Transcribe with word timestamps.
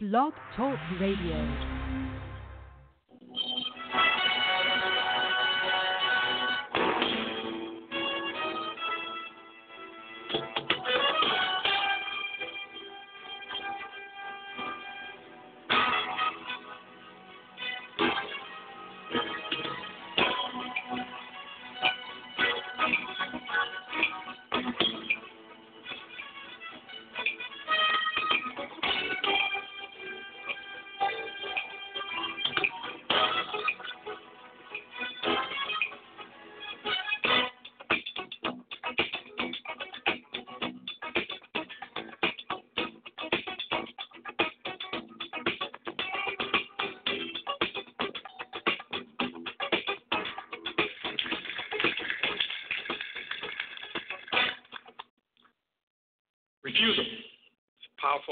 Blog 0.00 0.32
Talk 0.54 0.78
Radio. 1.00 1.77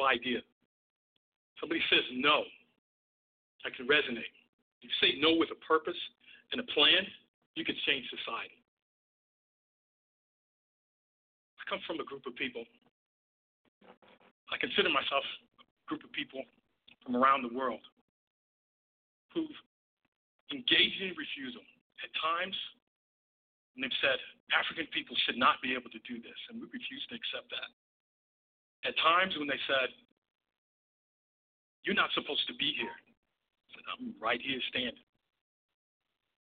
Idea. 0.06 0.40
Somebody 1.60 1.82
says 1.90 2.04
no, 2.14 2.44
I 3.64 3.70
can 3.74 3.86
resonate. 3.86 4.30
You 4.80 4.90
say 5.00 5.18
no 5.18 5.34
with 5.34 5.50
a 5.50 5.60
purpose 5.66 5.98
and 6.52 6.60
a 6.60 6.66
plan, 6.72 7.02
you 7.54 7.64
can 7.64 7.74
change 7.86 8.06
society. 8.08 8.54
I 11.58 11.62
come 11.68 11.80
from 11.86 11.98
a 11.98 12.06
group 12.06 12.22
of 12.26 12.36
people. 12.36 12.62
I 14.52 14.56
consider 14.62 14.88
myself 14.88 15.24
a 15.58 15.84
group 15.90 16.04
of 16.04 16.12
people 16.12 16.44
from 17.02 17.16
around 17.16 17.42
the 17.42 17.50
world 17.50 17.82
who've 19.34 19.58
engaged 20.52 21.02
in 21.02 21.10
refusal 21.18 21.66
at 22.04 22.10
times 22.22 22.54
and 23.76 23.84
they've 23.84 24.00
said 24.00 24.16
African 24.56 24.88
people 24.88 25.12
should 25.28 25.36
not 25.36 25.60
be 25.60 25.76
able 25.76 25.92
to 25.92 26.00
do 26.08 26.16
this, 26.16 26.40
and 26.48 26.56
we 26.56 26.64
refuse 26.72 27.04
to 27.12 27.14
accept 27.14 27.52
that. 27.52 27.70
At 28.84 28.94
times 28.98 29.34
when 29.38 29.48
they 29.48 29.58
said 29.66 29.90
you're 31.86 31.94
not 31.94 32.10
supposed 32.18 32.42
to 32.50 32.54
be 32.58 32.74
here. 32.74 32.90
I 32.90 33.66
Said 33.70 33.86
I'm 33.86 34.10
right 34.18 34.42
here 34.42 34.58
standing. 34.68 35.06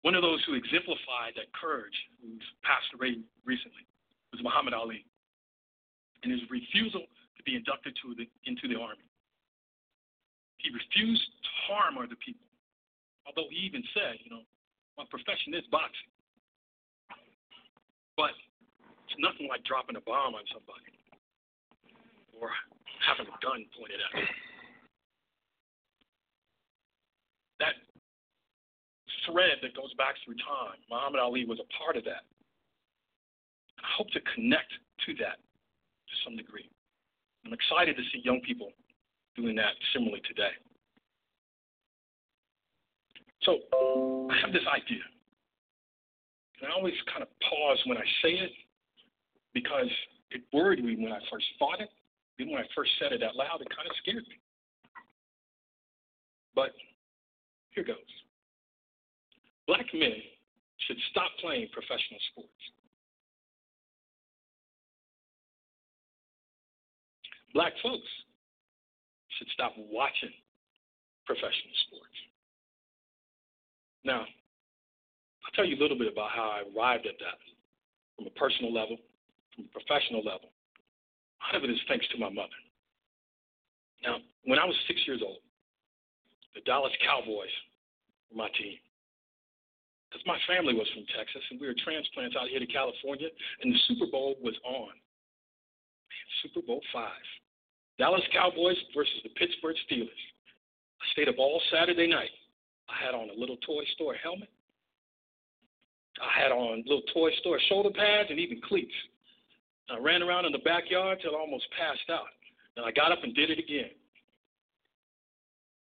One 0.03 0.19
of 0.19 0.27
those 0.27 0.43
who 0.45 0.59
exemplified 0.59 1.39
that 1.39 1.55
courage, 1.55 1.95
who's 2.19 2.43
passed 2.67 2.91
away 2.99 3.23
recently, 3.47 3.87
was 4.35 4.43
Muhammad 4.43 4.75
Ali, 4.75 5.07
and 6.27 6.35
his 6.35 6.43
refusal 6.51 7.07
to 7.07 7.43
be 7.47 7.55
inducted 7.55 7.95
to 8.03 8.19
the, 8.19 8.27
into 8.43 8.67
the 8.67 8.75
army. 8.75 9.07
He 10.59 10.75
refused 10.75 11.23
to 11.23 11.51
harm 11.71 11.97
other 11.97 12.19
people, 12.19 12.51
although 13.25 13.49
he 13.55 13.63
even 13.65 13.87
said, 13.95 14.19
you 14.27 14.35
know, 14.35 14.43
my 14.99 15.07
profession 15.09 15.55
is 15.55 15.65
boxing. 15.71 16.11
But 18.19 18.35
it's 19.07 19.17
nothing 19.17 19.49
like 19.49 19.65
dropping 19.65 19.97
a 19.97 20.05
bomb 20.05 20.35
on 20.35 20.45
somebody 20.53 21.00
or 22.41 22.51
having 23.05 23.29
a 23.29 23.37
gun 23.45 23.65
pointed 23.77 24.01
at 24.01 24.11
them. 24.17 24.29
that 27.61 27.77
thread 29.29 29.61
that 29.63 29.77
goes 29.77 29.93
back 29.95 30.17
through 30.25 30.35
time. 30.41 30.81
Muhammad 30.89 31.21
Ali 31.21 31.45
was 31.45 31.61
a 31.61 31.69
part 31.77 31.97
of 31.97 32.05
that. 32.05 32.25
I 33.79 33.89
hope 33.97 34.09
to 34.17 34.21
connect 34.35 34.73
to 35.07 35.15
that 35.21 35.37
to 35.37 36.15
some 36.25 36.37
degree. 36.37 36.69
I'm 37.45 37.53
excited 37.53 37.97
to 37.97 38.03
see 38.13 38.25
young 38.25 38.41
people 38.41 38.73
doing 39.37 39.57
that 39.57 39.77
similarly 39.93 40.21
today. 40.27 40.53
So 43.43 43.61
I 44.29 44.37
have 44.41 44.53
this 44.53 44.67
idea. 44.69 45.05
And 46.61 46.69
I 46.69 46.77
always 46.77 46.97
kind 47.09 47.23
of 47.23 47.29
pause 47.41 47.81
when 47.87 47.97
I 47.97 48.05
say 48.21 48.37
it 48.37 48.53
because 49.55 49.89
it 50.31 50.43
worried 50.53 50.85
me 50.85 50.97
when 50.97 51.13
I 51.13 51.21
first 51.33 51.47
thought 51.59 51.81
it. 51.81 51.89
Then 52.41 52.49
when 52.49 52.63
I 52.63 52.67
first 52.75 52.91
said 52.99 53.13
it 53.13 53.23
out 53.23 53.37
loud, 53.37 53.61
it 53.61 53.69
kind 53.69 53.85
of 53.85 53.95
scared 54.01 54.25
me. 54.25 54.41
But 56.55 56.73
here 57.77 57.85
goes. 57.85 57.97
Black 59.67 59.85
men 59.93 60.17
should 60.89 60.97
stop 61.11 61.29
playing 61.39 61.69
professional 61.71 62.19
sports. 62.33 62.65
Black 67.53 67.75
folks 67.83 68.09
should 69.37 69.49
stop 69.53 69.75
watching 69.77 70.33
professional 71.27 71.77
sports. 71.89 72.19
Now, 74.03 74.21
I'll 74.21 75.55
tell 75.55 75.67
you 75.67 75.77
a 75.77 75.83
little 75.83 75.99
bit 75.99 76.11
about 76.11 76.31
how 76.31 76.49
I 76.49 76.63
arrived 76.73 77.05
at 77.05 77.19
that 77.21 77.37
from 78.17 78.29
a 78.29 78.31
personal 78.31 78.73
level, 78.73 78.97
from 79.55 79.67
a 79.67 79.79
professional 79.79 80.25
level. 80.25 80.49
Lot 81.41 81.57
of 81.57 81.65
it 81.65 81.71
is 81.71 81.81
thanks 81.89 82.07
to 82.09 82.19
my 82.19 82.29
mother. 82.29 82.59
Now, 84.03 84.19
when 84.45 84.59
I 84.59 84.65
was 84.65 84.77
six 84.87 85.01
years 85.07 85.21
old, 85.25 85.41
the 86.55 86.61
Dallas 86.63 86.93
Cowboys 87.05 87.53
were 88.31 88.39
my 88.39 88.49
team. 88.59 88.79
Because 90.09 90.27
my 90.27 90.39
family 90.49 90.75
was 90.75 90.89
from 90.91 91.07
Texas 91.17 91.43
and 91.51 91.61
we 91.61 91.67
were 91.67 91.77
transplants 91.85 92.35
out 92.35 92.49
here 92.49 92.59
to 92.59 92.67
California, 92.67 93.29
and 93.63 93.73
the 93.73 93.79
Super 93.87 94.11
Bowl 94.11 94.35
was 94.43 94.55
on. 94.65 94.91
Super 96.43 96.67
Bowl 96.67 96.81
five. 96.93 97.25
Dallas 97.99 98.23
Cowboys 98.33 98.77
versus 98.95 99.21
the 99.23 99.29
Pittsburgh 99.31 99.77
Steelers. 99.87 100.23
I 101.01 101.05
stayed 101.13 101.29
up 101.29 101.37
all 101.39 101.61
Saturday 101.71 102.07
night. 102.07 102.31
I 102.89 103.05
had 103.05 103.15
on 103.15 103.31
a 103.31 103.39
little 103.39 103.57
toy 103.59 103.85
store 103.95 104.15
helmet. 104.15 104.49
I 106.21 106.41
had 106.41 106.51
on 106.51 106.83
little 106.87 107.07
toy 107.15 107.31
store 107.41 107.59
shoulder 107.69 107.91
pads 107.91 108.31
and 108.31 108.41
even 108.41 108.61
cleats. 108.61 108.93
I 109.91 109.99
ran 109.99 110.23
around 110.23 110.45
in 110.45 110.53
the 110.53 110.59
backyard 110.59 111.19
till 111.21 111.35
I 111.35 111.41
almost 111.41 111.67
passed 111.77 112.09
out. 112.11 112.31
And 112.77 112.87
I 112.87 112.93
got 112.93 113.13
up 113.13 113.19
and 113.23 113.35
did 113.35 113.51
it 113.51 113.59
again. 113.59 113.91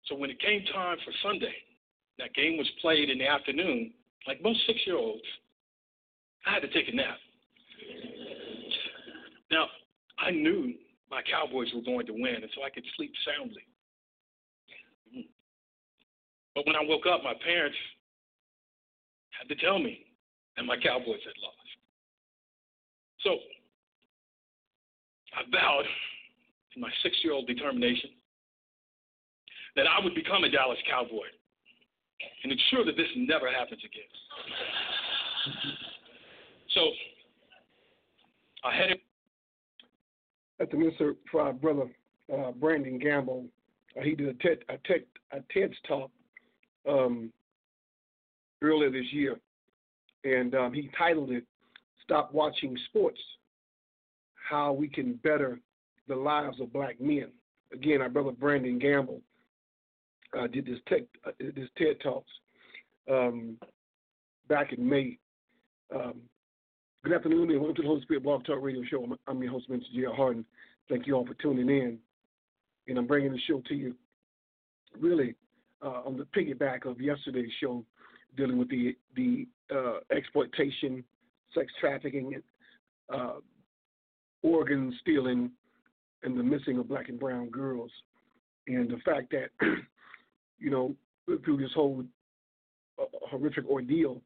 So 0.06 0.16
when 0.16 0.30
it 0.30 0.40
came 0.40 0.64
time 0.74 0.98
for 1.06 1.12
Sunday, 1.22 1.54
that 2.18 2.34
game 2.34 2.58
was 2.58 2.68
played 2.82 3.10
in 3.10 3.18
the 3.18 3.28
afternoon. 3.28 3.92
Like 4.28 4.42
most 4.42 4.60
six 4.66 4.80
year 4.86 4.98
olds, 4.98 5.24
I 6.46 6.54
had 6.54 6.62
to 6.62 6.70
take 6.70 6.88
a 6.88 6.96
nap. 6.96 7.18
Now, 9.52 9.66
I 10.18 10.32
knew 10.32 10.74
my 11.12 11.22
Cowboys 11.30 11.68
were 11.74 11.82
going 11.82 12.06
to 12.06 12.14
win, 12.14 12.36
and 12.36 12.50
so 12.56 12.64
I 12.64 12.70
could 12.70 12.86
sleep 12.96 13.12
soundly. 13.26 13.66
But 16.56 16.66
when 16.66 16.76
I 16.76 16.84
woke 16.84 17.06
up, 17.06 17.24
my 17.24 17.34
parents 17.44 17.78
had 19.32 19.48
to 19.48 19.56
tell 19.56 19.80
me 19.80 20.06
that 20.56 20.64
my 20.64 20.76
Cowboys 20.76 21.24
had 21.24 21.38
lost. 21.42 21.70
So 23.24 23.38
I 25.40 25.44
vowed 25.52 25.86
in 26.76 26.82
my 26.82 26.90
six 27.02 27.16
year 27.24 27.34
old 27.34 27.48
determination 27.48 28.10
that 29.76 29.86
I 29.88 30.04
would 30.04 30.14
become 30.14 30.44
a 30.44 30.50
Dallas 30.50 30.78
Cowboy 30.90 31.28
and 32.44 32.52
ensure 32.52 32.84
that 32.86 32.98
this 32.98 33.08
never 33.16 33.50
happens 33.50 33.82
again. 33.86 34.04
So 36.74 36.82
I 38.64 38.76
had 38.76 38.92
it. 38.92 39.02
At 40.62 40.70
the 40.72 41.16
for 41.32 41.42
our 41.42 41.54
brother 41.54 41.90
uh, 42.34 42.52
Brandon 42.52 43.00
Gamble, 43.00 43.46
uh, 43.98 44.04
he 44.04 44.14
did 44.14 44.28
a 44.28 44.34
TED, 44.34 44.60
a 44.68 45.38
a 45.38 45.42
TED's 45.54 45.76
talk 45.88 46.12
um, 46.88 47.32
earlier 48.62 48.92
this 48.92 49.06
year, 49.14 49.40
and 50.26 50.54
um, 50.56 50.74
he 50.74 50.90
titled 50.98 51.32
it 51.32 51.46
"Stop 52.04 52.34
Watching 52.34 52.78
Sports: 52.90 53.22
How 54.50 54.74
We 54.74 54.88
Can 54.88 55.14
Better 55.24 55.60
the 56.08 56.16
Lives 56.16 56.60
of 56.60 56.74
Black 56.74 57.00
Men." 57.00 57.28
Again, 57.72 58.02
our 58.02 58.10
brother 58.10 58.32
Brandon 58.32 58.80
Gamble 58.80 59.22
uh, 60.38 60.48
did 60.48 60.66
this 60.66 60.80
tech, 60.88 61.04
uh, 61.26 61.32
this 61.40 61.70
TED 61.78 62.00
talks 62.02 62.32
um, 63.10 63.58
back 64.48 64.74
in 64.74 64.88
May. 64.88 65.20
Um, 65.94 66.16
good 67.04 67.14
afternoon 67.14 67.52
and 67.52 67.60
welcome 67.60 67.76
to 67.76 67.82
the 67.84 67.88
Holy 67.88 68.02
Spirit 68.02 68.24
Blog 68.24 68.44
Talk 68.44 68.58
Radio 68.62 68.82
Show. 68.90 69.04
I'm, 69.04 69.16
I'm 69.28 69.44
your 69.44 69.52
host, 69.52 69.70
Mr. 69.70 69.82
J.R. 69.94 70.16
Harden. 70.16 70.44
Thank 70.90 71.06
you 71.06 71.14
all 71.14 71.28
for 71.28 71.36
tuning 71.36 71.70
in, 71.70 72.00
and 72.88 72.98
I'm 72.98 73.06
bringing 73.06 73.32
the 73.32 73.40
show 73.48 73.62
to 73.68 73.76
you 73.76 73.96
really 75.00 75.36
uh, 75.84 76.02
on 76.06 76.18
the 76.18 76.26
piggyback 76.36 76.86
of 76.86 77.00
yesterday's 77.00 77.52
show, 77.62 77.86
dealing 78.36 78.58
with 78.58 78.70
the 78.70 78.98
the 79.16 79.48
uh, 79.72 80.00
exploitation, 80.12 81.04
sex 81.54 81.72
trafficking, 81.80 82.42
uh, 83.14 83.34
organ 84.44 84.94
stealing, 85.02 85.52
and 86.24 86.38
the 86.38 86.44
missing 86.44 86.78
of 86.78 86.88
black 86.88 87.10
and 87.10 87.20
brown 87.20 87.50
girls. 87.50 87.92
And 88.68 88.90
the 88.90 88.98
fact 89.06 89.32
that 89.32 89.50
you 90.60 90.70
know 90.70 90.96
through 91.44 91.58
this 91.58 91.72
whole 91.74 92.04
uh, 93.00 93.06
horrific 93.30 93.66
ordeal 93.68 94.22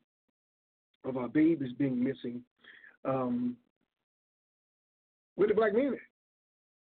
of 1.05 1.17
our 1.17 1.27
babies 1.27 1.73
being 1.77 2.01
missing, 2.01 2.41
um, 3.05 3.55
where 5.35 5.47
the 5.47 5.53
black 5.53 5.73
men 5.73 5.97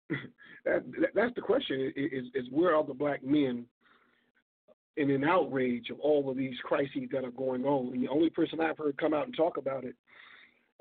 that, 0.66 0.84
that's 1.14 1.36
the 1.36 1.42
question: 1.42 1.94
is, 1.96 2.26
is 2.34 2.46
where 2.52 2.76
are 2.76 2.84
the 2.84 2.94
black 2.94 3.24
men 3.24 3.66
in 4.98 5.12
an 5.12 5.24
outrage 5.24 5.90
of 5.90 6.00
all 6.00 6.30
of 6.30 6.38
these 6.38 6.56
crises 6.64 7.10
that 7.12 7.26
are 7.26 7.32
going 7.32 7.66
on? 7.66 7.94
And 7.94 8.04
the 8.04 8.10
only 8.10 8.30
person 8.30 8.62
I've 8.62 8.78
heard 8.78 8.98
come 8.98 9.14
out 9.14 9.26
and 9.26 9.36
talk 9.36 9.58
about 9.58 9.84
it 9.84 9.96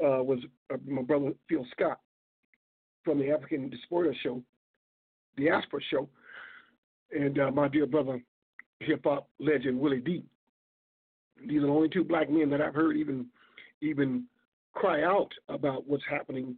uh, 0.02 0.22
was 0.22 0.38
uh, 0.72 0.76
my 0.86 1.02
brother 1.02 1.32
Phil 1.48 1.66
Scott 1.72 1.98
from 3.04 3.18
the 3.18 3.30
African 3.30 3.68
Diaspora 3.68 4.14
Show, 4.22 4.42
Diaspora 5.36 5.80
Show, 5.90 6.08
and 7.12 7.38
uh, 7.38 7.50
my 7.50 7.68
dear 7.68 7.86
brother, 7.86 8.20
hip 8.80 9.02
hop 9.04 9.28
legend 9.38 9.78
Willie 9.78 10.00
D. 10.00 10.24
These 11.46 11.58
are 11.58 11.66
the 11.66 11.72
only 11.72 11.88
two 11.88 12.04
black 12.04 12.30
men 12.30 12.50
that 12.50 12.60
I've 12.60 12.74
heard 12.74 12.96
even 12.96 13.26
even 13.80 14.24
cry 14.72 15.02
out 15.02 15.30
about 15.48 15.86
what's 15.86 16.04
happening 16.08 16.56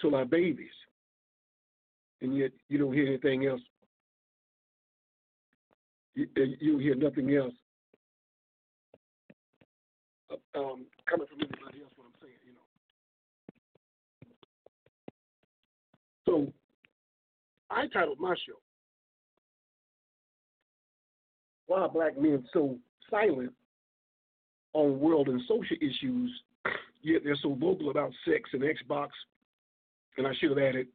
to 0.00 0.14
our 0.14 0.24
babies, 0.24 0.68
and 2.20 2.36
yet 2.36 2.52
you 2.68 2.78
don't 2.78 2.94
hear 2.94 3.06
anything 3.06 3.46
else. 3.46 3.60
You, 6.14 6.28
uh, 6.36 6.42
you 6.60 6.78
hear 6.78 6.94
nothing 6.94 7.34
else 7.34 7.54
uh, 10.30 10.58
um, 10.58 10.86
coming 11.08 11.26
from 11.26 11.40
anybody 11.40 11.73
So 16.26 16.52
I 17.70 17.86
titled 17.88 18.20
my 18.20 18.34
show 18.46 18.58
"Why 21.66 21.86
Black 21.88 22.18
Men 22.18 22.44
So 22.52 22.78
Silent 23.10 23.52
on 24.72 24.98
World 24.98 25.28
and 25.28 25.40
Social 25.42 25.76
Issues, 25.80 26.30
Yet 27.02 27.22
They're 27.24 27.36
So 27.42 27.54
Vocal 27.54 27.90
About 27.90 28.12
Sex 28.24 28.50
and 28.52 28.62
Xbox." 28.62 29.08
And 30.16 30.26
I 30.26 30.34
should 30.34 30.50
have 30.50 30.58
added 30.58 30.86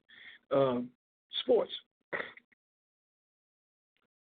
uh, 0.55 0.79
sports. 1.43 1.71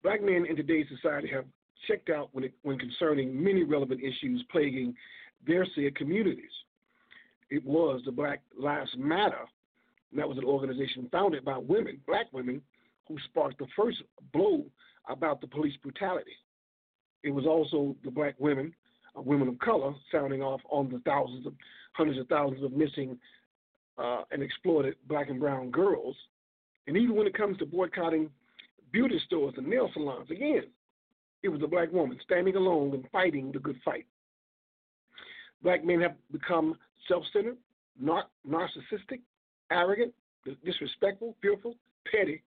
Black 0.02 0.22
men 0.22 0.46
in 0.48 0.56
today's 0.56 0.86
society 0.88 1.28
have 1.28 1.44
checked 1.86 2.10
out 2.10 2.28
when, 2.32 2.44
it, 2.44 2.54
when 2.62 2.78
concerning 2.78 3.42
many 3.42 3.62
relevant 3.62 4.00
issues 4.00 4.42
plaguing 4.50 4.94
their 5.46 5.66
said 5.74 5.94
communities. 5.96 6.50
It 7.50 7.64
was 7.64 8.02
the 8.04 8.12
Black 8.12 8.42
Lives 8.58 8.90
Matter, 8.96 9.44
and 10.16 10.22
that 10.22 10.28
was 10.30 10.38
an 10.38 10.44
organization 10.44 11.10
founded 11.12 11.44
by 11.44 11.58
women, 11.58 12.00
black 12.06 12.24
women, 12.32 12.62
who 13.06 13.18
sparked 13.26 13.58
the 13.58 13.66
first 13.76 13.98
blow 14.32 14.64
about 15.10 15.42
the 15.42 15.46
police 15.46 15.74
brutality. 15.82 16.32
It 17.22 17.30
was 17.30 17.44
also 17.44 17.94
the 18.02 18.10
black 18.10 18.34
women, 18.38 18.74
uh, 19.14 19.20
women 19.20 19.46
of 19.46 19.58
color, 19.58 19.92
sounding 20.10 20.40
off 20.40 20.62
on 20.70 20.90
the 20.90 21.00
thousands 21.00 21.46
of, 21.46 21.52
hundreds 21.92 22.18
of 22.18 22.28
thousands 22.28 22.64
of 22.64 22.72
missing 22.72 23.18
uh, 23.98 24.22
and 24.30 24.42
exploited 24.42 24.94
black 25.06 25.28
and 25.28 25.38
brown 25.38 25.70
girls. 25.70 26.16
And 26.86 26.96
even 26.96 27.14
when 27.14 27.26
it 27.26 27.36
comes 27.36 27.58
to 27.58 27.66
boycotting 27.66 28.30
beauty 28.92 29.20
stores 29.26 29.52
and 29.58 29.66
nail 29.66 29.90
salons, 29.92 30.30
again, 30.30 30.62
it 31.42 31.50
was 31.50 31.60
a 31.62 31.66
black 31.66 31.92
woman 31.92 32.18
standing 32.24 32.56
alone 32.56 32.94
and 32.94 33.04
fighting 33.12 33.52
the 33.52 33.58
good 33.58 33.78
fight. 33.84 34.06
Black 35.62 35.84
men 35.84 36.00
have 36.00 36.14
become 36.32 36.78
self 37.06 37.22
centered, 37.34 37.58
nar- 38.00 38.28
narcissistic, 38.48 39.20
arrogant, 39.70 40.12
disrespectful, 40.64 41.34
fearful, 41.42 41.74
petty, 42.10 42.42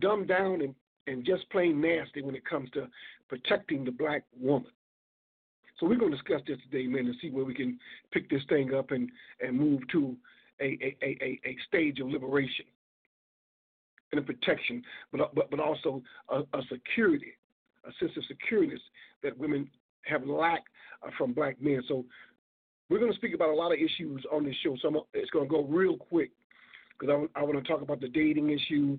dumbed 0.00 0.28
down, 0.28 0.60
and, 0.60 0.74
and 1.06 1.24
just 1.24 1.48
plain 1.50 1.80
nasty 1.80 2.22
when 2.22 2.34
it 2.34 2.44
comes 2.44 2.70
to 2.70 2.86
protecting 3.28 3.84
the 3.84 3.90
black 3.90 4.24
woman. 4.40 4.70
So 5.78 5.86
we're 5.86 5.96
going 5.96 6.10
to 6.10 6.16
discuss 6.16 6.40
this 6.46 6.58
today, 6.70 6.86
man, 6.86 7.06
and 7.06 7.14
see 7.20 7.30
where 7.30 7.44
we 7.44 7.54
can 7.54 7.78
pick 8.12 8.28
this 8.28 8.42
thing 8.48 8.74
up 8.74 8.90
and, 8.90 9.10
and 9.40 9.56
move 9.56 9.80
to 9.92 10.16
a, 10.60 10.64
a, 10.64 10.96
a, 11.02 11.40
a 11.44 11.56
stage 11.68 12.00
of 12.00 12.08
liberation 12.08 12.64
and 14.10 14.18
a 14.18 14.22
protection, 14.22 14.82
but, 15.12 15.34
but, 15.34 15.50
but 15.50 15.60
also 15.60 16.02
a, 16.30 16.38
a 16.38 16.62
security, 16.70 17.32
a 17.86 17.90
sense 18.00 18.12
of 18.16 18.24
security 18.24 18.76
that 19.22 19.36
women 19.38 19.70
have 20.02 20.26
lacked 20.26 20.68
uh, 21.06 21.10
from 21.16 21.32
black 21.32 21.60
men. 21.60 21.82
So 21.86 22.04
we're 22.88 22.98
going 22.98 23.12
to 23.12 23.18
speak 23.18 23.34
about 23.34 23.50
a 23.50 23.54
lot 23.54 23.72
of 23.72 23.78
issues 23.78 24.24
on 24.32 24.44
this 24.44 24.54
show. 24.62 24.76
So 24.80 25.06
it's 25.12 25.30
going 25.30 25.46
to 25.46 25.50
go 25.50 25.64
real 25.64 25.96
quick 25.96 26.30
because 26.98 27.28
I, 27.36 27.40
I 27.40 27.42
want 27.42 27.62
to 27.62 27.70
talk 27.70 27.82
about 27.82 28.00
the 28.00 28.08
dating 28.08 28.50
issue, 28.50 28.98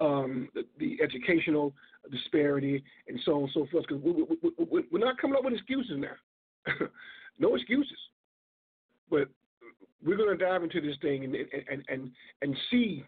um, 0.00 0.48
the, 0.54 0.62
the, 0.78 0.98
educational 1.02 1.74
disparity, 2.10 2.82
and 3.08 3.20
so 3.24 3.34
on 3.34 3.42
and 3.42 3.50
so 3.52 3.66
forth. 3.70 3.84
Because 3.86 4.02
we, 4.02 4.12
we, 4.12 4.66
we, 4.70 4.82
we're 4.90 5.04
not 5.04 5.18
coming 5.18 5.36
up 5.36 5.44
with 5.44 5.54
excuses 5.54 5.96
now. 5.98 6.86
no 7.38 7.54
excuses. 7.54 7.98
But 9.10 9.28
we're 10.04 10.16
going 10.16 10.36
to 10.36 10.44
dive 10.44 10.62
into 10.62 10.80
this 10.80 10.96
thing 11.02 11.24
and 11.24 11.34
and 11.34 11.84
and 11.88 12.10
and 12.42 12.56
see 12.70 13.04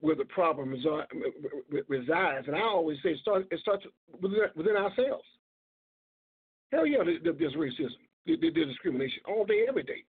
where 0.00 0.16
the 0.16 0.24
problem 0.24 0.70
resides. 0.70 2.46
And 2.46 2.56
I 2.56 2.60
always 2.60 2.98
say 3.02 3.10
it 3.10 3.18
starts 3.20 3.46
it 3.50 3.60
starts 3.60 3.84
within, 4.20 4.40
within 4.54 4.76
ourselves. 4.76 5.24
Hell 6.72 6.86
yeah, 6.86 6.98
there's 7.22 7.54
racism, 7.54 7.94
there's 8.26 8.68
discrimination 8.68 9.22
all 9.26 9.44
day, 9.44 9.66
every 9.68 9.82
day. 9.82 10.04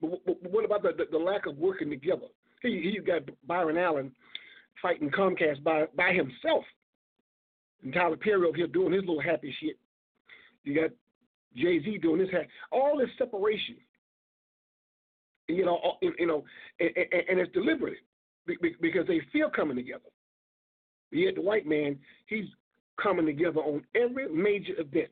But 0.00 0.10
what 0.50 0.64
about 0.64 0.82
the, 0.82 1.04
the, 1.10 1.18
lack 1.18 1.46
of 1.46 1.56
working 1.58 1.88
together? 1.88 2.26
You 2.62 3.02
got 3.02 3.22
Byron 3.46 3.78
Allen 3.78 4.12
fighting 4.80 5.10
Comcast 5.10 5.62
by 5.62 5.86
by 5.96 6.12
himself, 6.12 6.64
and 7.82 7.92
Tyler 7.92 8.16
Perry 8.16 8.46
over 8.46 8.56
here 8.56 8.66
doing 8.66 8.92
his 8.92 9.02
little 9.02 9.20
happy 9.20 9.54
shit. 9.60 9.76
You 10.64 10.80
got 10.80 10.90
Jay 11.56 11.82
Z 11.82 11.98
doing 11.98 12.20
his 12.20 12.30
this, 12.30 12.46
all 12.70 12.98
this 12.98 13.08
separation, 13.18 13.76
you 15.48 15.64
know, 15.64 15.96
you 16.18 16.26
know, 16.26 16.44
and, 16.80 16.90
and 17.28 17.40
it's 17.40 17.52
deliberate 17.52 17.98
because 18.46 19.06
they 19.06 19.20
feel 19.32 19.50
coming 19.50 19.76
together. 19.76 20.00
Yet 21.10 21.36
the 21.36 21.42
white 21.42 21.66
man, 21.66 21.98
he's 22.26 22.46
coming 23.00 23.26
together 23.26 23.60
on 23.60 23.82
every 23.94 24.28
major 24.28 24.72
event, 24.78 25.10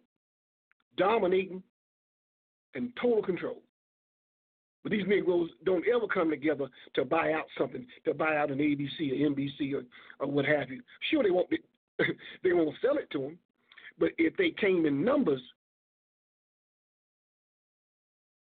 dominating 0.97 1.63
and 2.75 2.93
total 3.01 3.23
control. 3.23 3.63
But 4.83 4.93
these 4.93 5.07
Negroes 5.07 5.51
don't 5.65 5.85
ever 5.95 6.07
come 6.07 6.31
together 6.31 6.67
to 6.95 7.05
buy 7.05 7.33
out 7.33 7.45
something, 7.59 7.87
to 8.07 8.15
buy 8.15 8.37
out 8.37 8.51
an 8.51 8.59
ABC 8.59 9.13
or 9.13 9.31
NBC 9.31 9.75
or, 9.75 9.83
or 10.21 10.31
what 10.31 10.47
have 10.47 10.71
you. 10.71 10.81
Sure, 11.11 11.23
they 11.23 11.31
won't 11.31 11.51
be, 11.51 11.59
they 12.43 12.53
won't 12.53 12.75
sell 12.81 12.97
it 12.97 13.11
to 13.11 13.19
them, 13.19 13.39
but 13.99 14.11
if 14.17 14.37
they 14.37 14.51
came 14.51 14.87
in 14.87 15.05
numbers, 15.05 15.43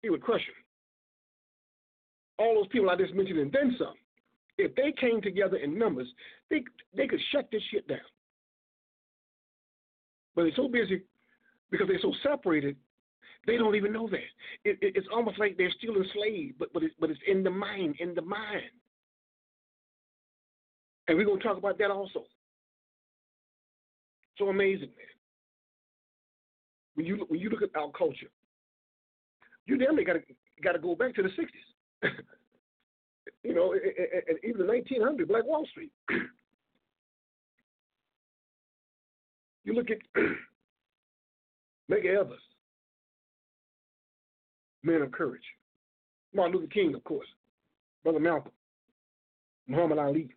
he 0.01 0.09
would 0.09 0.21
crush 0.21 0.45
them. 0.45 0.55
All 2.37 2.55
those 2.55 2.67
people 2.67 2.89
I 2.89 2.97
just 2.97 3.13
mentioned 3.13 3.39
and 3.39 3.51
then 3.51 3.75
some, 3.79 3.93
if 4.57 4.75
they 4.75 4.93
came 4.99 5.21
together 5.21 5.57
in 5.57 5.77
numbers, 5.77 6.07
they 6.49 6.63
they 6.95 7.07
could 7.07 7.19
shut 7.31 7.47
this 7.51 7.61
shit 7.71 7.87
down. 7.87 7.97
But 10.35 10.43
they're 10.43 10.51
so 10.55 10.67
busy 10.67 11.01
because 11.71 11.87
they're 11.87 11.99
so 12.01 12.13
separated, 12.23 12.75
they 13.47 13.57
don't 13.57 13.75
even 13.75 13.93
know 13.93 14.07
that. 14.09 14.19
It, 14.63 14.77
it, 14.81 14.93
it's 14.95 15.07
almost 15.13 15.39
like 15.39 15.57
they're 15.57 15.71
still 15.77 15.95
enslaved, 15.95 16.57
but 16.57 16.73
but 16.73 16.83
it's, 16.83 16.95
but 16.99 17.09
it's 17.09 17.19
in 17.27 17.43
the 17.43 17.49
mind, 17.49 17.95
in 17.99 18.13
the 18.13 18.21
mind. 18.21 18.71
And 21.07 21.17
we're 21.17 21.25
gonna 21.25 21.41
talk 21.41 21.57
about 21.57 21.77
that 21.77 21.91
also. 21.91 22.25
So 24.37 24.49
amazing, 24.49 24.89
man. 24.89 25.13
When 26.95 27.05
you 27.05 27.25
when 27.29 27.39
you 27.39 27.49
look 27.49 27.61
at 27.61 27.75
our 27.79 27.91
culture, 27.91 28.29
you 29.65 29.77
definitely 29.77 30.05
got 30.05 30.13
to 30.13 30.21
got 30.63 30.71
to 30.73 30.79
go 30.79 30.95
back 30.95 31.13
to 31.15 31.21
the 31.23 31.29
'60s. 31.29 32.11
you 33.43 33.53
know, 33.53 33.73
and 33.73 34.37
even 34.43 34.65
the 34.65 34.73
1900s, 34.73 35.27
Black 35.27 35.45
Wall 35.45 35.65
Street. 35.71 35.91
you 39.65 39.73
look 39.73 39.89
at 39.91 39.97
Medgar 41.91 42.21
Evers, 42.21 42.39
men 44.83 45.01
of 45.01 45.11
courage. 45.11 45.43
Martin 46.33 46.55
Luther 46.55 46.71
King, 46.71 46.95
of 46.95 47.03
course. 47.03 47.27
Brother 48.03 48.19
Malcolm. 48.19 48.51
Muhammad 49.67 49.97
Ali. 49.97 50.29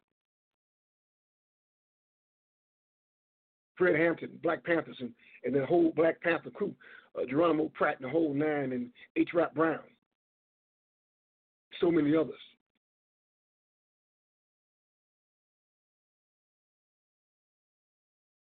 Fred 3.76 3.94
Hampton, 3.94 4.30
Black 4.42 4.64
Panthers, 4.64 4.96
and, 5.00 5.12
and 5.44 5.54
the 5.54 5.64
whole 5.64 5.92
Black 5.94 6.20
Panther 6.20 6.50
crew 6.50 6.74
uh, 7.16 7.24
Geronimo 7.28 7.70
Pratt 7.74 7.96
and 8.00 8.08
the 8.08 8.12
whole 8.12 8.34
nine, 8.34 8.72
and 8.72 8.88
H. 9.16 9.30
Rap 9.34 9.54
Brown, 9.54 9.80
so 11.80 11.90
many 11.90 12.14
others. 12.16 12.34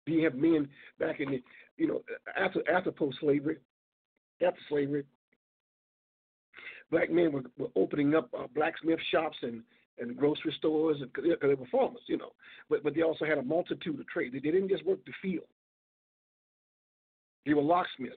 You 0.07 0.23
have 0.23 0.35
men 0.35 0.67
back 0.99 1.19
in 1.19 1.31
the, 1.31 1.43
you 1.77 1.87
know, 1.87 2.01
after 2.37 2.61
after 2.71 2.91
post 2.91 3.17
slavery, 3.19 3.57
after 4.45 4.59
slavery, 4.69 5.03
black 6.91 7.11
men 7.11 7.31
were, 7.31 7.43
were 7.57 7.69
opening 7.75 8.15
up 8.15 8.29
uh, 8.37 8.47
blacksmith 8.55 8.99
shops 9.11 9.37
and, 9.41 9.61
and 9.99 10.15
grocery 10.15 10.53
stores 10.57 10.97
and 11.01 11.11
because 11.11 11.29
they 11.41 11.53
were 11.53 11.65
farmers, 11.71 12.01
you 12.07 12.17
know. 12.17 12.31
But 12.69 12.83
but 12.83 12.95
they 12.95 13.01
also 13.01 13.25
had 13.25 13.37
a 13.37 13.43
multitude 13.43 13.99
of 13.99 14.07
trades. 14.07 14.33
They 14.33 14.39
didn't 14.39 14.69
just 14.69 14.85
work 14.85 14.99
the 15.05 15.13
field. 15.21 15.45
They 17.45 17.53
were 17.53 17.61
locksmiths. 17.61 18.15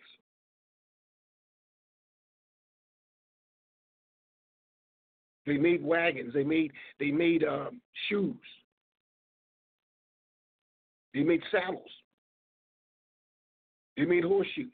They 5.47 5.56
made 5.56 5.82
wagons. 5.82 6.32
They 6.35 6.44
made 6.44 6.73
they 6.99 7.11
made 7.11 7.44
um, 7.44 7.80
shoes. 8.09 8.37
They 11.14 11.22
made 11.22 11.42
saddles. 11.50 11.90
They 13.96 14.04
made 14.04 14.24
horseshoes. 14.24 14.66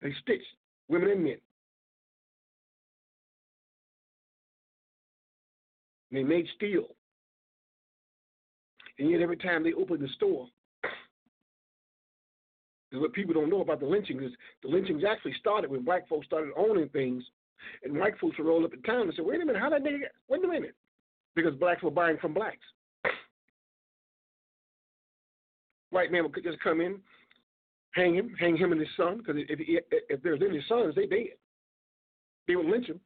They 0.00 0.12
stitched 0.22 0.44
women 0.88 1.10
and 1.10 1.24
men. 1.24 1.40
They 6.10 6.22
made 6.22 6.46
steel. 6.56 6.88
And 8.98 9.10
yet 9.10 9.20
every 9.20 9.36
time 9.36 9.62
they 9.64 9.72
opened 9.72 10.00
the 10.00 10.08
store, 10.16 10.46
what 12.92 13.12
people 13.14 13.32
don't 13.32 13.48
know 13.48 13.62
about 13.62 13.80
the 13.80 13.86
lynchings 13.86 14.22
is 14.22 14.32
the 14.62 14.68
lynchings 14.68 15.02
actually 15.08 15.34
started 15.40 15.70
when 15.70 15.82
black 15.84 16.06
folks 16.08 16.26
started 16.26 16.52
owning 16.56 16.88
things, 16.90 17.24
and 17.82 17.98
white 17.98 18.18
folks 18.20 18.36
would 18.38 18.46
roll 18.46 18.64
up 18.64 18.74
in 18.74 18.82
town 18.82 19.02
and 19.02 19.14
say, 19.14 19.22
"Wait 19.22 19.40
a 19.40 19.44
minute, 19.44 19.60
how 19.60 19.70
that 19.70 19.82
nigga? 19.82 20.08
Wait 20.28 20.44
a 20.44 20.48
minute," 20.48 20.76
because 21.34 21.54
blacks 21.56 21.82
were 21.82 21.90
buying 21.90 22.18
from 22.18 22.34
blacks. 22.34 22.66
White 25.92 26.10
man 26.10 26.22
would 26.22 26.34
just 26.42 26.58
come 26.60 26.80
in, 26.80 26.98
hang 27.94 28.14
him, 28.14 28.34
hang 28.40 28.56
him 28.56 28.72
and 28.72 28.80
his 28.80 28.88
son, 28.96 29.18
because 29.18 29.36
if, 29.36 29.60
if, 30.08 30.22
there's 30.22 30.40
any 30.40 30.64
sons, 30.66 30.94
they 30.96 31.06
dead. 31.06 31.36
They 32.48 32.56
would 32.56 32.64
lynch 32.66 32.86
him 32.86 32.98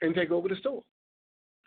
and 0.00 0.14
take 0.14 0.30
over 0.30 0.48
the 0.48 0.54
store. 0.54 0.84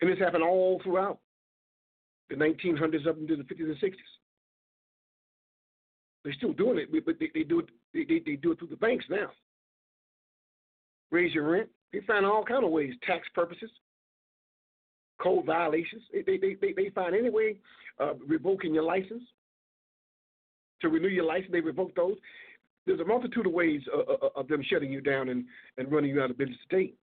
and 0.00 0.10
this 0.10 0.18
happened 0.18 0.44
all 0.44 0.82
throughout 0.84 1.18
the 2.28 2.36
1900s 2.36 3.06
up 3.06 3.16
into 3.16 3.36
the 3.36 3.42
50s 3.44 3.60
and 3.60 3.76
60s. 3.76 3.94
They're 6.24 6.34
still 6.34 6.52
doing 6.52 6.78
it, 6.78 7.06
but 7.06 7.18
they, 7.18 7.30
they 7.34 7.44
do 7.44 7.60
it. 7.60 7.70
They, 7.94 8.04
they, 8.04 8.20
they 8.24 8.36
do 8.36 8.52
it 8.52 8.58
through 8.58 8.68
the 8.68 8.76
banks 8.76 9.06
now. 9.08 9.30
Raise 11.10 11.32
your 11.32 11.50
rent. 11.50 11.70
They 11.92 12.00
find 12.00 12.26
all 12.26 12.44
kind 12.44 12.64
of 12.64 12.70
ways, 12.70 12.92
tax 13.06 13.26
purposes, 13.34 13.70
code 15.18 15.46
violations. 15.46 16.02
They, 16.12 16.38
they, 16.38 16.56
they, 16.60 16.72
they 16.72 16.90
find 16.90 17.14
any 17.14 17.30
way 17.30 17.56
revoking 18.26 18.74
your 18.74 18.84
license. 18.84 19.22
To 20.82 20.88
renew 20.88 21.08
your 21.08 21.24
license, 21.24 21.52
they 21.52 21.60
revoke 21.60 21.94
those. 21.94 22.16
There's 22.86 23.00
a 23.00 23.04
multitude 23.04 23.46
of 23.46 23.52
ways 23.52 23.80
uh, 23.92 24.00
uh, 24.00 24.16
uh, 24.22 24.40
of 24.40 24.48
them 24.48 24.62
shutting 24.62 24.92
you 24.92 25.00
down 25.00 25.28
and, 25.30 25.44
and 25.78 25.90
running 25.90 26.10
you 26.10 26.22
out 26.22 26.30
of 26.30 26.38
business 26.38 26.58
state 26.66 26.96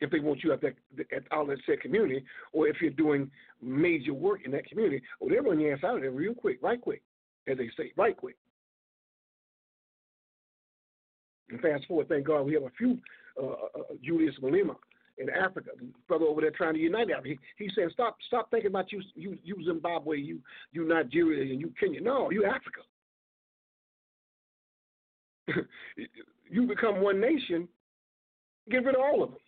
if 0.00 0.10
they 0.10 0.18
want 0.18 0.42
you 0.42 0.52
at 0.52 0.60
that 0.60 0.74
at 1.16 1.22
all 1.30 1.46
that 1.46 1.58
said 1.64 1.80
community, 1.80 2.24
or 2.52 2.66
if 2.66 2.76
you're 2.80 2.90
doing 2.90 3.30
major 3.62 4.12
work 4.12 4.40
in 4.44 4.50
that 4.50 4.66
community, 4.66 5.00
or 5.20 5.30
they'll 5.30 5.42
run 5.42 5.60
your 5.60 5.72
ass 5.72 5.84
out 5.84 5.96
of 5.96 6.02
there 6.02 6.10
real 6.10 6.34
quick, 6.34 6.58
right 6.62 6.80
quick, 6.80 7.00
as 7.48 7.56
they 7.56 7.70
say, 7.76 7.92
right 7.96 8.16
quick. 8.16 8.36
And 11.48 11.60
fast 11.60 11.86
forward, 11.86 12.08
thank 12.08 12.26
God 12.26 12.42
we 12.42 12.54
have 12.54 12.64
a 12.64 12.72
few 12.76 12.98
uh, 13.40 13.46
uh, 13.46 13.82
Julius 14.02 14.34
Malema 14.42 14.74
in 15.18 15.30
Africa, 15.30 15.70
brother 16.08 16.24
over 16.26 16.40
there 16.40 16.50
trying 16.50 16.74
to 16.74 16.80
unite 16.80 17.10
Africa. 17.10 17.36
He, 17.56 17.64
he 17.64 17.70
said, 17.74 17.90
stop, 17.92 18.16
stop 18.26 18.50
thinking 18.50 18.70
about 18.70 18.92
you, 18.92 19.02
you, 19.14 19.38
you 19.44 19.64
Zimbabwe, 19.64 20.18
you, 20.18 20.40
you 20.72 20.86
Nigeria, 20.86 21.50
and 21.50 21.60
you 21.60 21.72
Kenya. 21.78 22.00
No, 22.00 22.30
you 22.30 22.44
Africa. 22.44 22.80
you 26.50 26.66
become 26.66 27.00
one 27.00 27.20
nation, 27.20 27.68
get 28.70 28.84
rid 28.84 28.96
of 28.96 29.02
all 29.02 29.22
of 29.22 29.30
them. 29.30 29.38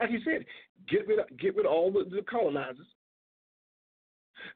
Like 0.00 0.10
he 0.10 0.18
said, 0.24 0.44
get 0.88 1.06
rid 1.06 1.18
of, 1.18 1.26
get 1.38 1.56
rid 1.56 1.66
of 1.66 1.72
all 1.72 1.92
the, 1.92 2.04
the 2.04 2.22
colonizers, 2.22 2.86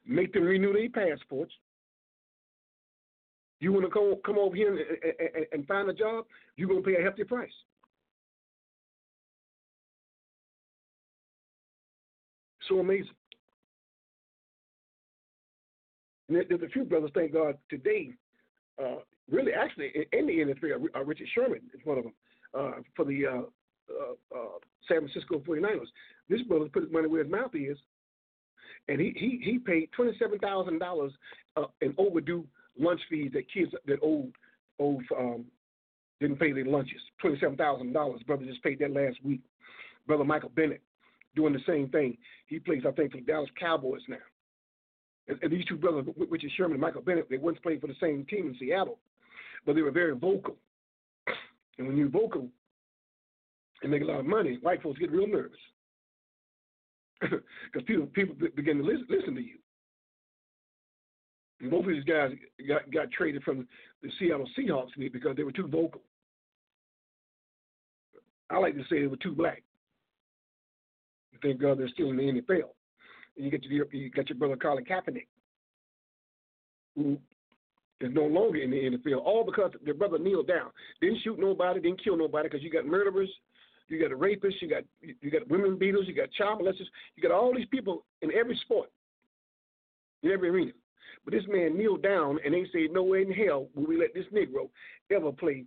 make 0.05 0.33
them 0.33 0.43
renew 0.43 0.73
their 0.73 0.89
passports. 0.89 1.53
You 3.59 3.73
want 3.73 3.85
to 3.85 3.91
come, 3.91 4.15
come 4.25 4.37
over 4.37 4.55
here 4.55 4.71
and, 4.71 4.79
and, 5.35 5.45
and 5.51 5.67
find 5.67 5.89
a 5.89 5.93
job, 5.93 6.25
you're 6.55 6.69
going 6.69 6.83
to 6.83 6.89
pay 6.89 7.01
a 7.01 7.03
hefty 7.03 7.23
price. 7.23 7.49
So 12.67 12.79
amazing. 12.79 13.09
And 16.29 16.43
there's 16.49 16.61
a 16.61 16.67
few 16.69 16.83
brothers, 16.83 17.11
thank 17.13 17.33
God, 17.33 17.57
today, 17.69 18.11
uh, 18.81 18.97
really, 19.31 19.53
actually, 19.53 19.91
in 20.11 20.27
the 20.27 20.41
industry, 20.41 20.71
uh, 20.73 21.03
Richard 21.03 21.27
Sherman 21.33 21.61
is 21.73 21.79
one 21.85 21.97
of 21.97 22.03
them 22.03 22.13
uh, 22.53 22.71
for 22.95 23.05
the 23.05 23.25
uh, 23.25 23.41
uh, 23.89 24.37
uh 24.37 24.57
San 24.87 24.99
Francisco 24.99 25.39
49ers. 25.39 25.87
This 26.29 26.41
brother 26.43 26.65
put 26.71 26.83
his 26.83 26.91
money 26.91 27.07
where 27.07 27.23
his 27.23 27.31
mouth 27.31 27.51
is, 27.53 27.77
and 28.89 28.99
he 28.99 29.13
he, 29.15 29.41
he 29.43 29.59
paid 29.59 29.89
$27,000 29.97 31.11
in 31.81 31.95
overdue 31.97 32.45
lunch 32.77 33.01
fees 33.09 33.31
that 33.33 33.51
kids 33.51 33.71
that 33.85 33.99
owed, 34.03 34.33
owed 34.79 35.03
um, 35.17 35.45
didn't 36.19 36.39
pay 36.39 36.51
their 36.51 36.65
lunches. 36.65 36.99
$27,000. 37.23 38.25
Brother 38.25 38.45
just 38.45 38.63
paid 38.63 38.79
that 38.79 38.91
last 38.91 39.17
week. 39.23 39.41
Brother 40.05 40.23
Michael 40.23 40.51
Bennett 40.55 40.81
doing 41.37 41.53
the 41.53 41.59
same 41.65 41.87
thing. 41.89 42.17
He 42.47 42.59
plays, 42.59 42.83
I 42.85 42.91
think, 42.91 43.11
for 43.11 43.17
the 43.19 43.23
Dallas 43.23 43.49
Cowboys 43.57 44.01
now. 44.09 44.17
And, 45.29 45.37
and 45.41 45.51
these 45.51 45.65
two 45.65 45.77
brothers, 45.77 46.05
Richard 46.29 46.51
Sherman 46.57 46.73
and 46.73 46.81
Michael 46.81 47.01
Bennett, 47.01 47.29
they 47.29 47.37
once 47.37 47.59
played 47.63 47.79
for 47.79 47.87
the 47.87 47.95
same 48.01 48.25
team 48.25 48.47
in 48.47 48.55
Seattle, 48.59 48.97
but 49.65 49.75
they 49.75 49.81
were 49.81 49.91
very 49.91 50.15
vocal. 50.15 50.55
And 51.77 51.87
when 51.87 51.95
you're 51.95 52.09
vocal 52.09 52.47
and 53.83 53.91
make 53.91 54.01
a 54.01 54.05
lot 54.05 54.19
of 54.19 54.25
money, 54.25 54.57
white 54.61 54.81
folks 54.81 54.99
get 54.99 55.11
real 55.11 55.27
nervous 55.27 55.57
because 57.21 57.85
people 57.85 58.07
people 58.07 58.35
begin 58.55 58.77
to 58.79 58.83
listen, 58.83 59.05
listen 59.09 59.35
to 59.35 59.41
you. 59.41 59.57
And 61.59 61.71
both 61.71 61.85
of 61.85 61.91
these 61.91 62.03
guys 62.03 62.31
got, 62.67 62.91
got 62.91 63.11
traded 63.11 63.43
from 63.43 63.67
the 64.01 64.09
Seattle 64.19 64.47
Seahawks 64.57 64.89
because 64.97 65.35
they 65.35 65.43
were 65.43 65.51
too 65.51 65.67
vocal. 65.67 66.01
I 68.49 68.57
like 68.57 68.75
to 68.75 68.83
say 68.89 69.01
they 69.01 69.07
were 69.07 69.17
too 69.17 69.33
black. 69.33 69.63
Thank 71.41 71.61
God 71.61 71.79
they're 71.79 71.89
still 71.89 72.09
in 72.09 72.17
the 72.17 72.23
NFL. 72.23 72.69
And 73.35 73.45
you 73.45 73.51
get 73.51 73.63
to 73.63 73.69
your 73.69 73.87
you 73.91 74.09
got 74.09 74.29
your 74.29 74.37
brother 74.37 74.55
Colin 74.55 74.85
Kaepernick, 74.85 75.27
who 76.95 77.17
is 78.01 78.13
no 78.13 78.25
longer 78.25 78.59
in 78.59 78.71
the 78.71 78.97
NFL, 78.97 79.21
all 79.23 79.43
because 79.43 79.71
their 79.83 79.93
brother 79.93 80.19
kneeled 80.19 80.47
down, 80.47 80.69
didn't 81.01 81.19
shoot 81.23 81.39
nobody, 81.39 81.79
didn't 81.79 82.03
kill 82.03 82.17
nobody, 82.17 82.47
because 82.47 82.63
you 82.63 82.71
got 82.71 82.85
murderers, 82.85 83.29
you 83.87 83.99
got 83.99 84.17
rapists, 84.17 84.61
you 84.61 84.69
got 84.69 84.83
you 85.01 85.31
got 85.31 85.47
women 85.49 85.77
beaters, 85.77 86.05
you 86.07 86.13
got 86.13 86.31
child 86.31 86.61
molesters, 86.61 86.87
you 87.15 87.23
got 87.23 87.31
all 87.31 87.53
these 87.55 87.67
people 87.67 88.05
in 88.21 88.31
every 88.33 88.59
sport, 88.63 88.89
in 90.23 90.31
every 90.31 90.49
arena. 90.49 90.71
But 91.23 91.33
this 91.33 91.43
man 91.47 91.77
kneeled 91.77 92.03
down, 92.03 92.39
and 92.43 92.53
they 92.53 92.65
said, 92.71 92.91
"No 92.91 93.03
way 93.03 93.21
in 93.21 93.31
hell 93.31 93.69
will 93.75 93.85
we 93.85 93.97
let 93.97 94.13
this 94.13 94.25
Negro 94.27 94.69
ever 95.11 95.31
play 95.31 95.65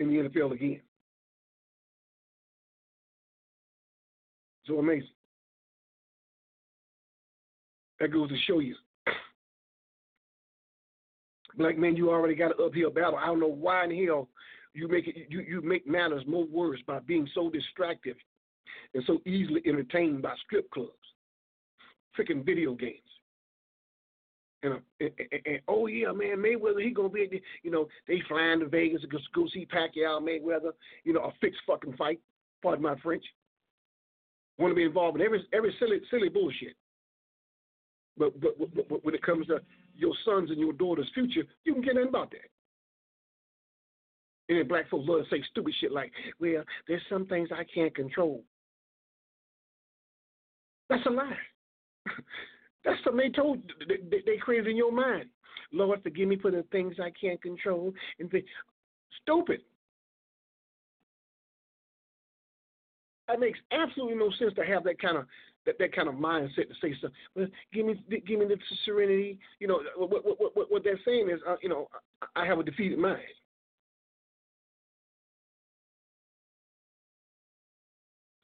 in 0.00 0.08
the 0.08 0.28
NFL 0.28 0.52
again." 0.52 0.80
So 4.66 4.78
amazing. 4.78 5.08
That 8.00 8.12
goes 8.12 8.28
to 8.28 8.36
show 8.46 8.58
you. 8.58 8.74
Black 11.56 11.78
men, 11.78 11.96
you 11.96 12.10
already 12.10 12.34
got 12.34 12.58
an 12.58 12.66
uphill 12.66 12.90
battle. 12.90 13.16
I 13.16 13.26
don't 13.26 13.40
know 13.40 13.46
why 13.46 13.84
in 13.84 14.06
hell 14.06 14.28
you 14.74 14.88
make 14.88 15.08
it, 15.08 15.26
you, 15.30 15.40
you 15.40 15.62
make 15.62 15.86
matters 15.86 16.24
more 16.26 16.44
worse 16.44 16.80
by 16.86 16.98
being 17.00 17.28
so 17.34 17.48
distracted 17.48 18.16
and 18.94 19.02
so 19.06 19.20
easily 19.24 19.62
entertained 19.64 20.22
by 20.22 20.34
strip 20.44 20.70
clubs, 20.70 20.92
freaking 22.18 22.44
video 22.44 22.74
games. 22.74 23.00
And, 24.62 24.74
uh, 24.74 24.78
and, 25.00 25.10
and, 25.18 25.40
and, 25.46 25.60
oh 25.68 25.86
yeah, 25.86 26.12
man, 26.12 26.38
Mayweather, 26.38 26.82
he 26.82 26.90
gonna 26.90 27.08
be, 27.08 27.40
you 27.62 27.70
know, 27.70 27.88
they 28.08 28.20
flying 28.28 28.60
to 28.60 28.66
Vegas 28.66 29.02
to 29.02 29.06
go, 29.06 29.18
go 29.34 29.46
see 29.52 29.66
Pacquiao, 29.66 30.20
Mayweather, 30.20 30.72
you 31.04 31.12
know, 31.12 31.20
a 31.20 31.32
fixed 31.40 31.60
fucking 31.66 31.94
fight. 31.96 32.20
Pardon 32.62 32.82
my 32.82 32.96
French 33.00 33.24
want 34.58 34.70
to 34.70 34.74
be 34.74 34.84
involved 34.84 35.20
in 35.20 35.26
every 35.26 35.46
every 35.52 35.74
silly 35.78 36.00
silly 36.10 36.28
bullshit. 36.28 36.74
But, 38.18 38.40
but, 38.40 38.56
but, 38.88 39.04
when 39.04 39.14
it 39.14 39.22
comes 39.22 39.46
to 39.48 39.60
your 39.94 40.14
sons 40.24 40.50
and 40.50 40.58
your 40.58 40.72
daughters' 40.72 41.10
future, 41.12 41.42
you 41.64 41.74
can 41.74 41.82
get 41.82 41.96
nothing 41.96 42.08
about 42.08 42.30
that. 42.30 42.48
And 44.48 44.58
then 44.58 44.68
black 44.68 44.88
folks 44.88 45.06
love 45.06 45.24
to 45.24 45.28
say 45.28 45.42
stupid 45.50 45.74
shit 45.78 45.92
like, 45.92 46.12
well, 46.40 46.62
there's 46.88 47.02
some 47.10 47.26
things 47.26 47.50
I 47.52 47.64
can't 47.64 47.94
control. 47.94 48.42
That's 50.88 51.04
a 51.04 51.10
lie. 51.10 51.36
That's 52.84 52.98
something 53.04 53.28
they 53.28 53.34
told 53.34 53.60
they, 53.88 53.96
they, 54.10 54.22
they 54.24 54.36
created 54.38 54.68
in 54.68 54.76
your 54.76 54.92
mind. 54.92 55.26
Lord, 55.72 56.02
forgive 56.02 56.28
me 56.28 56.36
for 56.36 56.50
the 56.50 56.64
things 56.70 56.94
I 57.02 57.10
can't 57.20 57.42
control. 57.42 57.92
And 58.20 58.30
the, 58.30 58.42
stupid. 59.22 59.60
That 63.28 63.40
makes 63.40 63.58
absolutely 63.72 64.16
no 64.16 64.30
sense 64.38 64.54
to 64.54 64.64
have 64.64 64.84
that 64.84 65.00
kind 65.00 65.16
of 65.16 65.26
that, 65.66 65.78
that 65.80 65.92
kind 65.92 66.08
of 66.08 66.14
mindset 66.14 66.68
to 66.68 66.74
say 66.80 66.94
something. 67.00 67.18
Well, 67.34 67.46
give 67.72 67.86
me 67.86 68.00
give 68.26 68.38
me 68.38 68.46
the 68.46 68.56
serenity. 68.84 69.38
You 69.58 69.68
know 69.68 69.80
what 69.96 70.24
what 70.24 70.56
what, 70.56 70.70
what 70.70 70.84
they're 70.84 71.00
saying 71.04 71.28
is, 71.30 71.40
uh, 71.48 71.56
you 71.62 71.68
know, 71.68 71.88
I 72.36 72.46
have 72.46 72.58
a 72.58 72.62
defeated 72.62 72.98
mind. 72.98 73.20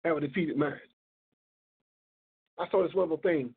I 0.04 0.08
have 0.08 0.16
a 0.16 0.20
defeated 0.20 0.56
mind. 0.56 0.80
I 2.58 2.68
saw 2.70 2.82
this 2.82 2.94
wonderful 2.94 3.22
thing. 3.22 3.54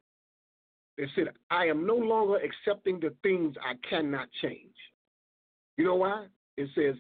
It 0.98 1.10
said, 1.16 1.30
I 1.50 1.66
am 1.66 1.86
no 1.86 1.96
longer 1.96 2.38
accepting 2.38 3.00
the 3.00 3.14
things 3.24 3.56
I 3.62 3.74
cannot 3.88 4.30
change. 4.42 4.76
You 5.78 5.86
know 5.86 5.96
why? 5.96 6.28
It 6.56 6.70
says, 6.74 6.96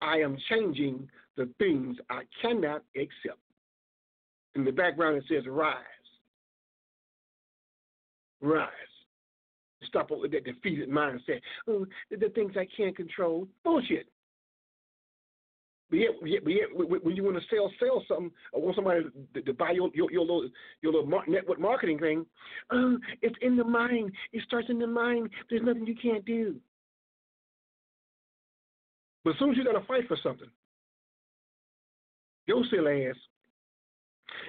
I 0.00 0.16
am 0.16 0.36
changing 0.48 1.08
the 1.36 1.48
things 1.58 1.96
I 2.10 2.22
cannot 2.42 2.82
accept. 2.96 3.38
In 4.54 4.64
the 4.64 4.72
background, 4.72 5.16
it 5.18 5.24
says, 5.28 5.44
rise. 5.46 5.74
Rise. 8.40 8.68
Stop 9.84 10.10
with 10.10 10.32
that 10.32 10.44
defeated 10.44 10.90
mindset. 10.90 11.40
Oh, 11.68 11.86
the 12.10 12.28
things 12.34 12.52
I 12.56 12.66
can't 12.76 12.96
control. 12.96 13.46
Bullshit. 13.64 14.08
But 15.90 15.96
yet, 15.96 16.10
but 16.20 16.52
yet, 16.52 16.66
when 16.74 17.16
you 17.16 17.24
want 17.24 17.36
to 17.36 17.42
sell 17.48 17.72
sell 17.80 18.04
something 18.06 18.30
or 18.52 18.60
want 18.60 18.76
somebody 18.76 19.04
to, 19.34 19.40
to 19.40 19.54
buy 19.54 19.70
your 19.70 19.88
your, 19.94 20.12
your 20.12 20.20
little 20.20 20.50
your 20.82 20.92
little 20.92 21.22
network 21.26 21.58
marketing 21.58 21.98
thing, 21.98 22.26
oh, 22.70 22.98
it's 23.22 23.36
in 23.40 23.56
the 23.56 23.64
mind. 23.64 24.12
It 24.32 24.42
starts 24.46 24.68
in 24.68 24.78
the 24.78 24.86
mind. 24.86 25.30
There's 25.48 25.62
nothing 25.62 25.86
you 25.86 25.94
can't 25.94 26.26
do. 26.26 26.56
But 29.24 29.30
as 29.30 29.38
soon 29.38 29.50
as 29.52 29.56
you 29.56 29.64
got 29.64 29.80
to 29.80 29.86
fight 29.86 30.06
for 30.08 30.18
something, 30.22 30.50
your 32.46 32.62
silly 32.70 33.06
ass. 33.06 33.16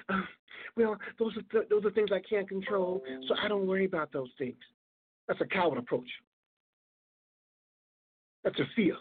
Well, 0.78 0.98
those 1.18 1.36
are 1.36 1.42
th- 1.52 1.70
those 1.70 1.84
are 1.84 1.92
things 1.92 2.10
I 2.14 2.22
can't 2.22 2.48
control, 2.48 3.04
so 3.28 3.36
I 3.44 3.50
don't 3.50 3.68
worry 3.68 3.86
about 3.86 4.14
those 4.14 4.30
things. 4.38 4.56
That's 5.28 5.42
a 5.42 5.46
coward 5.46 5.78
approach. 5.78 6.08
That's 8.44 8.60
a 8.60 8.66
fear. 8.76 8.96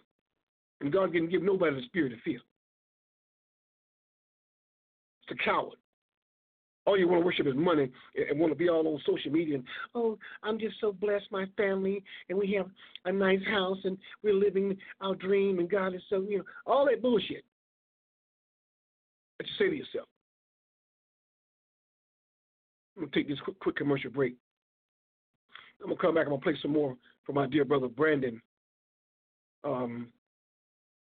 And 0.81 0.93
God 0.93 1.13
didn't 1.13 1.31
give 1.31 1.43
nobody 1.43 1.77
the 1.77 1.87
spirit 1.87 2.13
of 2.13 2.19
fear. 2.25 2.41
It's 5.23 5.41
a 5.41 5.45
coward. 5.45 5.77
All 6.87 6.97
you 6.97 7.07
want 7.07 7.21
to 7.21 7.27
worship 7.27 7.47
is 7.47 7.55
money 7.55 7.91
and 8.17 8.41
want 8.41 8.51
to 8.51 8.59
be 8.59 8.71
all 8.71 8.87
on 8.87 9.01
social 9.05 9.31
media 9.31 9.57
and 9.57 9.65
oh, 9.95 10.19
I'm 10.43 10.59
just 10.59 10.77
so 10.81 10.91
blessed, 10.91 11.27
my 11.31 11.45
family, 11.57 12.03
and 12.29 12.39
we 12.39 12.53
have 12.53 12.67
a 13.05 13.13
nice 13.13 13.45
house 13.47 13.79
and 13.85 13.99
we're 14.23 14.33
living 14.33 14.77
our 15.03 15.15
dream 15.15 15.59
and 15.59 15.71
God 15.71 15.95
is 15.95 16.01
so 16.09 16.25
you 16.27 16.39
know 16.39 16.45
all 16.67 16.87
that 16.87 17.03
bullshit. 17.03 17.45
What 19.37 19.47
you 19.47 19.55
say 19.59 19.71
to 19.71 19.77
yourself? 19.77 20.09
I'm 22.99 23.05
gonna 23.05 23.13
take 23.15 23.29
this 23.29 23.39
quick, 23.45 23.61
quick 23.61 23.77
commercial 23.77 24.11
break. 24.11 24.35
I'm 25.81 25.89
gonna 25.89 26.01
come 26.01 26.17
back. 26.17 26.25
I'm 26.25 26.31
gonna 26.31 26.43
play 26.43 26.57
some 26.61 26.73
more 26.73 26.97
for 27.25 27.33
my 27.33 27.47
dear 27.47 27.65
brother 27.65 27.87
Brandon. 27.87 28.43
Um, 29.63 30.09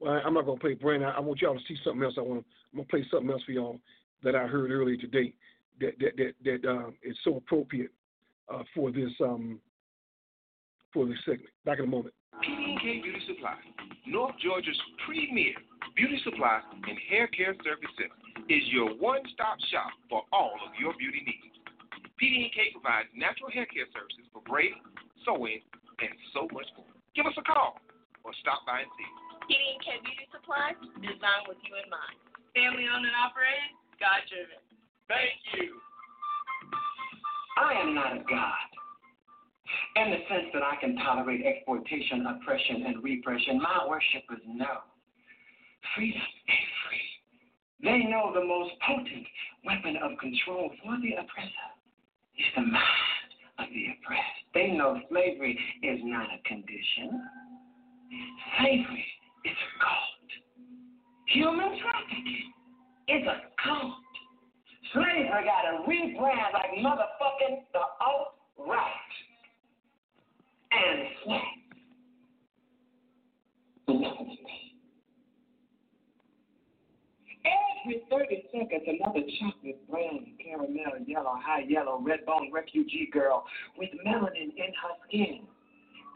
well, 0.02 0.20
I'm 0.26 0.34
not 0.34 0.46
gonna 0.46 0.60
play 0.60 0.74
Brandon. 0.74 1.08
I, 1.08 1.22
want 1.22 1.40
y'all 1.40 1.56
to 1.56 1.64
see 1.66 1.78
something 1.86 2.04
else. 2.04 2.16
I 2.18 2.22
want. 2.22 2.46
I'm 2.74 2.80
gonna 2.80 2.90
play 2.90 3.06
something 3.10 3.32
else 3.32 3.42
for 3.44 3.54
y'all 3.54 3.80
that 4.22 4.36
I 4.36 4.48
heard 4.48 4.70
earlier 4.70 4.98
today 4.98 5.34
that 5.80 5.94
that 6.00 6.18
that, 6.18 6.34
that 6.44 6.70
uh, 6.70 6.90
is 7.04 7.16
so 7.24 7.38
appropriate 7.38 7.92
uh, 8.54 8.64
for 8.76 8.92
this 8.92 9.12
um, 9.22 9.62
for 10.92 11.06
this 11.06 11.18
segment. 11.24 11.50
Back 11.64 11.80
in 11.80 11.86
a 11.86 11.88
moment. 11.88 12.14
PD&K 12.44 13.02
Beauty 13.02 13.22
Supply, 13.28 13.56
North 14.08 14.36
Georgia's 14.44 14.78
premier 15.08 15.54
beauty 15.96 16.20
supply 16.24 16.62
and 16.74 16.98
hair 17.10 17.26
care 17.28 17.56
service 17.64 17.90
center, 17.98 18.46
is 18.54 18.62
your 18.70 18.94
one-stop 19.02 19.58
shop 19.72 19.90
for 20.08 20.22
all 20.32 20.54
of 20.62 20.72
your 20.80 20.94
beauty 21.00 21.24
needs. 21.26 21.58
PD&K 22.18 22.74
provides 22.74 23.10
natural 23.14 23.54
hair 23.54 23.70
care 23.70 23.86
services 23.94 24.26
for 24.34 24.42
braiding, 24.50 24.82
sewing, 25.22 25.62
and 26.02 26.14
so 26.34 26.50
much 26.50 26.66
more. 26.74 26.90
Give 27.14 27.30
us 27.30 27.38
a 27.38 27.46
call 27.46 27.78
or 28.26 28.34
stop 28.42 28.66
by 28.66 28.82
and 28.82 28.92
see 28.98 29.06
us. 29.06 29.22
PD&K 29.46 29.88
Beauty 30.02 30.26
Supplies, 30.34 30.78
designed 30.98 31.46
with 31.46 31.62
you 31.62 31.78
in 31.78 31.88
mind. 31.94 32.18
Family 32.58 32.90
owned 32.90 33.06
and 33.06 33.18
operated, 33.22 33.70
God 34.02 34.26
driven. 34.28 34.60
Thank 35.06 35.38
you. 35.62 35.78
I 37.62 37.78
am 37.86 37.94
not 37.94 38.18
a 38.18 38.22
God. 38.26 38.70
In 39.98 40.14
the 40.14 40.22
sense 40.26 40.50
that 40.54 40.66
I 40.66 40.78
can 40.82 40.98
tolerate 40.98 41.46
exploitation, 41.46 42.26
oppression, 42.26 42.86
and 42.86 43.02
repression, 43.02 43.62
my 43.62 43.86
worshipers 43.86 44.42
know 44.46 44.86
freedom 45.96 46.22
ain't 46.22 46.74
free. 46.86 47.08
They 47.82 48.10
know 48.10 48.34
the 48.34 48.46
most 48.46 48.74
potent 48.86 49.26
weapon 49.66 49.98
of 50.02 50.18
control 50.18 50.74
for 50.82 50.98
the 51.02 51.14
oppressor 51.18 51.77
is 52.38 52.46
the 52.56 52.62
mind 52.62 53.30
of 53.60 53.66
the 53.74 53.86
oppressed. 53.94 54.38
They 54.54 54.72
know 54.72 55.00
slavery 55.10 55.60
is 55.84 56.00
not 56.04 56.28
a 56.34 56.48
condition. 56.48 57.22
Slavery 58.60 59.06
is 59.46 59.54
a 59.54 59.72
cult. 59.84 60.30
Human 61.28 61.80
trafficking 61.82 62.54
is 63.08 63.24
a 63.28 63.42
cult. 63.64 63.94
Slavery 64.94 65.28
got 65.30 65.64
to 65.72 65.88
rebrand 65.88 66.54
like 66.54 66.72
motherfucking 66.80 67.66
the 67.74 67.84
alt-right. 68.02 69.14
And 70.72 71.08
slack. 71.24 71.42
Enough 73.88 74.20
of 74.20 74.28
me. 74.28 74.68
Every 77.88 78.04
30 78.12 78.44
seconds, 78.52 78.84
another 78.86 79.24
chocolate, 79.40 79.90
brown, 79.90 80.28
caramel, 80.44 81.08
yellow, 81.08 81.40
high 81.40 81.64
yellow, 81.70 82.02
red 82.06 82.26
bone 82.26 82.52
refugee 82.52 83.10
girl 83.14 83.46
with 83.78 83.90
melanin 84.06 84.52
in 84.52 84.74
her 84.76 84.94
skin 85.08 85.40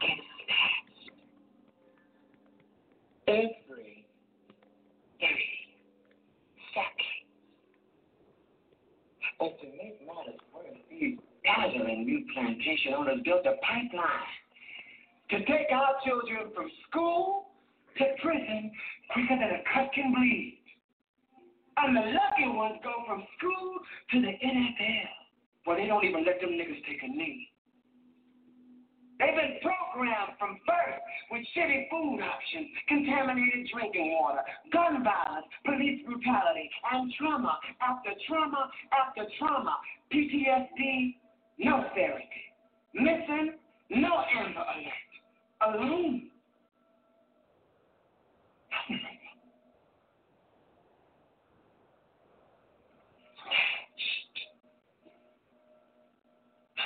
gets 0.02 0.20
snatched. 0.44 1.16
Every 3.26 4.04
30 5.18 5.32
seconds. 6.76 7.32
But 9.38 9.58
to 9.62 9.66
make 9.68 9.96
matters 10.06 10.40
worse, 10.52 10.76
these 10.90 11.16
dazzling 11.42 12.04
new 12.04 12.22
plantation 12.34 12.92
owners 12.98 13.20
built 13.24 13.46
a 13.46 13.56
pipeline 13.64 14.28
to 15.30 15.38
take 15.46 15.72
our 15.72 15.94
children 16.04 16.52
from 16.54 16.70
school 16.90 17.48
to 17.96 18.04
prison 18.22 18.70
quicker 19.14 19.36
than 19.40 19.56
a 19.56 19.62
cut 19.72 19.90
can 19.94 20.12
bleed. 20.12 20.61
And 21.78 21.96
the 21.96 22.00
lucky 22.00 22.48
ones 22.48 22.78
go 22.84 22.92
from 23.06 23.24
school 23.38 23.78
to 24.12 24.20
the 24.20 24.32
NFL, 24.32 25.08
where 25.64 25.76
they 25.78 25.86
don't 25.86 26.04
even 26.04 26.24
let 26.24 26.40
them 26.40 26.50
niggas 26.50 26.84
take 26.86 27.02
a 27.02 27.08
knee. 27.08 27.48
They've 29.18 29.36
been 29.36 29.58
programmed 29.62 30.34
from 30.38 30.58
birth 30.66 31.00
with 31.30 31.42
shitty 31.56 31.88
food 31.90 32.20
options, 32.20 32.68
contaminated 32.88 33.68
drinking 33.72 34.18
water, 34.20 34.42
gun 34.72 35.04
violence, 35.04 35.46
police 35.64 36.02
brutality, 36.04 36.68
and 36.92 37.12
trauma 37.18 37.58
after 37.80 38.10
trauma 38.26 38.70
after 38.92 39.22
trauma. 39.38 39.76
PTSD, 40.12 41.14
no 41.58 41.84
therapy. 41.94 42.42
Missing, 42.94 43.54
no 43.90 44.24
Amber 44.36 44.60
Alert. 44.60 45.78
Alone. 45.78 46.28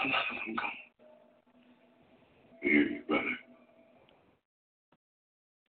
I'm 0.02 0.54
gone. 0.54 0.70
Hear 2.62 2.82
you, 2.82 3.00
brother. 3.08 3.24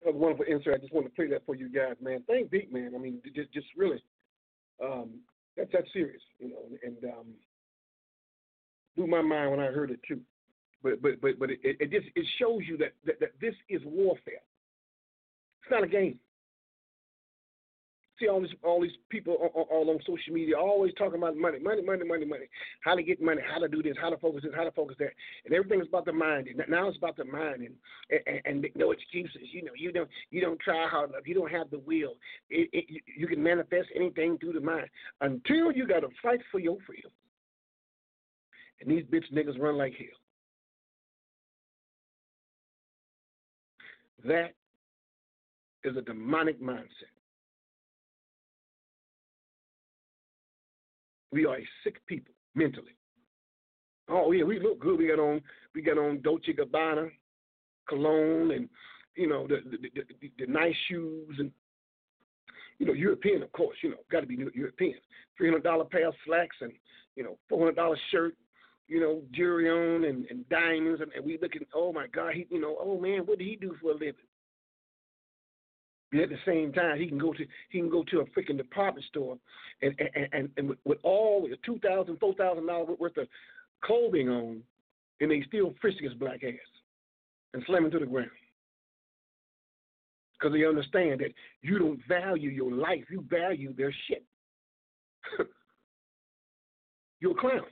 That 0.03 0.07
was 0.07 0.07
a 0.07 0.07
wonderful 0.17 0.45
insert. 0.47 0.75
I 0.75 0.77
just 0.77 0.93
wanted 0.93 1.10
to 1.10 1.15
play 1.15 1.27
that 1.27 1.45
for 1.45 1.56
you 1.56 1.69
guys, 1.69 1.95
man. 2.01 2.23
Thank 2.27 2.49
Beat, 2.51 2.71
man. 2.71 2.93
I 2.95 2.97
mean, 2.97 3.21
just 3.36 3.51
just 3.53 3.67
really, 3.75 4.03
um, 4.84 5.19
that's 5.56 5.71
that 5.71 5.84
serious, 5.93 6.21
you 6.39 6.49
know, 6.49 6.63
and 6.84 6.97
um, 7.06 7.27
blew 8.95 9.08
my 9.08 9.21
mind 9.21 9.51
when 9.51 9.60
I 9.60 9.67
heard 9.67 9.91
it 9.91 9.99
too. 10.08 10.21
But 10.84 11.01
but 11.01 11.21
but 11.21 11.39
but 11.39 11.51
it, 11.51 11.60
it 11.63 11.91
just 11.91 12.08
it 12.15 12.25
shows 12.39 12.62
you 12.67 12.77
that, 12.77 12.93
that 13.06 13.19
that 13.19 13.32
this 13.41 13.56
is 13.69 13.82
warfare. 13.86 14.41
It's 15.63 15.71
not 15.71 15.84
a 15.84 15.88
game. 15.88 16.19
See 18.19 18.27
all 18.27 18.41
these 18.41 18.49
all 18.63 18.82
these 18.82 18.97
people 19.10 19.34
all, 19.34 19.67
all 19.69 19.89
on 19.91 19.99
social 19.99 20.34
media 20.34 20.58
always 20.58 20.93
talking 20.95 21.19
about 21.19 21.38
money, 21.38 21.60
money, 21.60 21.84
money, 21.84 22.03
money, 22.03 22.25
money. 22.25 22.45
How 22.82 22.95
to 22.95 23.03
get 23.03 23.21
money, 23.21 23.41
how 23.47 23.60
to 23.60 23.67
do 23.67 23.84
this, 23.84 23.95
how 24.01 24.10
to 24.10 24.17
focus 24.17 24.41
this, 24.43 24.53
how 24.56 24.63
to 24.63 24.71
focus 24.71 24.95
that, 24.99 25.12
and 25.45 25.53
everything's 25.53 25.88
about 25.88 26.06
the 26.06 26.13
mind. 26.13 26.47
And 26.47 26.62
now 26.67 26.88
it's 26.88 26.97
about 26.97 27.15
the 27.15 27.25
mind 27.25 27.62
and 27.62 27.75
and, 28.25 28.41
and 28.45 28.67
no 28.75 28.91
excuses. 28.91 29.41
You 29.51 29.65
know, 29.65 29.73
you 29.77 29.91
don't 29.91 30.10
you 30.32 30.41
don't 30.41 30.60
try 30.60 30.88
hard 30.88 31.12
enough. 31.12 31.27
You 31.27 31.36
don't 31.36 31.51
have 31.51 31.69
the 31.69 31.80
will. 31.80 32.15
It, 32.49 32.69
it, 32.73 32.86
you, 32.88 33.01
you 33.17 33.27
can 33.27 33.41
manifest 33.41 33.89
anything 33.95 34.38
through 34.39 34.53
the 34.53 34.62
mind 34.62 34.88
until 35.21 35.71
you 35.71 35.88
got 35.88 35.99
to 35.99 36.10
fight 36.23 36.39
for 36.51 36.60
your 36.60 36.77
freedom. 36.88 37.12
And 38.82 38.89
these 38.89 39.03
bitch 39.06 39.32
niggas 39.34 39.60
run 39.60 39.77
like 39.77 39.93
hell. 39.93 40.08
That 44.25 44.53
is 45.84 45.95
a 45.95 46.01
demonic 46.01 46.62
mindset. 46.62 47.16
We 51.38 51.45
are 51.45 51.58
a 51.58 51.67
sick 51.84 52.04
people. 52.08 52.34
mentally. 52.56 52.95
Oh 54.10 54.32
yeah, 54.32 54.43
we 54.43 54.60
look 54.60 54.80
good. 54.80 54.97
We 54.97 55.08
got 55.08 55.19
on 55.19 55.39
we 55.76 55.84
got 55.84 56.00
on 56.00 56.19
Dolce 56.23 56.52
Gabbana, 56.52 57.12
cologne, 57.88 58.50
and 58.50 58.67
you 59.15 59.30
know 59.30 59.45
the 59.47 59.58
the, 59.69 59.78
the, 59.78 60.02
the, 60.19 60.32
the 60.39 60.52
nice 60.52 60.73
shoes 60.88 61.36
and 61.38 61.52
you 62.80 62.88
know 62.88 62.93
European, 62.93 63.43
of 63.43 63.52
course. 63.52 63.78
You 63.84 63.91
know, 63.91 63.97
got 64.12 64.21
to 64.21 64.26
be 64.26 64.36
European. 64.56 64.95
Three 65.38 65.50
hundred 65.50 65.63
dollar 65.63 65.86
pair 65.86 66.08
of 66.08 66.15
slacks 66.26 66.56
and 66.62 66.71
you 67.15 67.23
know 67.23 67.38
four 67.47 67.60
hundred 67.60 67.76
dollar 67.76 68.00
shirt. 68.10 68.34
You 68.88 69.00
know, 69.00 69.21
jewelry 69.32 69.69
on 69.69 70.06
and, 70.06 70.26
and 70.32 70.50
diamonds, 70.50 71.02
and, 71.02 71.12
and 71.12 71.23
we 71.23 71.38
looking. 71.39 71.62
Oh 71.71 71.93
my 71.93 72.08
God, 72.08 72.34
he 72.34 72.47
you 72.50 72.60
know, 72.60 72.78
oh 72.82 73.00
man, 73.00 73.28
what 73.28 73.38
did 73.38 73.47
he 73.47 73.58
do 73.58 73.76
for 73.80 73.91
a 73.91 73.93
living? 73.93 74.15
And 76.11 76.21
at 76.21 76.29
the 76.29 76.37
same 76.45 76.71
time, 76.71 76.97
he 76.97 77.07
can 77.07 77.17
go 77.17 77.33
to 77.33 77.45
he 77.69 77.79
can 77.79 77.89
go 77.89 78.03
to 78.11 78.21
a 78.21 78.25
freaking 78.27 78.57
department 78.57 79.05
store, 79.07 79.37
and 79.81 79.93
and 79.99 80.27
and, 80.31 80.49
and 80.57 80.69
with, 80.69 80.77
with 80.85 80.97
all 81.03 81.47
the 81.49 81.57
two 81.65 81.79
thousand, 81.79 82.17
four 82.19 82.33
thousand 82.35 82.65
dollars 82.67 82.97
worth 82.99 83.17
of 83.17 83.27
clothing 83.83 84.29
on, 84.29 84.61
and 85.19 85.31
they 85.31 85.43
still 85.47 85.73
frisk 85.81 85.97
his 85.99 86.13
black 86.13 86.43
ass 86.43 86.53
and 87.53 87.63
slam 87.65 87.85
him 87.85 87.91
to 87.91 87.99
the 87.99 88.05
ground 88.05 88.29
because 90.39 90.53
they 90.53 90.65
understand 90.65 91.19
that 91.19 91.33
you 91.61 91.79
don't 91.79 91.99
value 92.07 92.49
your 92.49 92.71
life, 92.71 93.03
you 93.09 93.25
value 93.29 93.73
their 93.73 93.93
shit. 94.07 94.23
You're 97.19 97.31
a 97.31 97.35
clown. 97.35 97.65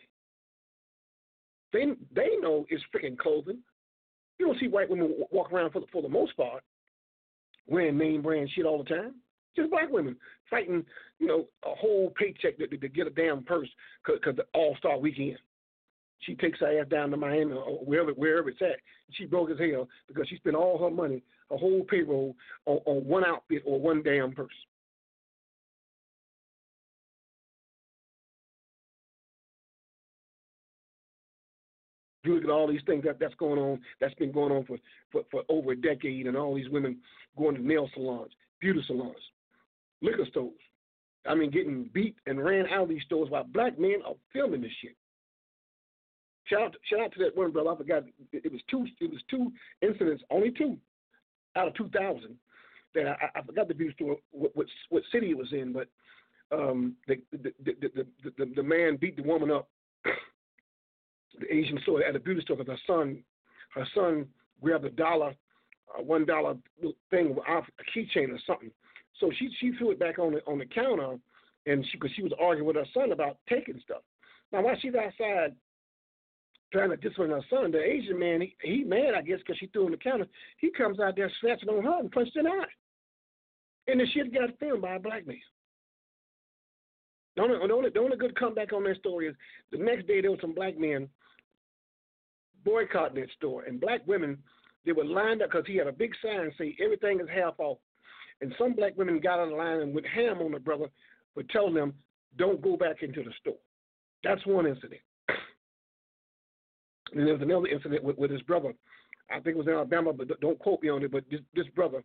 They 1.71 1.85
they 2.13 2.35
know 2.39 2.65
it's 2.69 2.83
freaking 2.93 3.17
clothing. 3.17 3.59
You 4.39 4.47
don't 4.47 4.59
see 4.59 4.67
white 4.67 4.89
women 4.89 5.13
walk 5.31 5.53
around 5.53 5.71
for 5.71 5.79
the, 5.79 5.85
for 5.91 6.01
the 6.01 6.09
most 6.09 6.35
part 6.35 6.63
wearing 7.67 7.97
name 7.97 8.21
brand 8.21 8.49
shit 8.54 8.65
all 8.65 8.78
the 8.78 8.89
time. 8.89 9.15
Just 9.56 9.71
black 9.71 9.89
women 9.89 10.17
fighting, 10.49 10.86
you 11.19 11.28
know, 11.28 11.45
a 11.63 11.75
whole 11.75 12.12
paycheck 12.17 12.58
to, 12.58 12.67
to, 12.67 12.78
to 12.78 12.89
get 12.89 13.08
a 13.08 13.12
damn 13.12 13.43
purse 13.43 13.69
because 14.06 14.36
the 14.36 14.45
All 14.54 14.75
Star 14.78 14.97
Weekend. 14.97 15.38
She 16.19 16.36
takes 16.36 16.60
her 16.60 16.82
ass 16.82 16.88
down 16.89 17.12
to 17.12 17.17
Miami 17.17 17.54
or 17.54 17.78
wherever 17.86 18.12
wherever 18.12 18.49
it's 18.49 18.62
at. 18.62 18.78
She 19.12 19.25
broke 19.25 19.51
as 19.51 19.60
hell 19.60 19.88
because 20.08 20.28
she 20.28 20.38
spent 20.38 20.56
all 20.56 20.78
her 20.80 20.89
money, 20.89 21.21
her 21.51 21.58
whole 21.58 21.84
payroll 21.84 22.36
on, 22.65 22.80
on 22.86 23.06
one 23.06 23.25
outfit 23.25 23.62
or 23.65 23.80
one 23.80 24.01
damn 24.01 24.32
purse. 24.32 24.49
You 32.25 32.35
look 32.35 32.43
at 32.43 32.49
all 32.49 32.67
these 32.67 32.81
things 32.85 33.03
that 33.05 33.19
that's 33.19 33.35
going 33.35 33.59
on, 33.59 33.79
that's 34.01 34.13
been 34.15 34.31
going 34.31 34.51
on 34.51 34.65
for, 34.65 34.77
for, 35.11 35.23
for 35.31 35.43
over 35.49 35.71
a 35.71 35.75
decade, 35.75 36.27
and 36.27 36.35
all 36.35 36.55
these 36.55 36.69
women 36.69 36.97
going 37.38 37.55
to 37.55 37.65
nail 37.65 37.89
salons, 37.93 38.31
beauty 38.59 38.81
salons, 38.88 39.15
liquor 40.01 40.25
stores. 40.29 40.53
I 41.27 41.35
mean, 41.35 41.51
getting 41.51 41.89
beat 41.93 42.15
and 42.27 42.43
ran 42.43 42.67
out 42.67 42.83
of 42.83 42.89
these 42.89 43.03
stores 43.03 43.29
while 43.29 43.43
black 43.43 43.79
men 43.79 43.97
are 44.05 44.13
filming 44.33 44.61
this 44.61 44.71
shit. 44.81 44.95
Shout 46.45 46.61
out, 46.61 46.75
shout 46.89 46.99
out 47.01 47.13
to 47.13 47.19
that 47.23 47.35
one 47.35 47.51
brother. 47.51 47.71
I 47.71 47.77
forgot. 47.77 48.03
It, 48.31 48.51
was 48.51 48.61
two. 48.69 48.85
It 48.99 49.11
was 49.11 49.21
two 49.29 49.51
incidents, 49.81 50.23
only 50.29 50.51
two, 50.51 50.77
out 51.55 51.67
of 51.67 51.73
two 51.73 51.89
thousand. 51.89 52.35
That 52.93 53.07
I, 53.07 53.39
I 53.39 53.41
forgot 53.41 53.67
the 53.67 53.73
beauty 53.73 53.93
store, 53.95 54.17
what, 54.31 54.55
what, 54.55 54.67
what 54.89 55.03
city 55.11 55.31
it 55.31 55.38
was 55.38 55.51
in, 55.51 55.73
but 55.73 55.88
um, 56.51 56.95
the, 57.07 57.15
the, 57.31 57.51
the, 57.65 57.75
the, 57.81 58.31
the, 58.38 58.45
the 58.55 58.63
man 58.63 58.97
beat 58.97 59.17
the 59.17 59.23
woman 59.23 59.51
up 59.51 59.67
the 61.39 61.53
Asian 61.53 61.79
store 61.83 62.03
at 62.03 62.15
a 62.15 62.19
beauty 62.19 62.41
store 62.41 62.57
because 62.57 62.77
her 62.77 62.93
son, 62.93 63.23
her 63.73 63.87
son 63.93 64.27
grabbed 64.61 64.85
a 64.85 64.89
dollar, 64.89 65.33
uh, 65.97 66.01
one 66.01 66.25
dollar 66.25 66.55
thing 67.09 67.35
off 67.47 67.65
a 67.79 67.97
keychain 67.97 68.29
or 68.29 68.39
something. 68.45 68.71
So 69.19 69.31
she 69.37 69.49
she 69.59 69.71
threw 69.77 69.91
it 69.91 69.99
back 69.99 70.19
on 70.19 70.33
the 70.33 70.41
on 70.45 70.59
the 70.59 70.65
counter, 70.65 71.17
and 71.65 71.85
she 71.85 71.97
because 71.97 72.15
she 72.15 72.23
was 72.23 72.33
arguing 72.39 72.67
with 72.67 72.75
her 72.75 72.85
son 72.93 73.11
about 73.11 73.37
taking 73.49 73.79
stuff. 73.83 74.01
Now 74.51 74.61
while 74.63 74.75
she's 74.81 74.95
outside 74.95 75.55
trying 76.71 76.89
to 76.89 76.97
discipline 76.97 77.31
her 77.31 77.45
son, 77.49 77.71
the 77.71 77.81
Asian 77.81 78.19
man 78.19 78.41
he, 78.41 78.55
he 78.61 78.83
mad 78.83 79.13
I 79.15 79.21
guess 79.21 79.39
because 79.39 79.57
she 79.57 79.67
threw 79.67 79.85
on 79.85 79.91
the 79.91 79.97
counter. 79.97 80.27
He 80.57 80.71
comes 80.71 80.99
out 80.99 81.15
there 81.15 81.31
snatching 81.41 81.69
on 81.69 81.83
her 81.83 81.99
and 81.99 82.11
punched 82.11 82.35
in 82.35 82.47
eye. 82.47 82.65
And 83.87 83.99
the 83.99 84.05
shit 84.07 84.33
got 84.33 84.57
filmed 84.59 84.81
by 84.81 84.95
a 84.95 84.99
black 84.99 85.27
man. 85.27 85.37
The 87.35 87.41
only, 87.43 87.67
the 87.67 87.73
only, 87.73 87.89
the 87.89 87.99
only 87.99 88.17
good 88.17 88.37
comeback 88.39 88.73
on 88.73 88.83
that 88.85 88.97
story 88.97 89.27
is 89.27 89.35
the 89.71 89.77
next 89.77 90.07
day 90.07 90.21
there 90.21 90.31
was 90.31 90.39
some 90.41 90.53
black 90.53 90.79
men 90.79 91.09
boycotting 92.65 93.21
that 93.21 93.30
store. 93.38 93.63
And 93.63 93.80
black 93.80 94.01
women, 94.06 94.38
they 94.86 94.91
were 94.91 95.06
lined 95.06 95.41
up 95.41 95.51
because 95.51 95.65
he 95.65 95.78
had 95.78 95.88
a 95.88 95.93
big 95.93 96.12
sign 96.21 96.51
saying 96.58 96.75
everything 96.84 97.21
is 97.21 97.28
half 97.34 97.54
off. 97.60 97.78
And 98.41 98.54
some 98.58 98.73
black 98.73 98.97
women 98.97 99.21
got 99.21 99.39
on 99.39 99.51
the 99.51 99.56
line 99.56 99.80
and 99.80 99.93
went 99.93 100.08
ham 100.08 100.39
on 100.39 100.51
the 100.51 100.60
brother 100.60 100.88
for 101.34 101.43
telling 101.43 101.73
them, 101.73 101.93
don't 102.38 102.62
go 102.62 102.75
back 102.75 103.01
into 103.01 103.23
the 103.23 103.32
store. 103.39 103.56
That's 104.23 104.45
one 104.45 104.67
incident. 104.67 104.99
and 107.13 107.25
there 107.25 107.34
was 107.34 107.41
another 107.41 107.67
incident 107.67 108.04
with, 108.04 108.17
with 108.17 108.32
his 108.32 108.41
brother. 108.41 108.73
I 109.30 109.36
think 109.36 109.56
it 109.56 109.58
was 109.58 109.67
in 109.67 109.73
Alabama, 109.73 110.12
but 110.12 110.39
don't 110.41 110.60
quote 110.60 110.82
me 110.82 110.89
on 110.89 111.04
it. 111.04 111.12
But 111.12 111.23
this, 111.32 111.39
this 111.56 111.67
brother, 111.75 112.04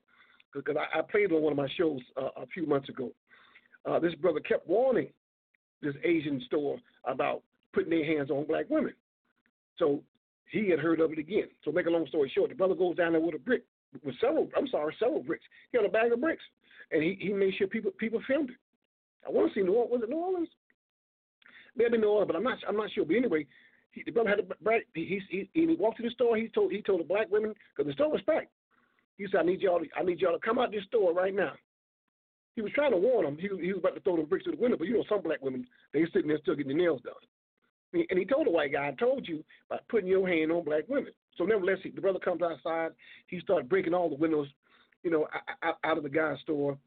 because 0.55 0.77
I, 0.77 0.99
I, 0.99 1.03
played 1.03 1.33
on 1.33 1.43
one 1.43 1.53
of 1.53 1.57
my 1.57 1.69
shows 1.77 2.01
uh, 2.17 2.29
a 2.37 2.47
few 2.47 2.67
months 2.67 2.89
ago, 2.89 3.11
uh, 3.87 3.99
this 3.99 4.15
brother 4.15 4.41
kept 4.41 4.69
warning 4.69 5.09
this 5.83 5.95
Asian 6.05 6.41
store 6.47 6.79
about 7.05 7.43
putting 7.73 7.91
their 7.91 8.05
hands 8.05 8.31
on 8.31 8.47
black 8.47 8.67
women. 8.69 8.95
So 9.79 10.03
he 10.51 10.69
had 10.69 10.81
heard 10.81 11.01
of 11.01 11.13
it 11.13 11.19
again. 11.19 11.49
So 11.65 11.73
make 11.73 11.87
a 11.87 11.91
long 11.91 12.07
story 12.07 12.31
short, 12.35 12.51
the 12.51 12.57
brother 12.57 12.75
goes 12.75 12.97
down 12.97 13.13
there 13.13 13.21
with 13.21 13.35
a 13.35 13.39
brick, 13.39 13.63
with 14.05 14.15
several, 14.21 14.49
I'm 14.57 14.69
sorry, 14.69 14.95
several 14.99 15.23
bricks. 15.23 15.45
He 15.73 15.79
had 15.79 15.87
a 15.87 15.91
bag 15.91 16.13
of 16.13 16.21
bricks, 16.21 16.43
and 16.91 17.03
he, 17.03 17.17
he 17.21 17.33
made 17.33 17.55
sure 17.57 17.67
people 17.67 17.93
people 17.99 18.21
filmed 18.27 18.51
it. 18.51 18.57
I 19.27 19.31
want 19.31 19.53
to 19.53 19.55
see 19.59 19.65
New 19.65 19.75
Orleans. 19.75 19.93
Was 19.93 20.03
it 20.03 20.11
New 20.11 20.17
Orleans? 20.17 20.49
Maybe 21.77 21.99
New 21.99 22.09
Orleans, 22.09 22.29
but 22.29 22.37
I'm 22.37 22.43
not 22.43 22.59
I'm 22.69 22.77
not 22.77 22.91
sure. 22.93 23.05
But 23.05 23.17
anyway, 23.17 23.47
he, 23.93 24.03
the 24.05 24.13
brother 24.13 24.31
had 24.31 24.41
a 24.41 24.43
brick. 24.43 24.87
He, 24.95 25.21
he, 25.31 25.49
he, 25.53 25.67
he 25.67 25.77
walked 25.79 25.99
to 25.99 26.03
the 26.03 26.11
store. 26.11 26.37
He 26.37 26.49
told 26.49 26.73
he 26.73 26.83
told 26.83 27.01
the 27.01 27.05
black 27.05 27.31
women 27.31 27.55
because 27.77 27.89
the 27.89 27.95
store 27.95 28.11
was 28.11 28.23
packed. 28.27 28.51
He 29.19 29.27
said, 29.31 29.41
"I 29.41 29.45
need 29.45 29.61
y'all. 29.61 29.81
To, 29.81 29.87
I 29.97 30.03
need 30.03 30.21
y'all 30.21 30.33
to 30.33 30.45
come 30.45 30.59
out 30.59 30.73
this 30.73 30.85
store 30.85 31.13
right 31.13 31.35
now." 31.35 31.53
He 32.57 32.63
was 32.63 32.73
trying 32.73 32.91
to 32.91 32.97
warn 32.97 33.25
them. 33.25 33.39
He, 33.39 33.49
he 33.65 33.73
was 33.73 33.79
about 33.79 33.95
to 33.95 34.01
throw 34.01 34.17
them 34.17 34.27
bricks 34.27 34.45
through 34.45 34.57
the 34.57 34.63
window, 34.63 34.77
but 34.77 34.89
you 34.89 34.95
know 34.95 35.05
some 35.09 35.23
black 35.23 35.41
women 35.41 35.67
they 35.93 36.05
sitting 36.13 36.29
there 36.29 36.39
still 36.43 36.57
getting 36.57 36.77
their 36.77 36.87
nails 36.87 37.01
done. 37.03 37.15
And 37.93 38.19
he 38.19 38.25
told 38.25 38.47
the 38.47 38.53
white 38.53 38.73
guy, 38.73 38.89
I 38.89 38.93
told 38.93 39.27
you 39.27 39.43
about 39.69 39.87
putting 39.89 40.09
your 40.09 40.29
hand 40.29 40.53
on 40.53 40.65
black 40.65 40.85
women. 40.89 41.13
So 41.37 41.45
nevertheless, 41.45 41.79
he, 41.83 41.91
the 41.91 42.01
brother 42.01 42.21
comes 42.21 42.41
outside. 42.43 42.91
He 43.27 43.41
started 43.41 43.69
breaking 43.69 43.95
all 43.95 44.09
the 44.09 44.15
windows, 44.15 44.47
you 45.03 45.11
know, 45.11 45.27
out, 45.63 45.79
out 45.83 45.97
of 45.97 46.05
the 46.05 46.09
guy's 46.09 46.39
store. 46.41 46.79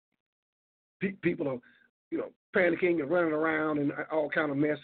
Pe- 1.02 1.12
people 1.22 1.48
are, 1.50 1.58
you 2.10 2.18
know, 2.18 2.30
panicking 2.56 3.02
and 3.02 3.10
running 3.10 3.34
around 3.34 3.80
and 3.80 3.92
uh, 3.92 4.04
all 4.12 4.30
kind 4.30 4.50
of 4.52 4.58
mess. 4.58 4.78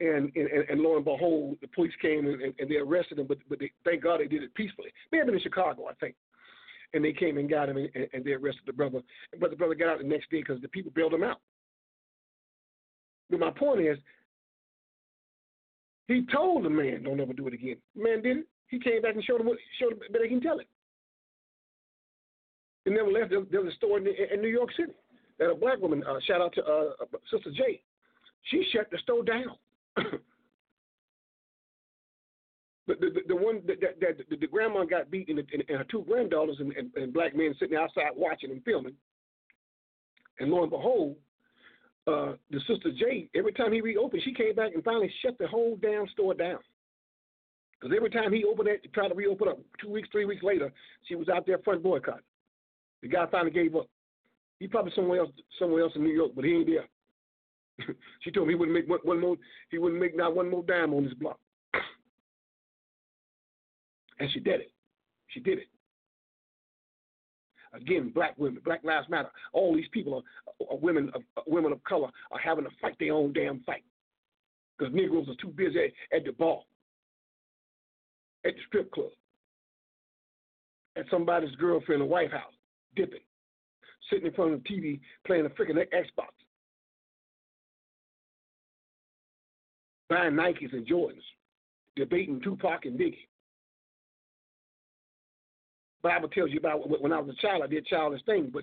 And, 0.00 0.32
and, 0.34 0.48
and 0.68 0.80
lo 0.80 0.96
and 0.96 1.04
behold, 1.04 1.58
the 1.60 1.68
police 1.68 1.92
came 2.02 2.26
and, 2.26 2.42
and 2.58 2.68
they 2.68 2.76
arrested 2.76 3.20
him, 3.20 3.26
but, 3.28 3.38
but 3.48 3.60
they, 3.60 3.70
thank 3.84 4.02
God 4.02 4.18
they 4.18 4.26
did 4.26 4.42
it 4.42 4.52
peacefully. 4.54 4.88
May 5.12 5.18
have 5.18 5.26
been 5.26 5.36
in 5.36 5.40
Chicago, 5.40 5.86
I 5.88 5.94
think. 5.94 6.16
And 6.94 7.04
they 7.04 7.12
came 7.12 7.38
and 7.38 7.48
got 7.48 7.68
him 7.68 7.76
and, 7.76 7.90
and 8.12 8.24
they 8.24 8.32
arrested 8.32 8.62
the 8.66 8.72
brother. 8.72 9.02
But 9.38 9.50
the 9.50 9.56
brother 9.56 9.76
got 9.76 9.88
out 9.88 9.98
the 9.98 10.04
next 10.04 10.30
day 10.30 10.40
because 10.40 10.60
the 10.62 10.68
people 10.68 10.90
bailed 10.94 11.14
him 11.14 11.22
out. 11.22 11.40
But 13.30 13.40
my 13.40 13.50
point 13.50 13.80
is, 13.80 13.98
he 16.08 16.26
told 16.32 16.64
the 16.64 16.70
man, 16.70 17.02
"Don't 17.02 17.20
ever 17.20 17.32
do 17.32 17.46
it 17.48 17.54
again." 17.54 17.76
The 17.96 18.02
man 18.02 18.22
did 18.22 18.38
it. 18.38 18.46
He 18.68 18.78
came 18.78 19.02
back 19.02 19.14
and 19.14 19.24
showed 19.24 19.40
him 19.40 19.46
what 19.46 19.58
showed 19.78 19.92
him 19.92 20.00
that 20.10 20.22
he 20.22 20.28
can 20.28 20.40
tell 20.40 20.58
it. 20.58 20.68
He 22.84 22.90
never 22.90 23.10
left. 23.10 23.30
There, 23.30 23.60
was 23.60 23.72
a 23.72 23.76
store 23.76 23.98
in, 23.98 24.06
in, 24.06 24.42
New 24.42 24.48
York 24.48 24.70
City 24.76 24.92
that 25.38 25.50
a 25.50 25.54
black 25.54 25.80
woman. 25.80 26.02
Uh, 26.04 26.18
shout 26.26 26.40
out 26.40 26.52
to 26.54 26.64
uh, 26.64 26.90
Sister 27.30 27.50
J. 27.50 27.80
She 28.50 28.66
shut 28.72 28.90
the 28.90 28.98
store 28.98 29.24
down. 29.24 29.56
the, 29.96 30.10
the, 32.86 33.20
the 33.28 33.36
one 33.36 33.62
that, 33.66 33.80
that, 33.80 34.00
that 34.00 34.28
the, 34.28 34.36
the, 34.36 34.46
grandma 34.46 34.84
got 34.84 35.10
beat 35.10 35.28
and, 35.28 35.38
and, 35.38 35.64
and 35.68 35.78
her 35.78 35.84
two 35.84 36.04
granddaughters 36.06 36.56
and, 36.58 36.72
and, 36.72 36.90
and, 36.96 37.14
black 37.14 37.34
men 37.34 37.54
sitting 37.58 37.76
outside 37.76 38.10
watching 38.14 38.50
and 38.50 38.62
filming. 38.64 38.94
And 40.40 40.50
lo 40.50 40.62
and 40.62 40.70
behold, 40.70 41.16
uh, 42.06 42.32
the 42.50 42.60
sister 42.68 42.90
Jade, 42.98 43.30
every 43.34 43.52
time 43.52 43.72
he 43.72 43.80
reopened, 43.80 44.22
she 44.24 44.34
came 44.34 44.54
back 44.54 44.74
and 44.74 44.84
finally 44.84 45.12
shut 45.22 45.38
the 45.38 45.46
whole 45.46 45.78
damn 45.80 46.06
store 46.08 46.34
down. 46.34 46.58
Because 47.80 47.96
every 47.96 48.10
time 48.10 48.32
he 48.32 48.44
opened 48.44 48.68
it, 48.68 48.92
tried 48.92 49.08
to 49.08 49.14
reopen 49.14 49.48
up, 49.48 49.58
two 49.80 49.90
weeks, 49.90 50.08
three 50.12 50.24
weeks 50.24 50.42
later, 50.42 50.72
she 51.06 51.14
was 51.14 51.28
out 51.28 51.46
there 51.46 51.58
front 51.58 51.82
boycott. 51.82 52.20
The 53.02 53.08
guy 53.08 53.26
finally 53.30 53.50
gave 53.50 53.74
up. 53.76 53.86
He 54.60 54.68
probably 54.68 54.92
somewhere 54.94 55.20
else, 55.20 55.30
somewhere 55.58 55.82
else 55.82 55.92
in 55.94 56.04
New 56.04 56.14
York, 56.14 56.32
but 56.34 56.44
he 56.44 56.52
ain't 56.52 56.66
there. 56.66 56.88
she 58.20 58.30
told 58.30 58.44
him 58.44 58.50
he 58.50 58.54
wouldn't 58.54 58.76
make 58.76 58.88
one, 58.88 59.00
one 59.02 59.20
more, 59.20 59.36
he 59.70 59.78
wouldn't 59.78 60.00
make 60.00 60.16
not 60.16 60.34
one 60.34 60.50
more 60.50 60.62
dime 60.62 60.94
on 60.94 61.04
this 61.04 61.14
block. 61.14 61.38
and 64.20 64.30
she 64.30 64.40
did 64.40 64.60
it. 64.60 64.72
She 65.28 65.40
did 65.40 65.58
it. 65.58 65.68
Again, 67.74 68.12
black 68.14 68.34
women, 68.38 68.60
Black 68.64 68.84
Lives 68.84 69.08
Matter. 69.08 69.30
All 69.52 69.74
these 69.74 69.88
people 69.92 70.14
are, 70.14 70.66
are 70.70 70.76
women 70.76 71.10
of 71.14 71.22
uh, 71.36 71.42
women 71.46 71.72
of 71.72 71.82
color 71.84 72.08
are 72.30 72.38
having 72.38 72.64
to 72.64 72.70
fight 72.80 72.94
their 73.00 73.12
own 73.12 73.32
damn 73.32 73.60
fight 73.60 73.84
because 74.78 74.94
Negroes 74.94 75.28
are 75.28 75.34
too 75.40 75.52
busy 75.54 75.78
at, 76.12 76.18
at 76.18 76.24
the 76.24 76.32
bar, 76.32 76.58
at 78.44 78.54
the 78.54 78.60
strip 78.68 78.90
club, 78.92 79.10
at 80.96 81.06
somebody's 81.10 81.54
girlfriend 81.56 82.02
or 82.02 82.08
White 82.08 82.30
House, 82.30 82.52
dipping, 82.94 83.20
sitting 84.10 84.26
in 84.26 84.32
front 84.34 84.52
of 84.52 84.62
the 84.62 84.68
TV 84.68 85.00
playing 85.26 85.46
a 85.46 85.50
freaking 85.50 85.76
Xbox. 85.76 86.30
buying 90.08 90.34
Nikes 90.34 90.72
and 90.72 90.86
Jordans, 90.86 91.24
debating 91.96 92.40
Tupac 92.40 92.84
and 92.84 92.98
Biggie. 92.98 93.26
Bible 96.04 96.28
tells 96.28 96.50
you 96.50 96.58
about 96.58 96.88
when 97.00 97.12
I 97.12 97.18
was 97.18 97.34
a 97.34 97.40
child, 97.40 97.62
I 97.64 97.66
did 97.66 97.86
childish 97.86 98.20
things, 98.26 98.50
but 98.52 98.62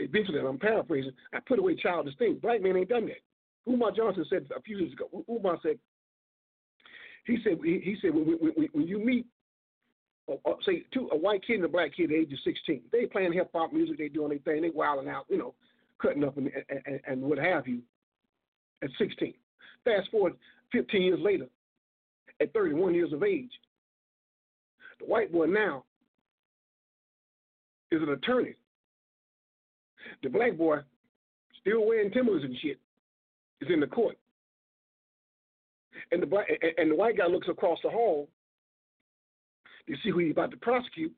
eventually, 0.00 0.40
I'm 0.40 0.58
paraphrasing, 0.58 1.12
I 1.32 1.38
put 1.46 1.60
away 1.60 1.76
childish 1.76 2.16
things. 2.18 2.40
Black 2.42 2.60
men 2.60 2.76
ain't 2.76 2.88
done 2.88 3.06
that. 3.06 3.70
Umar 3.72 3.92
Johnson 3.92 4.26
said 4.28 4.46
a 4.54 4.60
few 4.60 4.78
years 4.78 4.92
ago. 4.92 5.24
Umar 5.30 5.58
said, 5.62 5.78
he 7.24 7.38
said, 7.44 7.58
he 7.62 7.96
said, 8.02 8.12
when, 8.12 8.26
when, 8.26 8.68
when 8.72 8.88
you 8.88 8.98
meet, 8.98 9.26
uh, 10.28 10.52
say, 10.66 10.82
two, 10.92 11.08
a 11.12 11.16
white 11.16 11.46
kid 11.46 11.56
and 11.56 11.64
a 11.66 11.68
black 11.68 11.94
kid 11.94 12.04
at 12.04 12.08
the 12.08 12.16
age 12.16 12.32
of 12.32 12.38
16, 12.42 12.82
they 12.90 13.06
playing 13.06 13.32
hip 13.32 13.50
hop 13.54 13.72
music, 13.72 13.98
they 13.98 14.08
doing 14.08 14.30
their 14.30 14.38
thing, 14.40 14.62
they 14.62 14.70
wilding 14.70 15.08
out, 15.08 15.26
you 15.28 15.38
know, 15.38 15.54
cutting 16.02 16.24
up 16.24 16.36
and, 16.36 16.50
and, 16.86 17.00
and 17.06 17.22
what 17.22 17.38
have 17.38 17.68
you 17.68 17.80
at 18.82 18.90
16. 18.98 19.34
Fast 19.84 20.10
forward 20.10 20.34
15 20.72 21.00
years 21.00 21.20
later, 21.22 21.46
at 22.40 22.52
31 22.52 22.94
years 22.94 23.12
of 23.12 23.22
age, 23.22 23.52
the 24.98 25.06
white 25.06 25.30
boy 25.30 25.46
now 25.46 25.84
is 27.90 28.02
an 28.02 28.10
attorney. 28.10 28.54
The 30.22 30.28
black 30.28 30.56
boy, 30.56 30.78
still 31.60 31.86
wearing 31.86 32.10
Timberlands 32.10 32.44
and 32.44 32.56
shit, 32.60 32.78
is 33.60 33.68
in 33.72 33.80
the 33.80 33.86
court. 33.86 34.16
And 36.12 36.22
the 36.22 36.26
black 36.26 36.46
and 36.78 36.90
the 36.90 36.96
white 36.96 37.18
guy 37.18 37.26
looks 37.26 37.48
across 37.48 37.78
the 37.82 37.90
hall 37.90 38.28
to 39.88 39.94
see 40.02 40.10
who 40.10 40.18
he's 40.18 40.32
about 40.32 40.50
to 40.52 40.56
prosecute, 40.56 41.12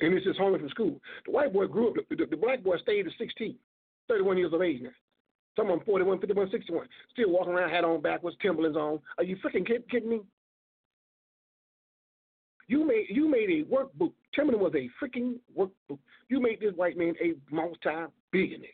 and 0.00 0.14
it's 0.14 0.24
just 0.24 0.38
home 0.38 0.58
from 0.58 0.68
school. 0.70 1.00
The 1.26 1.32
white 1.32 1.52
boy 1.52 1.66
grew 1.66 1.88
up. 1.88 1.94
The, 2.08 2.16
the, 2.16 2.26
the 2.26 2.36
black 2.36 2.64
boy 2.64 2.78
stayed 2.78 3.06
at 3.06 3.12
16, 3.18 3.54
31 4.08 4.38
years 4.38 4.52
of 4.52 4.62
age 4.62 4.80
now. 4.82 4.90
Some 5.56 5.70
of 5.70 5.78
them 5.78 5.86
41, 5.86 6.20
51, 6.20 6.50
61. 6.50 6.86
Still 7.12 7.30
walking 7.30 7.52
around, 7.52 7.70
hat 7.70 7.84
on 7.84 8.00
backwards, 8.02 8.36
Timberlands 8.42 8.76
on. 8.76 9.00
Are 9.18 9.24
you 9.24 9.36
freaking 9.36 9.66
kidding 9.90 10.08
me? 10.08 10.20
You 12.68 12.86
made 12.86 13.06
you 13.08 13.30
made 13.30 13.50
a 13.50 13.64
workbook. 13.64 14.12
Timberland 14.34 14.62
was 14.62 14.74
a 14.74 14.90
freaking 15.02 15.34
workbook. 15.56 15.98
You 16.28 16.40
made 16.40 16.60
this 16.60 16.74
white 16.74 16.96
man 16.96 17.14
a 17.22 17.34
multi-billionaire 17.54 18.68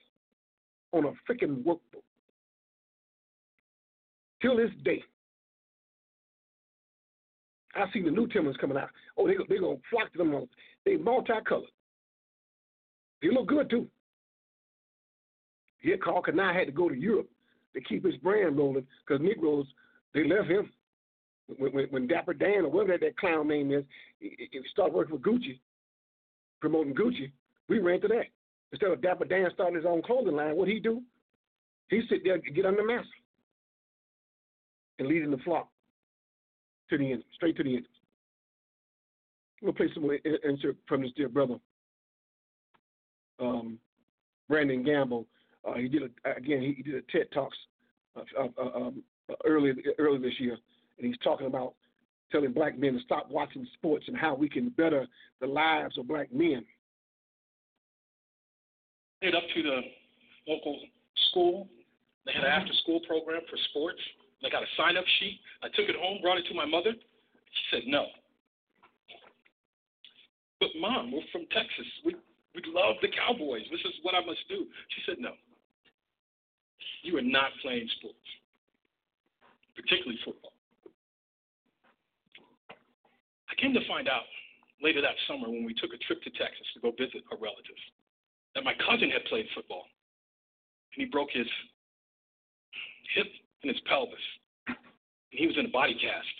on 0.92 1.04
a 1.04 1.12
freaking 1.30 1.62
workbook. 1.62 2.02
Till 4.40 4.56
this 4.56 4.70
day, 4.82 5.02
I 7.74 7.84
see 7.92 8.02
the 8.02 8.10
new 8.10 8.26
Timberlands 8.26 8.58
coming 8.60 8.76
out. 8.76 8.90
Oh, 9.16 9.26
they 9.26 9.34
they 9.48 9.60
gonna 9.60 9.76
flock 9.90 10.10
to 10.12 10.18
them. 10.18 10.48
They 10.84 10.96
multicolored. 10.96 11.68
They 13.20 13.30
look 13.30 13.46
good 13.46 13.68
too. 13.70 13.88
Yet 15.82 16.02
Karl 16.02 16.22
Kani 16.22 16.54
had 16.54 16.66
to 16.66 16.72
go 16.72 16.88
to 16.88 16.94
Europe 16.94 17.28
to 17.74 17.80
keep 17.80 18.04
his 18.04 18.16
brand 18.16 18.56
rolling 18.56 18.86
because 19.06 19.22
Negroes 19.22 19.66
they 20.14 20.26
left 20.26 20.48
him 20.48 20.70
when, 21.58 21.86
when, 21.90 22.06
Dapper 22.06 22.34
Dan 22.34 22.64
or 22.64 22.70
whatever 22.70 22.92
that, 22.92 23.00
that 23.00 23.18
clown 23.18 23.48
name 23.48 23.72
is, 23.72 23.84
he, 24.20 24.48
he 24.50 24.60
started 24.70 24.94
working 24.94 25.18
for 25.18 25.22
Gucci, 25.22 25.58
promoting 26.60 26.94
Gucci. 26.94 27.30
We 27.68 27.78
ran 27.78 28.00
to 28.02 28.08
that 28.08 28.26
instead 28.72 28.90
of 28.90 29.02
Dapper 29.02 29.24
Dan 29.24 29.48
starting 29.54 29.76
his 29.76 29.86
own 29.86 30.02
clothing 30.02 30.36
line. 30.36 30.56
What 30.56 30.68
he 30.68 30.80
do? 30.80 31.02
He 31.88 32.02
sit 32.08 32.24
there 32.24 32.34
and 32.34 32.54
get 32.54 32.66
under 32.66 32.84
master 32.84 33.08
and 34.98 35.08
leading 35.08 35.30
the 35.30 35.38
flock 35.38 35.68
to 36.90 36.98
the 36.98 37.12
end, 37.12 37.24
straight 37.34 37.56
to 37.56 37.62
the 37.62 37.76
end. 37.76 37.86
We'll 39.60 39.72
play 39.72 39.88
some 39.94 40.10
insert 40.44 40.76
from 40.88 41.02
this 41.02 41.12
dear 41.16 41.28
brother, 41.28 41.56
um, 43.38 43.78
Brandon 44.48 44.82
Gamble. 44.82 45.26
Uh, 45.66 45.74
he 45.74 45.88
did 45.88 46.02
a, 46.02 46.30
again. 46.36 46.62
He 46.62 46.82
did 46.82 46.96
a 46.96 47.02
TED 47.12 47.30
talks 47.32 47.56
uh, 48.16 48.48
uh, 48.58 48.76
um, 48.76 49.02
earlier 49.44 49.74
earlier 49.98 50.20
this 50.20 50.40
year, 50.40 50.56
and 51.02 51.10
he's 51.10 51.22
talking 51.22 51.46
about 51.46 51.74
telling 52.30 52.52
black 52.52 52.78
men 52.78 52.94
to 52.94 53.00
stop 53.00 53.30
watching 53.30 53.66
sports 53.74 54.04
and 54.08 54.16
how 54.16 54.34
we 54.34 54.48
can 54.48 54.70
better 54.70 55.06
the 55.40 55.46
lives 55.46 55.98
of 55.98 56.08
black 56.08 56.32
men. 56.32 56.64
Head 59.20 59.34
up 59.34 59.42
to 59.54 59.62
the 59.62 59.80
local 60.48 60.80
school. 61.30 61.68
They 62.24 62.32
had 62.32 62.44
an 62.44 62.50
after-school 62.50 63.00
program 63.06 63.42
for 63.50 63.58
sports. 63.70 64.00
They 64.42 64.50
got 64.50 64.62
a 64.62 64.66
sign-up 64.76 65.04
sheet. 65.20 65.40
I 65.62 65.68
took 65.68 65.88
it 65.88 65.96
home, 65.98 66.18
brought 66.22 66.38
it 66.38 66.46
to 66.48 66.54
my 66.54 66.64
mother. 66.64 66.92
She 66.92 67.76
said 67.76 67.82
no. 67.86 68.06
But 70.58 70.70
mom, 70.80 71.12
we're 71.12 71.26
from 71.32 71.46
Texas. 71.52 71.86
We 72.04 72.14
we 72.54 72.62
love 72.68 72.96
the 73.00 73.08
Cowboys. 73.08 73.64
This 73.70 73.80
is 73.80 73.94
what 74.02 74.14
I 74.14 74.24
must 74.24 74.46
do. 74.48 74.66
She 74.94 75.02
said 75.06 75.16
no. 75.18 75.32
You 77.02 77.16
are 77.18 77.22
not 77.22 77.50
playing 77.62 77.88
sports, 77.98 78.28
particularly 79.74 80.18
football. 80.24 80.52
I 83.50 83.51
came 83.62 83.72
to 83.72 83.86
find 83.86 84.10
out 84.10 84.26
later 84.82 85.00
that 85.00 85.14
summer 85.30 85.46
when 85.46 85.64
we 85.64 85.72
took 85.72 85.94
a 85.94 86.00
trip 86.02 86.20
to 86.26 86.30
Texas 86.34 86.66
to 86.74 86.80
go 86.82 86.90
visit 86.98 87.22
a 87.30 87.36
relative 87.38 87.78
that 88.58 88.64
my 88.66 88.74
cousin 88.74 89.08
had 89.08 89.24
played 89.30 89.46
football 89.54 89.86
and 90.92 91.06
he 91.06 91.06
broke 91.06 91.30
his 91.30 91.46
hip 93.14 93.30
and 93.62 93.70
his 93.70 93.80
pelvis 93.86 94.26
and 94.66 94.76
he 95.30 95.46
was 95.46 95.56
in 95.56 95.66
a 95.66 95.72
body 95.72 95.94
cast. 95.94 96.36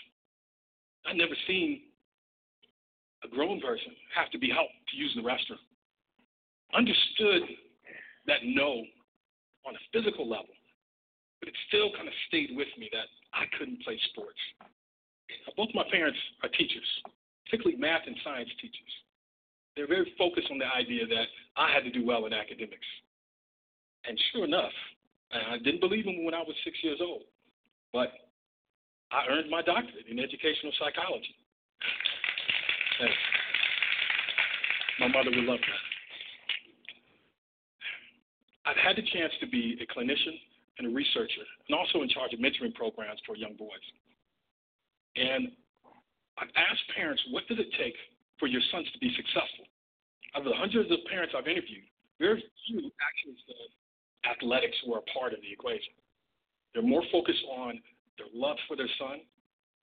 I'd 1.07 1.15
never 1.15 1.35
seen 1.47 1.81
a 3.23 3.27
grown 3.27 3.61
person 3.61 3.95
have 4.13 4.29
to 4.31 4.37
be 4.37 4.51
helped 4.51 4.75
to 4.91 4.97
use 4.97 5.15
the 5.15 5.23
restroom. 5.23 5.63
Understood 6.75 7.43
that 8.27 8.43
no 8.43 8.83
on 9.65 9.75
a 9.75 9.83
physical 9.95 10.27
level, 10.29 10.53
but 11.39 11.47
it 11.47 11.55
still 11.67 11.91
kind 11.95 12.07
of 12.07 12.13
stayed 12.27 12.51
with 12.51 12.67
me 12.77 12.89
that 12.91 13.07
I 13.33 13.45
couldn't 13.57 13.81
play 13.81 13.99
sports. 14.11 14.39
Both 15.55 15.69
my 15.73 15.83
parents 15.91 16.19
are 16.41 16.49
teachers, 16.49 16.87
particularly 17.45 17.77
math 17.79 18.01
and 18.07 18.15
science 18.23 18.49
teachers. 18.61 18.93
They're 19.75 19.87
very 19.87 20.11
focused 20.17 20.49
on 20.51 20.57
the 20.57 20.65
idea 20.65 21.07
that 21.07 21.27
I 21.57 21.71
had 21.71 21.83
to 21.83 21.91
do 21.91 22.05
well 22.05 22.25
in 22.25 22.33
academics. 22.33 22.87
And 24.05 24.19
sure 24.31 24.45
enough, 24.45 24.73
I 25.31 25.57
didn't 25.57 25.79
believe 25.79 26.05
them 26.05 26.23
when 26.25 26.33
I 26.33 26.39
was 26.39 26.55
six 26.63 26.77
years 26.83 26.99
old, 27.01 27.23
but 27.91 28.11
I 29.11 29.25
earned 29.29 29.49
my 29.49 29.61
doctorate 29.61 30.07
in 30.09 30.19
educational 30.19 30.71
psychology. 30.79 31.35
My 34.99 35.07
mother 35.07 35.31
would 35.31 35.45
love 35.45 35.59
that. 35.59 35.83
I've 38.65 38.77
had 38.77 38.95
the 38.95 39.03
chance 39.11 39.33
to 39.41 39.47
be 39.47 39.77
a 39.81 39.85
clinician 39.91 40.37
and 40.77 40.87
a 40.87 40.89
researcher, 40.89 41.45
and 41.67 41.77
also 41.77 42.01
in 42.01 42.09
charge 42.09 42.33
of 42.33 42.39
mentoring 42.39 42.73
programs 42.73 43.19
for 43.25 43.35
young 43.35 43.55
boys. 43.55 43.85
And 45.15 45.51
I've 46.37 46.53
asked 46.57 46.85
parents, 46.95 47.21
what 47.29 47.47
does 47.47 47.59
it 47.59 47.69
take 47.77 47.95
for 48.39 48.47
your 48.47 48.61
sons 48.71 48.89
to 48.93 48.99
be 48.99 49.13
successful? 49.15 49.69
Out 50.33 50.41
of 50.41 50.49
the 50.49 50.57
hundreds 50.57 50.89
of 50.89 50.97
parents 51.09 51.33
I've 51.37 51.47
interviewed, 51.47 51.85
very 52.19 52.41
few 52.65 52.89
actually 52.97 53.37
said 53.45 53.69
athletics 54.25 54.77
were 54.87 54.97
a 54.97 55.07
part 55.13 55.33
of 55.33 55.41
the 55.41 55.51
equation. 55.51 55.93
They're 56.73 56.81
more 56.81 57.03
focused 57.11 57.43
on 57.51 57.77
their 58.17 58.31
love 58.33 58.57
for 58.67 58.75
their 58.75 58.89
son, 58.97 59.21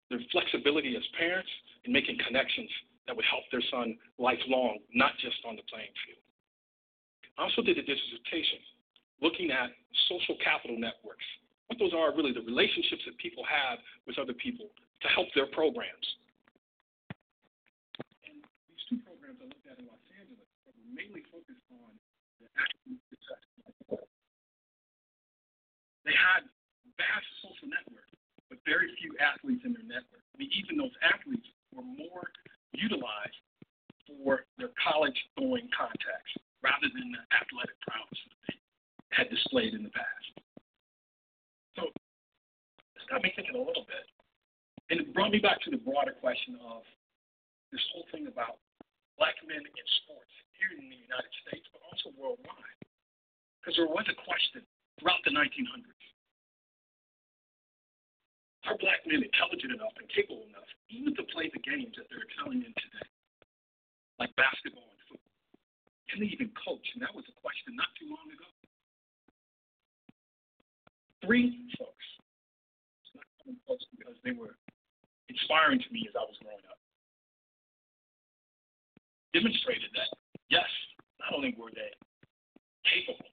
their 0.08 0.20
flexibility 0.32 0.96
as 0.96 1.04
parents, 1.18 1.50
and 1.84 1.92
making 1.92 2.16
connections 2.24 2.70
that 3.06 3.16
would 3.16 3.24
help 3.28 3.44
their 3.52 3.64
son 3.70 3.96
lifelong, 4.16 4.78
not 4.94 5.12
just 5.20 5.36
on 5.44 5.56
the 5.56 5.64
playing 5.68 5.92
field. 6.06 6.24
I 7.36 7.44
also 7.44 7.60
did 7.60 7.76
a 7.76 7.84
dissertation 7.84 8.60
looking 9.20 9.50
at 9.50 9.70
social 10.08 10.36
capital 10.40 10.78
networks. 10.78 11.24
What 11.68 11.78
those 11.78 11.92
are 11.92 12.14
really 12.16 12.32
the 12.32 12.44
relationships 12.44 13.04
that 13.04 13.18
people 13.18 13.44
have 13.44 13.78
with 14.06 14.16
other 14.16 14.32
people 14.32 14.72
to 15.02 15.06
help 15.14 15.28
their 15.34 15.46
programs. 15.54 16.06
And 18.26 18.42
these 18.66 18.82
two 18.90 18.98
programs 19.06 19.38
I 19.38 19.46
looked 19.46 19.66
at 19.68 19.78
in 19.78 19.86
Los 19.86 20.02
Angeles 20.18 20.48
were 20.66 20.74
mainly 20.90 21.22
focused 21.30 21.66
on 21.70 21.94
the 22.40 22.46
success. 23.10 23.44
They 26.06 26.16
had 26.16 26.48
vast 26.96 27.28
social 27.44 27.68
networks, 27.68 28.10
but 28.48 28.58
very 28.64 28.88
few 28.96 29.12
athletes 29.20 29.62
in 29.68 29.76
their 29.76 29.84
network. 29.84 30.24
I 30.32 30.40
mean, 30.40 30.50
even 30.56 30.80
those 30.80 30.94
athletes 31.04 31.46
were 31.76 31.84
more 31.84 32.32
utilized 32.72 33.38
for 34.08 34.48
their 34.56 34.72
college 34.80 35.16
going 35.36 35.68
contacts 35.68 36.32
rather 36.64 36.88
than 36.90 37.12
the 37.12 37.22
athletic 37.36 37.76
prowess 37.84 38.18
that 38.24 38.40
they 38.48 38.56
had 39.12 39.28
displayed 39.28 39.76
in 39.76 39.84
the 39.84 39.92
past. 39.92 40.32
So 41.76 41.92
it's 42.96 43.06
got 43.06 43.22
me 43.22 43.30
thinking 43.36 43.54
a 43.54 43.62
little 43.62 43.84
bit. 43.84 44.08
Brought 45.28 45.44
me 45.44 45.44
back 45.44 45.60
to 45.68 45.68
the 45.68 45.84
broader 45.84 46.16
question 46.24 46.56
of 46.64 46.80
this 47.68 47.84
whole 47.92 48.08
thing 48.08 48.32
about 48.32 48.56
black 49.20 49.36
men 49.44 49.60
in 49.60 49.86
sports 50.00 50.32
here 50.56 50.72
in 50.72 50.88
the 50.88 50.96
United 50.96 51.28
States, 51.44 51.68
but 51.68 51.84
also 51.84 52.16
worldwide. 52.16 52.80
Because 53.60 53.76
there 53.76 53.92
was 53.92 54.08
a 54.08 54.16
question 54.24 54.64
throughout 54.96 55.20
the 55.28 55.36
1900s. 55.36 55.84
Are 58.72 58.80
black 58.80 59.04
men 59.04 59.20
intelligent 59.20 59.76
enough 59.76 59.92
and 60.00 60.08
capable 60.08 60.48
enough 60.48 60.64
even 60.88 61.12
to 61.20 61.24
play 61.28 61.52
the 61.52 61.60
games 61.60 61.92
that 62.00 62.08
they're 62.08 62.24
excelling 62.24 62.64
in 62.64 62.72
today, 62.80 63.08
like 64.16 64.32
basketball 64.40 64.88
and 64.88 65.02
football? 65.12 65.36
Can 66.08 66.24
they 66.24 66.32
even 66.32 66.48
coach? 66.56 66.88
And 66.96 67.04
that 67.04 67.12
was 67.12 67.28
a 67.28 67.36
question 67.36 67.76
not 67.76 67.92
too 68.00 68.08
long 68.08 68.32
ago. 68.32 68.48
Three 71.20 71.68
folks, 71.76 72.08
folks 73.68 73.84
because 73.92 74.16
they 74.24 74.32
were 74.32 74.56
inspiring 75.28 75.80
to 75.80 75.90
me 75.92 76.08
as 76.08 76.16
I 76.16 76.24
was 76.24 76.36
growing 76.40 76.64
up. 76.68 76.80
Demonstrated 79.36 79.92
that, 79.94 80.08
yes, 80.48 80.68
not 81.20 81.36
only 81.36 81.52
were 81.56 81.72
they 81.72 81.92
capable, 82.84 83.28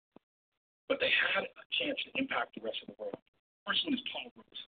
but 0.92 1.00
they 1.00 1.10
had 1.34 1.48
a 1.48 1.64
chance 1.80 1.98
to 2.06 2.12
impact 2.20 2.54
the 2.56 2.64
rest 2.64 2.78
of 2.84 2.94
the 2.94 2.98
world. 3.00 3.18
First 3.66 3.82
one 3.88 3.96
is 3.96 4.04
Paul 4.12 4.30
Robeson. 4.36 4.70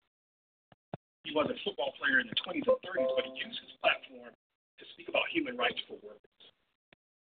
He 1.28 1.36
was 1.36 1.52
a 1.52 1.58
football 1.68 1.92
player 2.00 2.24
in 2.24 2.32
the 2.32 2.38
20s 2.40 2.64
and 2.64 2.80
30s, 2.80 3.12
but 3.12 3.26
he 3.28 3.36
used 3.44 3.60
his 3.60 3.76
platform 3.84 4.32
to 4.32 4.84
speak 4.96 5.12
about 5.12 5.28
human 5.28 5.60
rights 5.60 5.82
for 5.90 6.00
workers. 6.00 6.44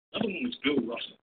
Another 0.10 0.34
one 0.34 0.49
was 0.49 0.58
Bill 0.65 0.82
Russell. 0.82 1.21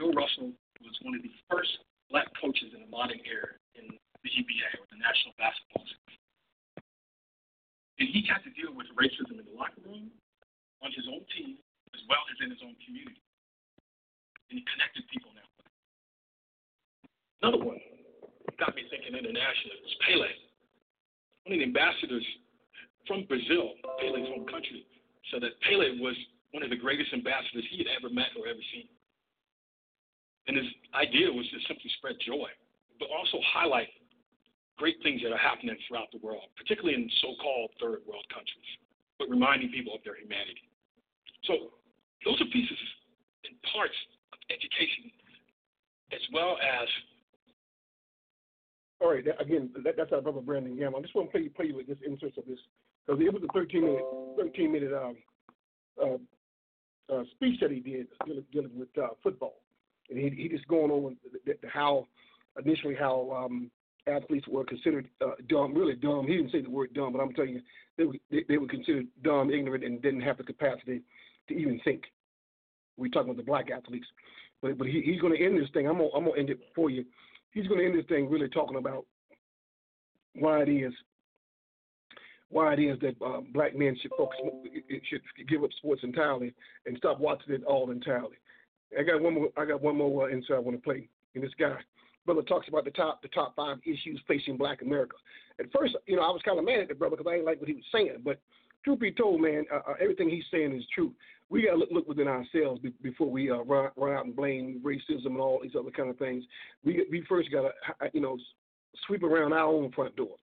Bill 0.00 0.14
Russell 0.16 0.56
was 0.80 0.96
one 1.04 1.18
of 1.18 1.22
the 1.26 1.34
first 1.50 1.84
black 2.08 2.30
coaches 2.40 2.72
in 2.72 2.80
the 2.80 2.90
modern 2.90 3.20
era 3.28 3.52
in 3.76 3.84
the 4.24 4.30
NBA, 4.32 4.68
or 4.80 4.88
the 4.88 4.96
National 4.96 5.36
Basketball 5.36 5.84
Association. 5.84 6.27
And 7.98 8.06
he 8.08 8.22
had 8.30 8.46
to 8.46 8.52
deal 8.54 8.70
with 8.70 8.86
racism 8.94 9.42
in 9.42 9.46
the 9.46 9.56
locker 9.58 9.82
room, 9.82 10.10
on 10.82 10.94
his 10.94 11.06
own 11.10 11.26
team, 11.34 11.58
as 11.94 12.02
well 12.06 12.22
as 12.30 12.38
in 12.38 12.54
his 12.54 12.62
own 12.62 12.78
community. 12.86 13.18
And 14.50 14.62
he 14.62 14.64
connected 14.70 15.02
people 15.10 15.34
now. 15.34 15.50
Another 17.42 17.62
one 17.62 17.82
got 18.58 18.74
me 18.74 18.86
thinking 18.90 19.14
internationally 19.14 19.78
was 19.82 19.94
Pele. 20.06 20.30
One 21.46 21.54
of 21.54 21.58
the 21.58 21.66
ambassadors 21.66 22.26
from 23.06 23.26
Brazil, 23.26 23.74
Pele's 23.98 24.30
home 24.30 24.46
country, 24.46 24.86
said 25.30 25.42
that 25.42 25.58
Pele 25.66 25.98
was 25.98 26.14
one 26.54 26.62
of 26.62 26.70
the 26.70 26.78
greatest 26.78 27.12
ambassadors 27.12 27.66
he 27.70 27.78
had 27.78 27.90
ever 27.98 28.10
met 28.10 28.30
or 28.38 28.46
ever 28.46 28.62
seen. 28.72 28.88
And 30.46 30.56
his 30.56 30.66
idea 30.94 31.28
was 31.28 31.44
to 31.50 31.58
simply 31.68 31.90
spread 31.98 32.16
joy, 32.24 32.48
but 32.98 33.10
also 33.12 33.38
highlight 33.52 33.92
great 34.78 34.96
things 35.02 35.20
that 35.22 35.34
are 35.34 35.38
happening 35.42 35.76
throughout 35.86 36.08
the 36.14 36.22
world, 36.22 36.48
particularly 36.56 36.94
in 36.94 37.10
so 37.20 37.34
called 37.42 37.70
third 37.82 38.00
world 38.06 38.24
countries, 38.32 38.70
but 39.18 39.28
reminding 39.28 39.70
people 39.74 39.94
of 39.94 40.00
their 40.06 40.16
humanity. 40.16 40.62
So, 41.44 41.74
those 42.24 42.40
are 42.40 42.50
pieces 42.50 42.78
and 43.44 43.54
parts 43.74 43.94
of 44.32 44.38
education, 44.50 45.10
as 46.14 46.22
well 46.32 46.56
as 46.62 46.88
all 49.00 49.12
right, 49.12 49.24
that, 49.24 49.40
again, 49.40 49.70
that, 49.84 49.94
that's 49.96 50.12
our 50.12 50.20
brother 50.20 50.40
Brandon 50.40 50.76
Gamble. 50.76 50.98
I 50.98 51.02
just 51.02 51.14
want 51.14 51.30
to 51.30 51.38
play, 51.38 51.48
play 51.48 51.66
you 51.66 51.76
with 51.76 51.86
this 51.86 51.98
inserts 52.04 52.36
of 52.36 52.44
this 52.46 52.58
because 53.06 53.22
it 53.22 53.32
was 53.32 53.42
a 53.42 53.52
13 53.52 53.80
minute 53.80 54.02
13 54.36 54.72
minute 54.72 54.92
um, 54.92 55.16
uh, 56.02 57.14
uh, 57.14 57.22
speech 57.34 57.60
that 57.60 57.70
he 57.70 57.80
did 57.80 58.08
dealing, 58.26 58.44
dealing 58.52 58.78
with 58.78 58.88
uh, 58.98 59.08
football, 59.22 59.54
and 60.10 60.18
he 60.18 60.30
he 60.30 60.48
just 60.48 60.66
going 60.68 60.90
on 60.90 61.16
the, 61.46 61.54
the, 61.62 61.68
how 61.68 62.06
initially 62.64 62.94
how 62.94 63.30
um, 63.30 63.70
athletes 64.08 64.46
were 64.48 64.64
considered 64.64 65.08
uh, 65.24 65.32
dumb, 65.48 65.74
really 65.74 65.94
dumb. 65.94 66.26
He 66.26 66.36
didn't 66.36 66.52
say 66.52 66.62
the 66.62 66.70
word 66.70 66.94
dumb, 66.94 67.12
but 67.12 67.20
I'm 67.20 67.32
telling 67.34 67.54
you, 67.54 67.62
they 67.96 68.04
were, 68.04 68.14
they, 68.30 68.44
they 68.48 68.58
were 68.58 68.68
considered 68.68 69.06
dumb, 69.22 69.50
ignorant, 69.50 69.84
and 69.84 70.00
didn't 70.00 70.22
have 70.22 70.38
the 70.38 70.44
capacity 70.44 71.02
to 71.48 71.54
even 71.54 71.80
think. 71.84 72.02
We're 72.96 73.08
talking 73.08 73.30
about 73.30 73.36
the 73.36 73.46
black 73.46 73.70
athletes, 73.70 74.06
but 74.60 74.76
but 74.78 74.86
he, 74.86 75.02
he's 75.04 75.20
going 75.20 75.36
to 75.36 75.44
end 75.44 75.60
this 75.60 75.70
thing. 75.72 75.86
I'm 75.86 75.98
gonna 75.98 76.10
I'm 76.14 76.24
gonna 76.24 76.38
end 76.38 76.50
it 76.50 76.58
for 76.74 76.90
you 76.90 77.04
he's 77.52 77.66
going 77.66 77.80
to 77.80 77.86
end 77.86 77.98
this 77.98 78.06
thing 78.06 78.30
really 78.30 78.48
talking 78.48 78.78
about 78.78 79.04
why 80.34 80.62
it 80.62 80.68
is 80.68 80.92
why 82.50 82.72
it 82.72 82.78
is 82.78 82.98
that 83.00 83.14
uh, 83.24 83.40
black 83.52 83.76
men 83.76 83.96
should 84.00 84.10
focus 84.16 84.38
should 85.08 85.20
give 85.48 85.62
up 85.62 85.70
sports 85.76 86.02
entirely 86.02 86.54
and 86.86 86.96
stop 86.96 87.20
watching 87.20 87.52
it 87.52 87.62
all 87.64 87.90
entirely. 87.90 88.36
I 88.98 89.02
got 89.02 89.20
one 89.20 89.34
more 89.34 89.48
I 89.56 89.66
got 89.66 89.82
one 89.82 89.96
more 89.96 90.28
uh, 90.28 90.32
insert 90.32 90.56
I 90.56 90.60
want 90.60 90.76
to 90.76 90.82
play. 90.82 91.08
And 91.34 91.44
this 91.44 91.50
guy, 91.58 91.76
brother, 92.26 92.42
talks 92.42 92.68
about 92.68 92.84
the 92.84 92.90
top 92.90 93.22
the 93.22 93.28
top 93.28 93.54
five 93.56 93.78
issues 93.84 94.20
facing 94.26 94.56
Black 94.56 94.82
America. 94.82 95.16
At 95.58 95.66
first, 95.72 95.96
you 96.06 96.16
know, 96.16 96.22
I 96.22 96.30
was 96.30 96.42
kind 96.44 96.58
of 96.58 96.64
mad 96.64 96.80
at 96.80 96.88
the 96.88 96.94
brother 96.94 97.16
because 97.16 97.30
I 97.30 97.34
didn't 97.34 97.46
like 97.46 97.60
what 97.60 97.68
he 97.68 97.74
was 97.74 97.84
saying. 97.92 98.22
But 98.24 98.40
truth 98.84 99.00
be 99.00 99.12
told, 99.12 99.40
man, 99.40 99.64
uh, 99.72 99.90
uh 99.90 99.94
everything 100.00 100.28
he's 100.28 100.44
saying 100.50 100.76
is 100.76 100.84
true 100.94 101.12
we 101.50 101.62
got 101.62 101.72
to 101.72 101.76
look, 101.78 101.90
look 101.90 102.08
within 102.08 102.28
ourselves 102.28 102.80
be, 102.80 102.92
before 103.02 103.30
we 103.30 103.50
uh, 103.50 103.58
run, 103.58 103.90
run 103.96 104.16
out 104.16 104.26
and 104.26 104.36
blame 104.36 104.80
racism 104.84 105.26
and 105.26 105.40
all 105.40 105.60
these 105.62 105.72
other 105.78 105.90
kind 105.90 106.10
of 106.10 106.18
things. 106.18 106.44
We 106.84 107.06
we 107.10 107.24
first 107.28 107.50
got 107.50 107.62
to 107.62 107.72
you 108.12 108.20
know 108.20 108.38
sweep 109.06 109.22
around 109.22 109.52
our 109.52 109.64
own 109.64 109.90
front 109.92 110.16
door. 110.16 110.36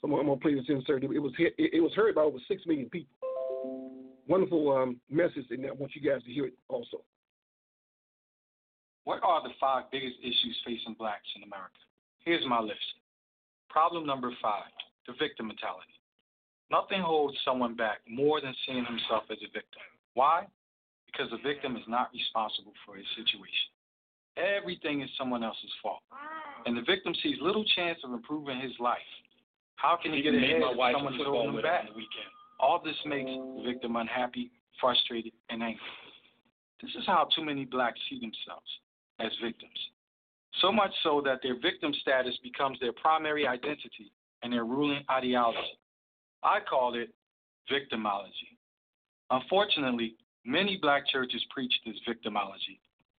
So 0.00 0.08
I'm, 0.08 0.14
I'm 0.14 0.26
gonna 0.26 0.40
play 0.40 0.54
this 0.54 0.64
insert. 0.68 1.04
It 1.04 1.08
was 1.08 1.32
hit, 1.36 1.54
it, 1.58 1.74
it, 1.74 1.80
was 1.80 1.92
heard 1.94 2.14
by 2.14 2.22
over 2.22 2.38
six 2.48 2.62
million 2.66 2.88
people. 2.88 3.14
Wonderful 4.28 4.72
um, 4.76 5.00
message, 5.10 5.46
and 5.50 5.64
I 5.66 5.72
want 5.72 5.94
you 5.94 6.08
guys 6.08 6.22
to 6.24 6.32
hear 6.32 6.46
it 6.46 6.54
also. 6.68 7.02
What 9.06 9.22
are 9.22 9.40
the 9.40 9.54
five 9.60 9.84
biggest 9.92 10.18
issues 10.18 10.58
facing 10.66 10.98
blacks 10.98 11.30
in 11.38 11.46
America? 11.46 11.78
Here's 12.26 12.44
my 12.44 12.58
list. 12.58 12.98
Problem 13.70 14.04
number 14.04 14.34
five: 14.42 14.66
the 15.06 15.14
victim 15.14 15.46
mentality. 15.46 15.94
Nothing 16.74 17.02
holds 17.06 17.38
someone 17.44 17.76
back 17.76 18.02
more 18.10 18.40
than 18.40 18.52
seeing 18.66 18.84
himself 18.84 19.22
as 19.30 19.38
a 19.46 19.50
victim. 19.54 19.86
Why? 20.14 20.50
Because 21.06 21.30
the 21.30 21.38
victim 21.38 21.76
is 21.76 21.86
not 21.86 22.10
responsible 22.10 22.74
for 22.82 22.96
his 22.96 23.06
situation. 23.14 23.70
Everything 24.34 25.02
is 25.02 25.10
someone 25.16 25.44
else's 25.44 25.70
fault. 25.80 26.02
And 26.66 26.76
the 26.76 26.82
victim 26.82 27.14
sees 27.22 27.38
little 27.40 27.64
chance 27.78 28.02
of 28.02 28.10
improving 28.10 28.58
his 28.58 28.74
life. 28.80 29.06
How 29.76 29.96
can 30.02 30.14
he, 30.14 30.20
get 30.20 30.34
ahead 30.34 30.66
if 30.66 30.74
someone 30.74 31.14
is 31.14 31.22
holding 31.22 31.54
him 31.54 31.62
back? 31.62 31.86
All 32.58 32.82
this 32.82 32.98
makes 33.06 33.30
the 33.30 33.62
victim 33.64 33.94
unhappy, 33.94 34.50
frustrated, 34.80 35.32
and 35.48 35.62
angry. 35.62 35.94
This 36.82 36.90
is 36.98 37.06
how 37.06 37.28
too 37.36 37.44
many 37.44 37.64
blacks 37.64 38.00
see 38.10 38.18
themselves 38.18 38.66
as 39.20 39.30
victims. 39.42 39.78
So 40.60 40.72
much 40.72 40.92
so 41.02 41.20
that 41.24 41.40
their 41.42 41.58
victim 41.60 41.92
status 42.00 42.34
becomes 42.42 42.78
their 42.80 42.92
primary 42.92 43.46
identity 43.46 44.12
and 44.42 44.52
their 44.52 44.64
ruling 44.64 45.02
ideology. 45.10 45.78
I 46.42 46.58
call 46.60 46.94
it 46.94 47.10
victimology. 47.70 48.56
Unfortunately, 49.30 50.14
many 50.44 50.78
black 50.80 51.06
churches 51.08 51.44
preach 51.50 51.72
this 51.84 51.96
victimology. 52.08 52.78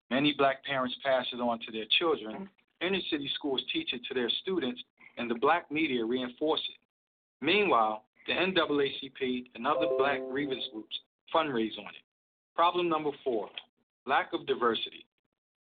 Many 0.09 0.33
black 0.37 0.63
parents 0.63 0.95
pass 1.03 1.25
it 1.33 1.37
on 1.37 1.59
to 1.59 1.71
their 1.71 1.85
children. 1.99 2.49
Inner 2.81 2.99
city 3.11 3.29
schools 3.35 3.61
teach 3.73 3.93
it 3.93 4.01
to 4.07 4.13
their 4.13 4.29
students, 4.41 4.81
and 5.17 5.29
the 5.29 5.35
black 5.35 5.69
media 5.71 6.05
reinforce 6.05 6.61
it. 6.69 7.45
Meanwhile, 7.45 8.03
the 8.25 8.33
NAACP 8.33 9.45
and 9.55 9.67
other 9.67 9.87
black 9.97 10.19
grievance 10.31 10.63
groups 10.71 10.95
fundraise 11.33 11.77
on 11.77 11.85
it. 11.85 12.03
Problem 12.55 12.89
number 12.89 13.11
four 13.23 13.49
lack 14.05 14.31
of 14.33 14.47
diversity. 14.47 15.05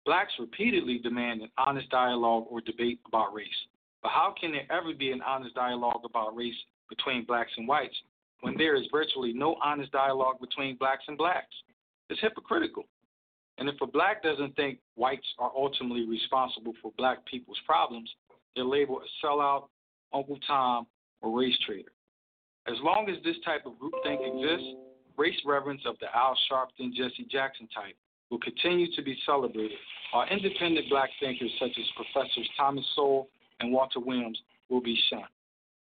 Blacks 0.04 0.32
repeatedly 0.38 0.98
demand 0.98 1.42
an 1.42 1.50
honest 1.58 1.88
dialogue 1.90 2.46
or 2.48 2.60
debate 2.60 3.00
about 3.06 3.34
race. 3.34 3.48
But 4.02 4.10
how 4.12 4.34
can 4.38 4.52
there 4.52 4.66
ever 4.70 4.94
be 4.94 5.12
an 5.12 5.20
honest 5.22 5.54
dialogue 5.54 6.00
about 6.04 6.34
race 6.34 6.54
between 6.90 7.24
blacks 7.24 7.52
and 7.56 7.66
whites 7.66 7.94
when 8.40 8.56
there 8.56 8.76
is 8.76 8.86
virtually 8.90 9.32
no 9.32 9.56
honest 9.62 9.92
dialogue 9.92 10.40
between 10.40 10.76
blacks 10.76 11.04
and 11.08 11.16
blacks. 11.16 11.54
It's 12.10 12.20
hypocritical. 12.20 12.84
And 13.58 13.68
if 13.68 13.76
a 13.80 13.86
black 13.86 14.22
doesn't 14.22 14.56
think 14.56 14.78
whites 14.96 15.26
are 15.38 15.52
ultimately 15.54 16.06
responsible 16.06 16.72
for 16.82 16.92
black 16.96 17.24
people's 17.26 17.60
problems, 17.66 18.10
they're 18.54 18.64
labeled 18.64 19.02
a 19.02 19.26
sellout, 19.26 19.68
Uncle 20.12 20.38
Tom, 20.46 20.86
or 21.20 21.38
race 21.38 21.56
traitor. 21.66 21.92
As 22.66 22.76
long 22.82 23.08
as 23.08 23.22
this 23.22 23.36
type 23.44 23.66
of 23.66 23.72
groupthink 23.74 24.20
exists, 24.26 24.74
race 25.16 25.38
reverence 25.44 25.82
of 25.86 25.96
the 26.00 26.06
Al 26.14 26.36
Sharpton, 26.50 26.92
Jesse 26.94 27.26
Jackson 27.30 27.68
type 27.74 27.96
will 28.30 28.38
continue 28.38 28.94
to 28.94 29.02
be 29.02 29.16
celebrated, 29.26 29.78
our 30.12 30.28
independent 30.28 30.88
black 30.88 31.10
thinkers 31.20 31.50
such 31.58 31.70
as 31.78 31.84
Professors 31.96 32.48
Thomas 32.56 32.84
Sowell 32.94 33.28
and 33.60 33.72
Walter 33.72 34.00
Williams 34.00 34.38
will 34.68 34.80
be 34.80 34.98
shunned. 35.08 35.24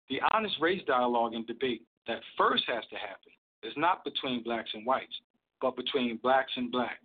The 0.10 0.20
honest 0.34 0.56
race 0.60 0.82
dialogue 0.88 1.34
and 1.34 1.46
debate 1.46 1.84
that 2.08 2.20
first 2.38 2.64
has 2.68 2.84
to 2.90 2.96
happen 2.96 3.32
is 3.64 3.74
not 3.78 4.04
between 4.04 4.44
blacks 4.44 4.70
and 4.74 4.86
whites, 4.86 5.14
but 5.62 5.76
between 5.76 6.18
blacks 6.18 6.52
and 6.56 6.72
blacks. 6.72 6.98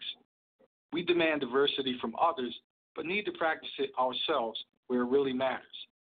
We 0.93 1.03
demand 1.03 1.41
diversity 1.41 1.99
from 2.01 2.15
others, 2.21 2.55
but 2.97 3.05
need 3.05 3.25
to 3.25 3.33
practice 3.33 3.71
it 3.79 3.91
ourselves 3.99 4.59
where 4.87 5.03
it 5.03 5.07
really 5.07 5.33
matters 5.33 5.67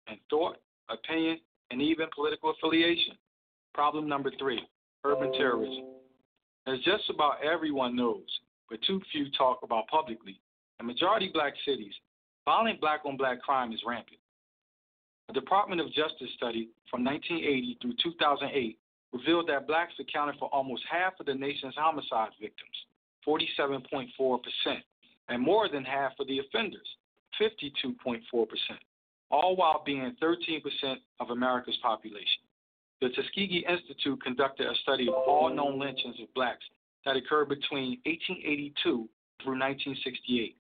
in 0.08 0.17
thought, 0.30 0.58
opinion, 0.89 1.39
and 1.72 1.82
even 1.82 2.08
political 2.13 2.52
affiliation. 2.52 3.15
Problem 3.74 4.08
number 4.08 4.32
three 4.38 4.62
urban 5.05 5.32
terrorism. 5.34 5.86
As 6.68 6.78
just 6.80 7.10
about 7.10 7.43
everyone 7.43 7.95
knows, 7.95 8.28
but 8.70 8.80
too 8.88 9.01
few 9.11 9.30
talk 9.32 9.59
about 9.64 9.88
publicly, 9.88 10.39
in 10.80 10.86
majority 10.86 11.30
black 11.34 11.53
cities, 11.66 11.93
violent 12.45 12.82
black 12.82 13.01
on 13.05 13.18
black 13.18 13.41
crime 13.41 13.72
is 13.72 13.82
rampant. 13.86 14.20
A 15.30 15.34
Department 15.34 15.80
of 15.80 15.88
Justice 15.88 16.30
study 16.36 16.70
from 16.89 17.03
1980 17.03 17.78
through 17.82 17.93
2008 18.03 18.78
revealed 19.14 19.47
that 19.47 19.68
blacks 19.68 19.93
accounted 19.99 20.36
for 20.39 20.49
almost 20.49 20.84
half 20.89 21.14
of 21.20 21.26
the 21.26 21.34
nation's 21.34 21.76
homicide 21.78 22.32
victims, 22.41 22.76
47.4%, 23.26 24.39
and 25.30 25.41
more 25.41 25.70
than 25.70 25.86
half 25.86 26.11
of 26.20 26.28
the 26.28 26.39
offenders, 26.39 26.88
52.4%, 27.41 28.20
all 29.32 29.55
while 29.55 29.84
being 29.86 30.16
13% 30.22 30.61
of 31.20 31.30
America's 31.30 31.78
population. 31.82 32.41
The 33.01 33.09
Tuskegee 33.09 33.66
Institute 33.68 34.22
conducted 34.24 34.68
a 34.68 34.76
study 34.82 35.07
of 35.07 35.14
all 35.14 35.53
known 35.53 35.80
lynchings 35.80 36.20
of 36.22 36.34
blacks 36.34 36.64
that 37.06 37.16
occurred 37.16 37.49
between 37.49 37.99
1882 38.06 39.10
through 39.41 39.60
1968. 39.60 40.56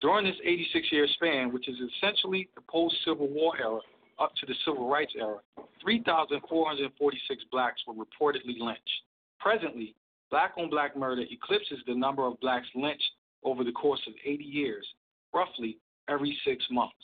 During 0.00 0.26
this 0.26 0.36
86 0.44 0.92
year 0.92 1.06
span, 1.14 1.52
which 1.52 1.68
is 1.68 1.76
essentially 1.96 2.48
the 2.54 2.62
post 2.68 2.94
Civil 3.04 3.28
War 3.28 3.54
era, 3.58 3.80
up 4.18 4.32
to 4.40 4.46
the 4.46 4.54
civil 4.64 4.88
rights 4.88 5.12
era, 5.18 5.38
3,446 5.82 7.44
blacks 7.50 7.82
were 7.86 7.94
reportedly 7.94 8.58
lynched. 8.58 9.02
Presently, 9.40 9.94
black 10.30 10.52
on 10.56 10.70
black 10.70 10.96
murder 10.96 11.22
eclipses 11.30 11.78
the 11.86 11.94
number 11.94 12.26
of 12.26 12.40
blacks 12.40 12.66
lynched 12.74 13.10
over 13.44 13.62
the 13.62 13.72
course 13.72 14.00
of 14.06 14.14
80 14.24 14.44
years, 14.44 14.86
roughly 15.34 15.78
every 16.08 16.36
six 16.46 16.64
months. 16.70 16.94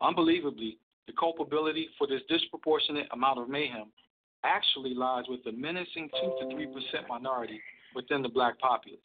Unbelievably, 0.00 0.78
the 1.06 1.12
culpability 1.18 1.88
for 1.98 2.06
this 2.06 2.22
disproportionate 2.28 3.08
amount 3.12 3.38
of 3.38 3.48
mayhem 3.48 3.90
actually 4.44 4.94
lies 4.94 5.24
with 5.28 5.42
the 5.44 5.52
menacing 5.52 6.08
2 6.20 6.48
to 6.48 6.54
3% 6.54 7.08
minority 7.08 7.60
within 7.94 8.22
the 8.22 8.28
black 8.28 8.58
populace. 8.58 9.00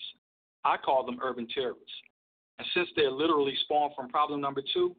I 0.64 0.78
call 0.78 1.06
them 1.06 1.20
urban 1.24 1.48
terrorists. 1.54 1.92
And 2.60 2.68
since 2.74 2.90
they're 2.96 3.12
literally 3.12 3.56
spawned 3.64 3.94
from 3.96 4.10
problem 4.10 4.40
number 4.42 4.62
two, 4.74 4.96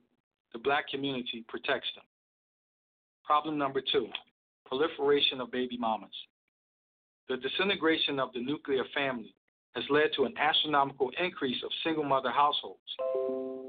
the 0.52 0.58
black 0.58 0.88
community 0.88 1.44
protects 1.48 1.88
them. 1.94 2.04
Problem 3.24 3.58
number 3.58 3.80
two 3.80 4.08
proliferation 4.66 5.40
of 5.40 5.52
baby 5.52 5.76
mamas. 5.76 6.10
The 7.28 7.36
disintegration 7.36 8.18
of 8.18 8.32
the 8.32 8.40
nuclear 8.40 8.84
family 8.94 9.34
has 9.74 9.84
led 9.90 10.10
to 10.16 10.24
an 10.24 10.34
astronomical 10.38 11.10
increase 11.22 11.62
of 11.64 11.70
single 11.82 12.04
mother 12.04 12.30
households. 12.30 12.80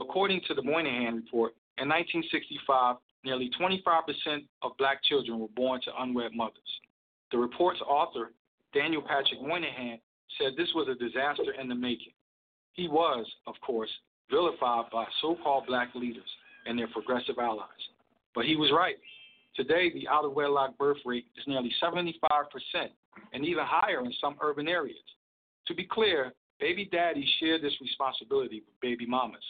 According 0.02 0.42
to 0.48 0.54
the 0.54 0.62
Moynihan 0.62 1.16
Report, 1.16 1.54
in 1.78 1.90
1965, 1.90 2.96
nearly 3.24 3.50
25% 3.60 4.46
of 4.62 4.72
black 4.78 5.04
children 5.04 5.40
were 5.40 5.48
born 5.56 5.82
to 5.84 5.92
unwed 6.00 6.34
mothers. 6.34 6.80
The 7.32 7.38
report's 7.38 7.82
author, 7.82 8.32
Daniel 8.76 9.02
Patrick 9.02 9.42
Moynihan, 9.42 9.98
said 10.38 10.54
this 10.58 10.70
was 10.76 10.88
a 10.90 10.96
disaster 10.96 11.54
in 11.60 11.70
the 11.70 11.76
making. 11.76 12.14
He 12.74 12.88
was, 12.90 13.26
of 13.48 13.56
course, 13.66 13.90
vilified 14.30 14.86
by 14.92 15.06
so 15.22 15.38
called 15.42 15.66
black 15.66 15.96
leaders 15.96 16.30
and 16.66 16.78
their 16.78 16.90
progressive 16.90 17.38
allies. 17.40 17.70
But 18.36 18.46
he 18.46 18.58
was 18.58 18.72
right. 18.76 18.98
Today, 19.56 19.92
the 19.94 20.08
out 20.10 20.26
of 20.26 20.34
wedlock 20.34 20.78
birth 20.78 20.98
rate 21.06 21.26
is 21.38 21.44
nearly 21.48 21.72
75% 21.82 22.02
and 23.32 23.46
even 23.46 23.64
higher 23.66 24.02
in 24.02 24.12
some 24.20 24.36
urban 24.42 24.68
areas. 24.68 24.98
To 25.68 25.74
be 25.74 25.88
clear, 25.90 26.34
baby 26.60 26.90
daddies 26.92 27.30
share 27.40 27.62
this 27.62 27.74
responsibility 27.80 28.64
with 28.66 28.80
baby 28.82 29.06
mamas. 29.06 29.44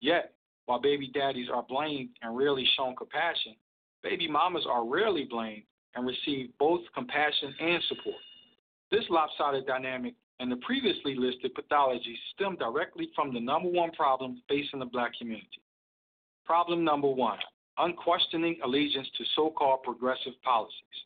Yet, 0.00 0.34
while 0.66 0.80
baby 0.80 1.10
daddies 1.12 1.48
are 1.52 1.64
blamed 1.68 2.10
and 2.22 2.36
rarely 2.36 2.66
shown 2.76 2.94
compassion, 2.94 3.56
baby 4.04 4.28
mamas 4.28 4.66
are 4.70 4.86
rarely 4.86 5.24
blamed 5.24 5.64
and 5.96 6.06
receive 6.06 6.50
both 6.60 6.82
compassion 6.94 7.52
and 7.58 7.82
support. 7.88 8.14
This 8.90 9.04
lopsided 9.10 9.66
dynamic 9.66 10.14
and 10.40 10.50
the 10.50 10.56
previously 10.56 11.14
listed 11.14 11.52
pathologies 11.54 12.16
stem 12.34 12.56
directly 12.56 13.10
from 13.14 13.34
the 13.34 13.40
number 13.40 13.68
one 13.68 13.90
problem 13.92 14.40
facing 14.48 14.78
the 14.78 14.86
black 14.86 15.12
community. 15.18 15.62
Problem 16.46 16.84
number 16.84 17.08
one 17.08 17.38
unquestioning 17.78 18.58
allegiance 18.64 19.08
to 19.16 19.24
so 19.36 19.50
called 19.50 19.82
progressive 19.82 20.32
policies. 20.42 20.98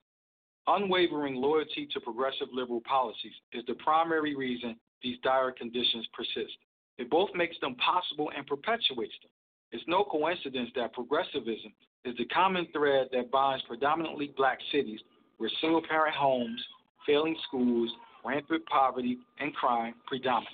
Unwavering 0.67 1.35
loyalty 1.35 1.89
to 1.93 2.01
progressive 2.01 2.49
liberal 2.53 2.81
policies 2.87 3.35
is 3.53 3.65
the 3.67 3.75
primary 3.75 4.35
reason 4.35 4.77
these 5.03 5.19
dire 5.23 5.53
conditions 5.53 6.07
persist. 6.15 6.57
It 6.99 7.11
both 7.11 7.31
makes 7.35 7.57
them 7.61 7.75
possible 7.77 8.31
and 8.37 8.47
perpetuates 8.47 9.15
them. 9.23 9.31
It's 9.73 9.85
no 9.89 10.05
coincidence 10.05 10.71
that 10.77 10.93
progressivism 10.93 11.73
is 12.05 12.17
the 12.17 12.27
common 12.27 12.67
thread 12.73 13.09
that 13.13 13.31
binds 13.31 13.65
predominantly 13.67 14.33
black 14.37 14.59
cities 14.71 15.01
where 15.39 15.51
single 15.61 15.83
parent 15.89 16.15
homes, 16.15 16.63
failing 17.07 17.37
schools, 17.49 17.91
rampant 18.25 18.65
poverty, 18.67 19.19
and 19.41 19.55
crime 19.55 19.95
predominate. 20.07 20.53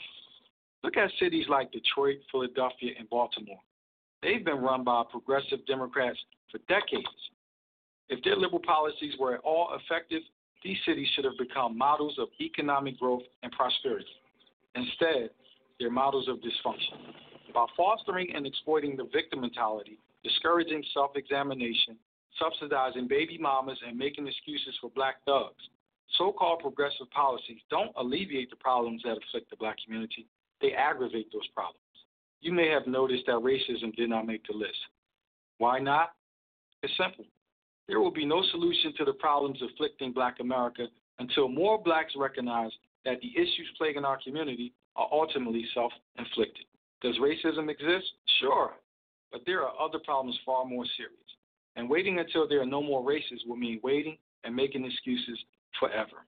Look 0.82 0.96
at 0.96 1.10
cities 1.18 1.46
like 1.48 1.72
Detroit, 1.72 2.18
Philadelphia, 2.30 2.92
and 2.98 3.08
Baltimore. 3.10 3.60
They've 4.22 4.44
been 4.44 4.58
run 4.58 4.84
by 4.84 5.02
progressive 5.10 5.64
Democrats 5.66 6.18
for 6.50 6.58
decades. 6.68 7.06
If 8.08 8.22
their 8.24 8.36
liberal 8.36 8.62
policies 8.64 9.14
were 9.18 9.34
at 9.34 9.40
all 9.40 9.76
effective, 9.76 10.22
these 10.64 10.78
cities 10.86 11.08
should 11.14 11.24
have 11.24 11.38
become 11.38 11.76
models 11.76 12.16
of 12.18 12.28
economic 12.40 12.98
growth 12.98 13.22
and 13.42 13.52
prosperity. 13.52 14.06
Instead, 14.74 15.30
they're 15.78 15.90
models 15.90 16.28
of 16.28 16.38
dysfunction. 16.38 17.14
By 17.54 17.66
fostering 17.76 18.34
and 18.34 18.46
exploiting 18.46 18.96
the 18.96 19.08
victim 19.12 19.40
mentality, 19.40 19.98
discouraging 20.24 20.82
self 20.92 21.12
examination, 21.16 21.96
subsidizing 22.38 23.08
baby 23.08 23.38
mamas, 23.38 23.78
and 23.86 23.96
making 23.96 24.26
excuses 24.26 24.74
for 24.80 24.90
black 24.90 25.16
thugs, 25.24 25.62
so 26.16 26.32
called 26.32 26.60
progressive 26.60 27.10
policies 27.10 27.58
don't 27.70 27.92
alleviate 27.96 28.50
the 28.50 28.56
problems 28.56 29.02
that 29.04 29.18
afflict 29.18 29.50
the 29.50 29.56
black 29.56 29.76
community, 29.84 30.26
they 30.60 30.72
aggravate 30.72 31.28
those 31.32 31.46
problems. 31.54 31.78
You 32.40 32.52
may 32.52 32.68
have 32.68 32.86
noticed 32.86 33.24
that 33.26 33.36
racism 33.36 33.94
did 33.94 34.08
not 34.08 34.26
make 34.26 34.46
the 34.46 34.56
list. 34.56 34.78
Why 35.58 35.78
not? 35.78 36.12
It's 36.82 36.92
simple. 36.96 37.26
There 37.88 38.00
will 38.00 38.12
be 38.12 38.24
no 38.24 38.42
solution 38.52 38.94
to 38.98 39.04
the 39.04 39.14
problems 39.14 39.60
afflicting 39.62 40.12
black 40.12 40.36
America 40.40 40.86
until 41.18 41.48
more 41.48 41.82
blacks 41.82 42.12
recognize 42.16 42.70
that 43.04 43.20
the 43.20 43.32
issues 43.34 43.68
plaguing 43.76 44.04
our 44.04 44.18
community 44.22 44.72
are 44.94 45.08
ultimately 45.10 45.64
self 45.74 45.92
inflicted. 46.18 46.66
Does 47.00 47.16
racism 47.18 47.70
exist? 47.70 48.06
Sure. 48.40 48.72
But 49.32 49.42
there 49.46 49.62
are 49.62 49.72
other 49.80 49.98
problems 50.04 50.38
far 50.44 50.64
more 50.64 50.84
serious. 50.96 51.14
And 51.76 51.88
waiting 51.88 52.18
until 52.18 52.48
there 52.48 52.60
are 52.60 52.66
no 52.66 52.82
more 52.82 53.04
races 53.04 53.42
will 53.46 53.56
mean 53.56 53.80
waiting 53.82 54.16
and 54.44 54.54
making 54.54 54.84
excuses 54.84 55.38
forever. 55.78 56.24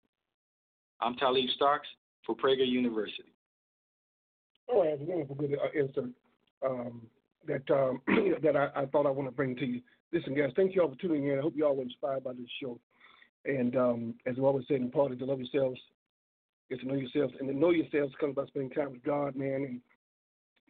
I'm 1.02 1.16
Taleeb 1.16 1.50
Starkes 1.56 1.88
for 2.26 2.36
Prager 2.36 2.68
University. 2.68 3.34
Oh, 4.72 4.84
that's 4.84 5.02
a 5.02 5.06
wonderful 5.06 5.36
good 5.36 5.54
uh, 5.54 5.80
insert 5.80 6.12
um, 6.66 7.02
that 7.47 7.70
um, 7.72 8.02
that 8.43 8.56
I, 8.56 8.82
I, 8.82 8.86
thought 8.86 9.08
I 9.08 9.12
want 9.12 9.28
to 9.28 9.36
bring 9.36 9.56
to 9.58 9.66
you. 9.66 9.82
Listen, 10.12 10.36
guys, 10.36 10.52
thank 10.56 10.76
you 10.76 10.82
all 10.82 10.89
for 10.89 10.95
tuning 10.95 11.28
in. 11.28 11.39
I 11.39 11.41
hope 11.41 11.54
you 11.56 11.66
all 11.66 11.76
were 11.76 11.84
inspired 11.84 12.24
by 12.24 12.34
this 12.34 12.50
show. 12.62 12.80
And 13.45 13.76
um, 13.76 14.14
as 14.26 14.36
we 14.36 14.43
always 14.43 14.66
say 14.68 14.76
in 14.76 14.91
part 14.91 15.18
to 15.18 15.26
love 15.26 15.39
yourselves, 15.39 15.80
get 16.70 16.82
to 16.82 16.88
know 16.88 16.95
yourselves, 16.95 17.34
and 17.39 17.47
to 17.47 17.56
know 17.56 17.72
yourselves 17.72 18.14
comes 18.20 18.36
by 18.36 18.45
spending 18.47 18.72
time 18.72 18.91
with 18.91 19.04
God, 19.04 19.36
man. 19.36 19.66
And 19.68 19.82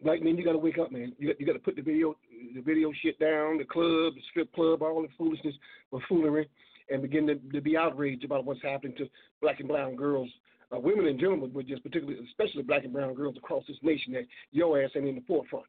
like 0.04 0.22
man, 0.22 0.38
you 0.38 0.46
got 0.46 0.54
to 0.54 0.60
wake 0.60 0.78
up, 0.78 0.92
man. 0.92 1.14
You 1.18 1.30
got, 1.30 1.40
you 1.40 1.46
got 1.46 1.54
to 1.54 1.60
put 1.60 1.76
the 1.76 1.82
video 1.82 2.16
the 2.56 2.62
video 2.62 2.92
shit 3.02 3.20
down, 3.20 3.58
the 3.58 3.66
club, 3.66 4.14
the 4.16 4.22
strip 4.30 4.54
club, 4.54 4.82
all 4.82 5.02
the 5.02 5.10
foolishness, 5.18 5.56
buffoonery, 5.92 6.48
and 6.90 7.02
begin 7.02 7.28
to, 7.28 7.36
to 7.36 7.62
be 7.62 7.78
outraged 7.78 8.24
about 8.24 8.46
what's 8.46 8.62
happening 8.62 8.96
to 8.98 9.08
black 9.42 9.60
and 9.60 9.68
brown 9.68 9.96
girls 9.96 10.30
uh, 10.76 10.80
women 10.80 11.08
in 11.08 11.20
general, 11.20 11.48
but 11.48 11.66
just 11.66 11.84
particularly, 11.84 12.20
especially 12.30 12.64
black 12.64 12.84
and 12.84 12.94
brown 12.94 13.14
girls 13.14 13.36
across 13.38 13.64
this 13.68 13.78
nation, 13.82 14.14
that 14.14 14.26
your 14.52 14.82
ass 14.82 14.92
ain't 14.96 15.08
in 15.08 15.16
the 15.16 15.24
forefront. 15.28 15.66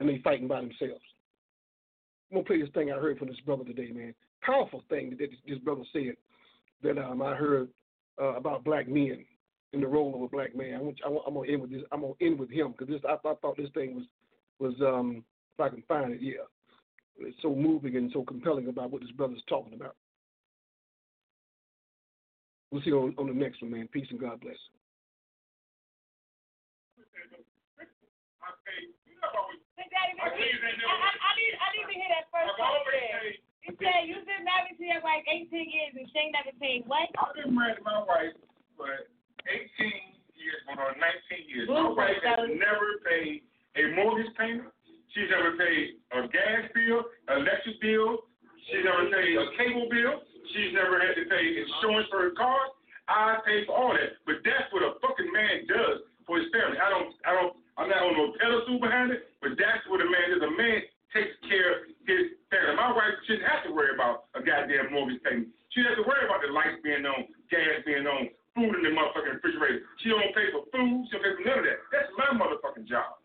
And 0.00 0.08
they 0.08 0.20
fighting 0.22 0.48
by 0.48 0.60
themselves. 0.60 1.02
I'm 2.30 2.36
gonna 2.36 2.44
play 2.44 2.60
this 2.60 2.70
thing 2.74 2.92
I 2.92 2.96
heard 2.96 3.18
from 3.18 3.28
this 3.28 3.40
brother 3.40 3.64
today, 3.64 3.90
man. 3.90 4.14
Powerful 4.42 4.84
thing 4.88 5.16
that 5.18 5.30
this 5.46 5.58
brother 5.58 5.82
said 5.92 6.14
that 6.82 6.98
um, 6.98 7.22
I 7.22 7.34
heard 7.34 7.68
uh, 8.20 8.34
about 8.34 8.64
black 8.64 8.86
men 8.86 9.24
in 9.72 9.80
the 9.80 9.86
role 9.86 10.14
of 10.14 10.22
a 10.22 10.28
black 10.28 10.54
man. 10.54 10.74
I 10.74 10.78
want, 10.78 11.00
I 11.04 11.08
am 11.08 11.34
gonna 11.34 11.50
end 11.50 11.62
with 11.62 11.70
this. 11.70 11.82
I'm 11.90 12.02
gonna 12.02 12.12
end 12.20 12.38
with 12.38 12.50
him 12.50 12.72
because 12.72 12.88
this 12.88 13.00
I, 13.08 13.14
I 13.14 13.34
thought 13.34 13.56
this 13.56 13.70
thing 13.74 13.94
was 13.94 14.04
was 14.58 14.74
um, 14.82 15.24
if 15.54 15.60
I 15.60 15.68
can 15.70 15.82
find 15.88 16.12
it, 16.12 16.20
yeah, 16.20 16.44
it's 17.20 17.36
so 17.42 17.54
moving 17.54 17.96
and 17.96 18.10
so 18.12 18.22
compelling 18.22 18.68
about 18.68 18.90
what 18.90 19.02
this 19.02 19.10
brother's 19.12 19.42
talking 19.48 19.74
about. 19.74 19.96
We'll 22.70 22.82
see 22.82 22.90
you 22.90 23.00
on, 23.00 23.14
on 23.18 23.26
the 23.26 23.34
next 23.34 23.62
one, 23.62 23.72
man. 23.72 23.88
Peace 23.88 24.06
and 24.10 24.20
God 24.20 24.40
bless. 24.40 24.56
Daddy, 29.88 30.14
I, 30.20 30.28
I, 30.28 31.10
I, 31.16 31.30
need, 31.38 31.54
I 31.56 31.68
need 31.72 31.86
to 31.88 31.96
hear 31.96 32.10
that 32.12 32.28
first 32.28 32.52
part. 32.60 32.84
You 33.64 33.72
said 33.80 34.08
you've 34.08 34.28
been 34.28 34.44
married 34.44 34.76
to 34.76 34.84
your 34.84 35.00
wife 35.00 35.24
18 35.28 35.48
years 35.52 35.92
and 35.96 36.08
she 36.12 36.32
never 36.32 36.52
paid 36.60 36.84
what? 36.88 37.08
I've 37.20 37.36
been 37.36 37.52
married 37.56 37.80
to 37.80 37.84
my 37.84 38.00
wife 38.04 38.36
for 38.76 38.88
18 39.48 39.64
years, 40.36 40.60
going 40.68 40.80
on 40.80 40.96
19 40.96 41.48
years. 41.48 41.66
My 41.68 41.88
wife 41.92 42.20
has 42.24 42.48
never 42.52 43.00
paid 43.04 43.44
a 43.76 43.92
mortgage 43.96 44.32
payment. 44.36 44.72
She's 45.14 45.30
never 45.32 45.56
paid 45.56 45.96
a 46.12 46.28
gas 46.28 46.68
bill, 46.74 47.04
electric 47.32 47.80
bill. 47.80 48.28
She's 48.68 48.84
never 48.84 49.08
paid 49.08 49.32
a 49.36 49.46
cable 49.56 49.88
bill. 49.88 50.20
She's 50.52 50.72
never 50.76 51.00
had 51.00 51.16
to 51.16 51.24
pay 51.28 51.44
insurance 51.56 52.08
for 52.12 52.24
her 52.28 52.34
car. 52.36 52.60
I 53.08 53.40
pay 53.44 53.64
for 53.64 53.72
all 53.72 53.92
that. 53.96 54.20
But 54.28 54.44
that's 54.44 54.68
what 54.68 54.84
a 54.84 55.00
fucking 55.00 55.32
man 55.32 55.64
does 55.64 56.04
for 56.28 56.36
his 56.36 56.52
family. 56.52 56.76
I 56.76 56.88
don't, 56.92 57.10
I 57.24 57.32
don't, 57.32 57.56
I'm 57.80 57.88
not 57.88 58.04
on 58.04 58.12
no 58.12 58.36
pedestal 58.36 58.76
behind 58.80 59.16
it, 59.16 59.32
but 59.40 59.56
that's 59.56 59.80
what 59.88 60.04
a 60.04 60.08
man 60.08 60.28
does. 60.36 60.44
A 60.44 60.52
man 60.52 60.84
takes 61.16 61.32
care 61.48 61.72
of 61.72 61.78
his 62.04 62.36
family. 62.52 62.76
My 62.76 62.92
wife 62.92 63.16
shouldn't 63.24 63.48
have 63.48 63.64
to 63.64 63.72
worry 63.72 63.96
about 63.96 64.28
a 64.36 64.44
goddamn 64.44 64.92
mortgage 64.92 65.24
payment. 65.24 65.48
She 65.72 65.80
doesn't 65.80 65.96
have 65.96 66.04
to 66.04 66.08
worry 66.08 66.24
about 66.28 66.44
the 66.44 66.52
lights 66.52 66.80
being 66.84 67.08
on, 67.08 67.32
gas 67.48 67.80
being 67.88 68.04
on, 68.04 68.28
food 68.52 68.76
in 68.76 68.84
the 68.84 68.92
motherfucking 68.92 69.40
refrigerator. 69.40 69.88
She 70.04 70.12
don't 70.12 70.32
pay 70.36 70.52
for 70.52 70.68
food. 70.68 71.08
She 71.08 71.16
don't 71.16 71.24
pay 71.24 71.32
for 71.32 71.44
none 71.48 71.60
of 71.60 71.66
that. 71.68 71.80
That's 71.92 72.12
my 72.20 72.28
motherfucking 72.36 72.84
job. 72.84 73.16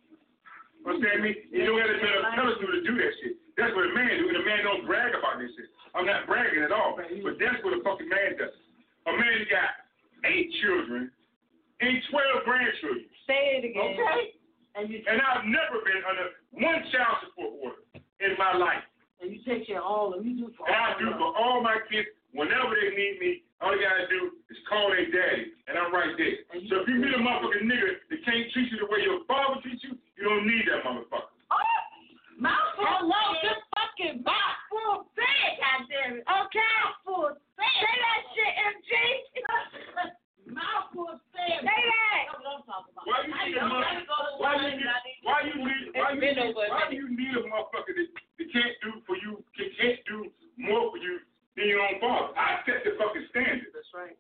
Understand 0.84 1.24
me? 1.24 1.32
You 1.52 1.64
don't 1.66 1.80
have 1.80 1.96
to 1.96 2.00
tell 2.00 2.48
us 2.48 2.60
to 2.60 2.82
do 2.84 2.94
that 3.00 3.14
shit. 3.24 3.40
That's 3.56 3.72
what 3.72 3.88
a 3.88 3.94
man 3.96 4.20
do, 4.20 4.28
and 4.28 4.38
a 4.38 4.46
man 4.46 4.62
don't 4.68 4.84
brag 4.84 5.16
about 5.16 5.40
this 5.40 5.52
shit. 5.56 5.72
I'm 5.96 6.10
not 6.10 6.26
bragging 6.28 6.66
at 6.66 6.74
all, 6.74 6.98
but 6.98 7.08
that's 7.38 7.60
what 7.64 7.78
a 7.78 7.82
fucking 7.86 8.10
man 8.10 8.36
does. 8.36 8.52
A 9.06 9.14
man 9.14 9.46
got 9.48 9.72
eight 10.26 10.50
children 10.64 11.12
and 11.80 11.96
12 12.10 12.48
grandchildren. 12.48 13.06
Say 13.28 13.62
it 13.62 13.64
again. 13.70 13.96
Okay? 13.96 14.24
And, 14.74 14.90
you 14.90 15.06
and 15.06 15.22
I've 15.22 15.46
never 15.46 15.86
been 15.86 16.02
under 16.02 16.28
one 16.58 16.82
child 16.90 17.22
support 17.30 17.52
order 17.62 17.82
in 18.20 18.34
my 18.42 18.58
life. 18.58 18.82
And 19.22 19.30
you 19.30 19.40
take 19.46 19.70
care 19.70 19.80
of 19.80 19.88
all 19.88 20.12
of 20.12 20.20
them. 20.20 20.28
You 20.28 20.48
do 20.48 20.54
for 20.58 20.66
and 20.66 20.76
all 20.76 20.90
I 20.90 21.00
do 21.00 21.08
for 21.14 21.30
all 21.38 21.58
my 21.62 21.78
kids 21.88 22.10
whenever 22.34 22.74
they 22.74 22.92
need 22.92 23.22
me. 23.22 23.32
All 23.62 23.72
you 23.72 23.80
gotta 23.80 24.10
do 24.12 24.36
is 24.52 24.60
call 24.68 24.92
their 24.92 25.08
daddy, 25.08 25.56
and 25.72 25.80
I'm 25.80 25.94
right 25.96 26.12
there. 26.20 26.36
So 26.68 26.84
if 26.84 26.88
you 26.92 27.00
meet 27.00 27.16
a 27.16 27.22
motherfucking 27.24 27.64
nigga 27.64 27.96
that 28.12 28.20
can't 28.28 28.52
treat 28.52 28.68
you 28.68 28.84
the 28.84 28.92
way 28.92 29.08
your 29.08 29.24
father 29.24 29.64
treats 29.64 29.80
you, 29.88 29.96
don't 30.22 30.46
need 30.46 30.64
that 30.70 30.86
motherfucker. 30.86 31.34
Oh, 31.50 31.58
Mouthful. 32.38 32.86
Hello, 32.86 33.24
good 33.42 33.62
fucking 33.74 34.16
mouthful 34.26 35.10
said, 35.18 35.50
goddammit. 35.62 36.22
Okay. 36.26 36.70
Mouthful 36.82 37.38
said. 37.58 37.78
Say 37.82 37.96
that 37.98 38.22
shit, 38.34 38.54
MG. 38.62 38.92
mouthful 40.54 41.14
said. 41.34 41.62
Say 41.62 41.82
that. 41.94 42.26
Why 43.06 43.22
you 43.26 43.34
need 43.34 43.58
a 43.58 43.66
motherfucker? 43.70 44.38
Why 44.40 44.54
you 44.60 44.76
need? 44.78 44.90
Why 45.24 45.38
you 45.46 45.56
need? 45.62 45.84
Why 45.94 46.10
you 46.14 46.22
need? 46.22 46.56
Why 46.56 46.84
do 46.90 46.96
you 46.96 47.08
need 47.10 47.34
a 47.38 47.44
motherfucker 47.48 47.94
that, 47.96 48.08
that 48.12 48.48
can't 48.52 48.76
do 48.82 48.92
for 49.06 49.16
you? 49.18 49.40
That 49.58 49.70
can't 49.80 50.00
do 50.10 50.18
more 50.58 50.90
for 50.92 50.98
you 51.00 51.20
than 51.56 51.68
your 51.70 51.82
own 51.86 52.02
father? 52.02 52.34
I 52.38 52.62
set 52.66 52.82
the 52.84 52.98
fucking 52.98 53.28
standard. 53.30 53.70
That's 53.74 53.92
right. 53.94 54.18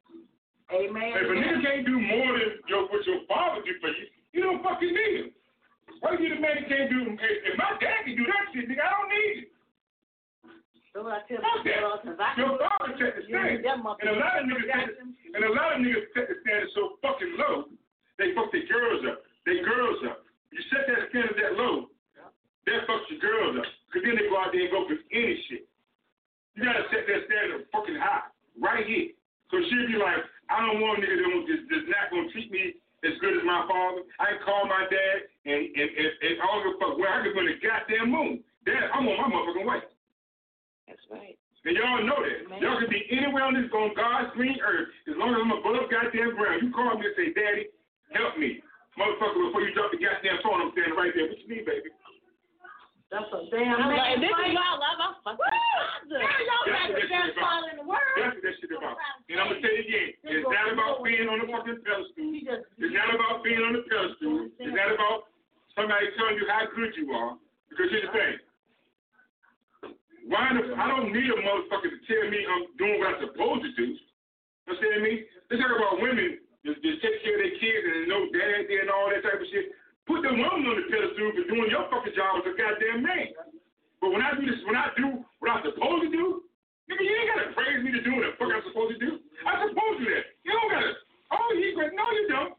Amen. 0.72 1.12
If 1.18 1.28
a 1.28 1.36
nigga 1.38 1.60
can't 1.66 1.86
do 1.86 1.98
more 2.00 2.30
than 2.40 2.62
your 2.70 2.88
what 2.90 3.04
your 3.06 3.26
father 3.28 3.62
do 3.66 3.74
for 3.82 3.90
you, 3.92 4.06
you 4.32 4.42
don't 4.42 4.62
fucking 4.64 4.90
need 4.94 5.16
him. 5.28 5.30
Why 6.02 6.18
you 6.20 6.36
the 6.36 6.40
man 6.42 6.58
that 6.60 6.68
can't 6.68 6.90
do? 6.92 7.00
If, 7.16 7.36
if 7.48 7.56
my 7.60 7.78
dad 7.80 8.04
can 8.08 8.16
do 8.18 8.26
that 8.28 8.44
shit, 8.52 8.68
nigga, 8.68 8.84
I 8.84 8.92
don't 8.92 9.12
need 9.12 9.36
it. 9.44 9.48
So 10.94 11.00
I 11.10 11.26
tell 11.26 11.42
Fuck 11.42 11.64
that. 11.66 11.80
you, 11.80 11.90
because 12.06 12.20
I 12.22 12.30
Your 12.38 12.54
father 12.62 12.92
set 13.02 13.12
the 13.18 13.24
you 13.26 13.34
need 13.34 13.66
standard. 13.66 13.66
them 13.66 13.82
And 13.98 14.10
a 14.14 14.18
lot 14.20 14.34
of 14.38 14.44
niggas 14.46 14.68
set 14.70 14.86
the, 14.94 15.04
and 15.34 15.42
a 15.42 15.52
lot 15.58 15.70
of 15.74 15.78
niggas 15.82 16.06
set 16.14 16.26
the 16.30 16.38
standard 16.46 16.70
so 16.78 17.00
fucking 17.02 17.34
low, 17.42 17.66
they 18.22 18.30
fuck 18.38 18.54
their 18.54 18.66
girls 18.70 19.02
up. 19.10 19.26
They 19.48 19.58
girls 19.66 20.00
up. 20.06 20.22
You 20.54 20.62
set 20.70 20.86
that 20.86 21.10
standard 21.10 21.34
that 21.42 21.58
low, 21.58 21.90
that 22.70 22.86
fucks 22.86 23.10
your 23.10 23.22
girls 23.26 23.58
up. 23.64 23.68
Because 23.90 24.04
then 24.06 24.16
they 24.22 24.28
go 24.30 24.38
out 24.38 24.54
there 24.54 24.64
and 24.70 24.74
go 24.74 24.86
for 24.86 24.98
any 25.14 25.34
shit. 25.50 25.66
You 26.60 26.62
gotta 26.68 26.86
set 26.94 27.10
that 27.10 27.22
standard 27.26 27.66
fucking 27.74 27.98
high, 27.98 28.30
right 28.62 28.86
here. 28.86 29.18
So 29.50 29.58
she'll 29.66 29.90
be 29.90 29.98
like, 29.98 30.22
I 30.54 30.62
don't 30.62 30.78
want 30.78 31.02
a 31.02 31.08
nigga 31.10 31.16
that 31.26 31.30
won't- 31.32 31.48
that's, 31.50 31.64
that's 31.74 31.88
not 31.90 32.12
gonna 32.14 32.30
treat 32.30 32.54
me 32.54 32.78
as 33.02 33.18
good 33.18 33.34
as 33.34 33.42
my 33.42 33.66
father. 33.66 34.06
I 34.22 34.38
can 34.38 34.46
call 34.46 34.70
my 34.70 34.86
dad 34.94 35.18
and 35.50 35.74
and, 35.74 35.90
and, 35.90 36.10
and 36.22 36.34
I 36.38 36.46
don't 36.54 36.62
give 36.70 36.78
a 36.78 36.80
fuck 36.86 36.94
where 37.02 37.10
I 37.10 37.26
can 37.26 37.34
go 37.34 37.42
in 37.42 37.50
the 37.50 37.58
goddamn 37.58 38.14
moon. 38.14 38.46
Dad, 38.70 38.94
I'm 38.94 39.10
on 39.10 39.18
my 39.18 39.28
motherfucking 39.34 39.66
way. 39.66 39.82
That's 40.88 41.04
right. 41.10 41.36
And 41.66 41.76
y'all 41.80 42.04
know 42.04 42.20
that. 42.22 42.48
Man. 42.52 42.60
Y'all 42.62 42.76
can 42.80 42.92
be 42.92 43.02
anywhere 43.12 43.44
on 43.48 43.56
this 43.56 43.72
on 43.72 43.96
God's 43.96 44.32
green 44.36 44.60
earth 44.64 44.92
as 45.08 45.16
long 45.16 45.32
as 45.36 45.40
I'm 45.42 45.52
above 45.52 45.88
goddamn 45.92 46.36
ground. 46.36 46.60
You 46.64 46.72
call 46.76 46.96
me 47.00 47.08
and 47.08 47.16
say, 47.16 47.32
Daddy, 47.36 47.72
help 48.12 48.36
me. 48.40 48.60
Motherfucker, 49.00 49.48
before 49.48 49.64
you 49.64 49.72
drop 49.74 49.90
the 49.96 50.00
goddamn 50.00 50.44
phone, 50.44 50.60
I'm 50.60 50.72
standing 50.76 50.96
right 51.00 51.12
there. 51.16 51.28
What 51.32 51.40
you 51.40 51.48
need, 51.50 51.64
baby? 51.66 51.90
That's 53.12 53.30
a 53.32 53.40
damn 53.54 53.78
I'm 53.80 53.94
man. 53.94 54.00
like, 54.00 54.20
this 54.26 54.34
is 54.34 54.42
fight. 54.42 54.58
why 54.58 54.68
I 54.68 54.76
love 54.76 55.00
our 55.06 55.16
fucking 55.24 55.40
Woo! 55.40 55.54
father. 55.54 56.20
Yeah, 56.20 56.48
y'all 56.50 56.66
got 56.66 56.74
That's 56.74 56.88
the 56.88 56.94
what 56.94 57.00
that 57.00 57.14
best 57.14 57.24
shit 57.24 57.38
about. 57.38 57.46
father 57.48 57.70
in 57.72 57.78
the 57.80 57.88
world. 57.88 58.16
That's 58.18 58.34
what 58.34 58.44
that 58.44 58.56
shit 58.60 58.73
about. 58.84 59.00
And 59.32 59.40
I'm 59.40 59.48
gonna 59.48 59.64
tell 59.64 59.72
you 59.72 59.84
again, 59.88 60.10
it's 60.28 60.44
not 60.44 60.68
about 60.68 61.00
being 61.00 61.28
on 61.32 61.40
the 61.40 61.48
fucking 61.48 61.80
pedestal. 61.88 62.28
It's 62.76 62.92
not 62.92 63.10
about 63.16 63.40
being 63.48 63.64
on 63.64 63.72
the 63.80 63.84
pedestal. 63.88 64.52
It's 64.60 64.76
not 64.76 64.92
about 64.92 65.32
somebody 65.80 66.12
telling 66.20 66.36
you 66.36 66.46
how 66.52 66.68
good 66.76 66.92
you 67.00 67.08
are. 67.16 67.40
Because 67.72 67.90
here's 67.90 68.06
the 68.06 68.14
thing. 68.14 68.36
Why 70.28 70.52
the, 70.56 70.76
I 70.76 70.88
don't 70.88 71.12
need 71.12 71.28
a 71.28 71.40
motherfucker 71.40 71.92
to 71.92 72.00
tell 72.08 72.26
me 72.32 72.40
I'm 72.48 72.64
doing 72.80 72.96
what 73.00 73.12
I'm 73.12 73.20
supposed 73.28 73.64
to 73.68 73.72
do. 73.76 73.88
You 73.96 74.68
understand 74.68 75.04
me? 75.04 75.28
Let's 75.52 75.60
talk 75.60 75.76
about 75.76 76.00
women 76.00 76.40
that, 76.64 76.80
that 76.80 76.96
take 77.04 77.18
care 77.24 77.36
of 77.36 77.42
their 77.44 77.56
kids 77.60 77.84
and 77.84 78.08
know 78.08 78.32
dad 78.32 78.68
and 78.72 78.88
all 78.88 79.12
that 79.12 79.24
type 79.24 79.40
of 79.40 79.48
shit. 79.52 79.76
Put 80.08 80.24
the 80.24 80.32
woman 80.32 80.68
on 80.68 80.76
the 80.80 80.88
pedestal 80.88 81.32
for 81.36 81.44
doing 81.48 81.72
your 81.72 81.88
fucking 81.92 82.16
job 82.16 82.40
as 82.40 82.48
a 82.48 82.54
goddamn 82.56 83.04
man. 83.04 83.36
But 84.00 84.12
when 84.16 84.24
I 84.24 84.36
do 84.36 84.44
this, 84.48 84.60
when 84.68 84.76
I 84.76 84.92
do 84.96 85.24
what 85.40 85.52
I'm 85.52 85.64
supposed 85.64 86.08
to 86.08 86.12
do, 86.12 86.44
nigga, 86.90 87.04
you 87.04 87.14
ain't 87.14 87.30
gotta 87.32 87.48
praise 87.56 87.80
me 87.84 87.90
to 87.92 88.02
do 88.02 88.12
what 88.16 88.24
the 88.28 88.32
fuck 88.40 88.52
I'm 88.52 88.64
supposed 88.68 88.92
to 88.96 89.00
do. 89.00 89.12
I'm 89.48 89.70
supposed 89.70 89.98
to 89.98 90.04
do 90.04 90.08
that. 90.12 90.26
You 90.44 90.52
don't 90.56 90.72
gotta. 90.72 90.92
Oh, 91.34 91.50
he 91.56 91.74
great. 91.74 91.94
No, 91.98 92.06
you 92.14 92.26
don't. 92.30 92.54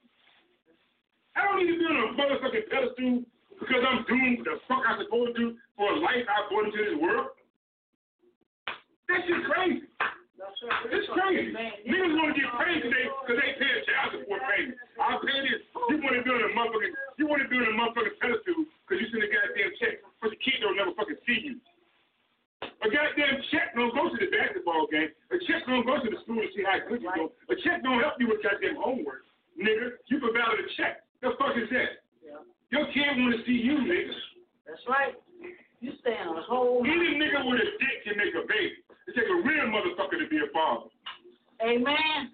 I 1.34 1.46
don't 1.46 1.58
need 1.58 1.70
to 1.72 1.78
be 1.78 1.86
on 1.86 1.98
a 1.98 2.06
motherfucking 2.14 2.66
pedestal 2.70 3.26
because 3.58 3.82
I'm 3.82 4.06
doing 4.06 4.38
what 4.38 4.46
the 4.46 4.56
fuck 4.66 4.82
I'm 4.86 4.98
supposed 5.02 5.34
to 5.34 5.38
do 5.38 5.46
for 5.74 5.90
a 5.90 5.96
life 5.98 6.26
I 6.26 6.38
brought 6.50 6.70
into 6.70 6.78
this 6.78 6.98
world. 6.98 7.34
That 9.10 9.20
shit's 9.26 9.46
crazy. 9.50 9.86
It's 10.90 11.08
crazy. 11.12 11.52
Niggas 11.86 12.14
want 12.16 12.32
to 12.32 12.36
get 12.40 12.48
paid 12.56 12.80
today 12.82 13.04
because 13.04 13.36
they 13.36 13.50
pay 13.60 13.70
a 13.70 13.80
child 13.84 14.08
support 14.16 14.40
payment. 14.48 14.78
I'll 14.96 15.20
pay 15.20 15.38
this. 15.44 15.60
You 15.90 16.00
want 16.00 16.16
to 16.16 16.22
be 16.24 16.30
on 16.30 16.40
a 16.40 16.52
motherfucking, 16.56 16.94
you 17.20 17.24
want 17.28 17.40
to 17.44 17.48
be 17.48 17.58
on 17.60 17.68
a 17.68 17.76
motherfucking 17.76 18.16
pedestal 18.22 18.64
because 18.84 18.98
you 19.02 19.06
send 19.12 19.24
a 19.24 19.30
goddamn 19.30 19.72
check, 19.80 20.00
but 20.22 20.32
the 20.32 20.38
kid 20.40 20.62
don't 20.64 20.78
never 20.78 20.94
fucking 20.96 21.20
see 21.28 21.52
you. 21.52 21.54
A 22.84 22.88
goddamn 22.90 23.36
check 23.50 23.74
don't 23.74 23.94
go 23.94 24.08
to 24.08 24.16
the 24.18 24.28
basketball 24.30 24.86
game. 24.90 25.10
A 25.32 25.38
check 25.48 25.64
don't 25.66 25.86
go 25.86 25.98
to 26.00 26.08
the 26.08 26.20
school 26.24 26.40
to 26.40 26.50
see 26.52 26.64
how 26.64 26.80
good 26.84 27.00
you 27.02 27.12
go. 27.14 27.32
A 27.48 27.56
check 27.64 27.82
don't 27.82 28.00
help 28.00 28.20
you 28.20 28.28
with 28.28 28.44
goddamn 28.44 28.76
homework, 28.76 29.24
nigga. 29.56 29.98
You 30.08 30.20
provided 30.20 30.64
a 30.64 30.68
check. 30.76 31.04
The 31.20 31.32
fuck 31.40 31.56
is 31.56 31.68
that? 31.72 32.04
Your 32.70 32.86
kid 32.90 33.16
want 33.16 33.38
to 33.38 33.40
see 33.46 33.56
you, 33.56 33.78
nigga. 33.86 34.14
That's 34.66 34.82
right. 34.88 35.14
You 35.80 35.92
stand 36.00 36.32
on 36.32 36.36
a 36.40 36.42
whole. 36.42 36.80
Any 36.82 37.20
nigga 37.20 37.44
with 37.44 37.60
a 37.60 37.68
dick 37.76 37.96
can 38.08 38.16
make 38.16 38.34
a 38.34 38.44
baby. 38.48 38.82
It 39.06 39.12
take 39.14 39.28
a 39.28 39.38
real 39.44 39.68
motherfucker 39.68 40.16
to 40.18 40.28
be 40.28 40.40
a 40.40 40.48
father. 40.52 40.88
Amen. 41.60 42.32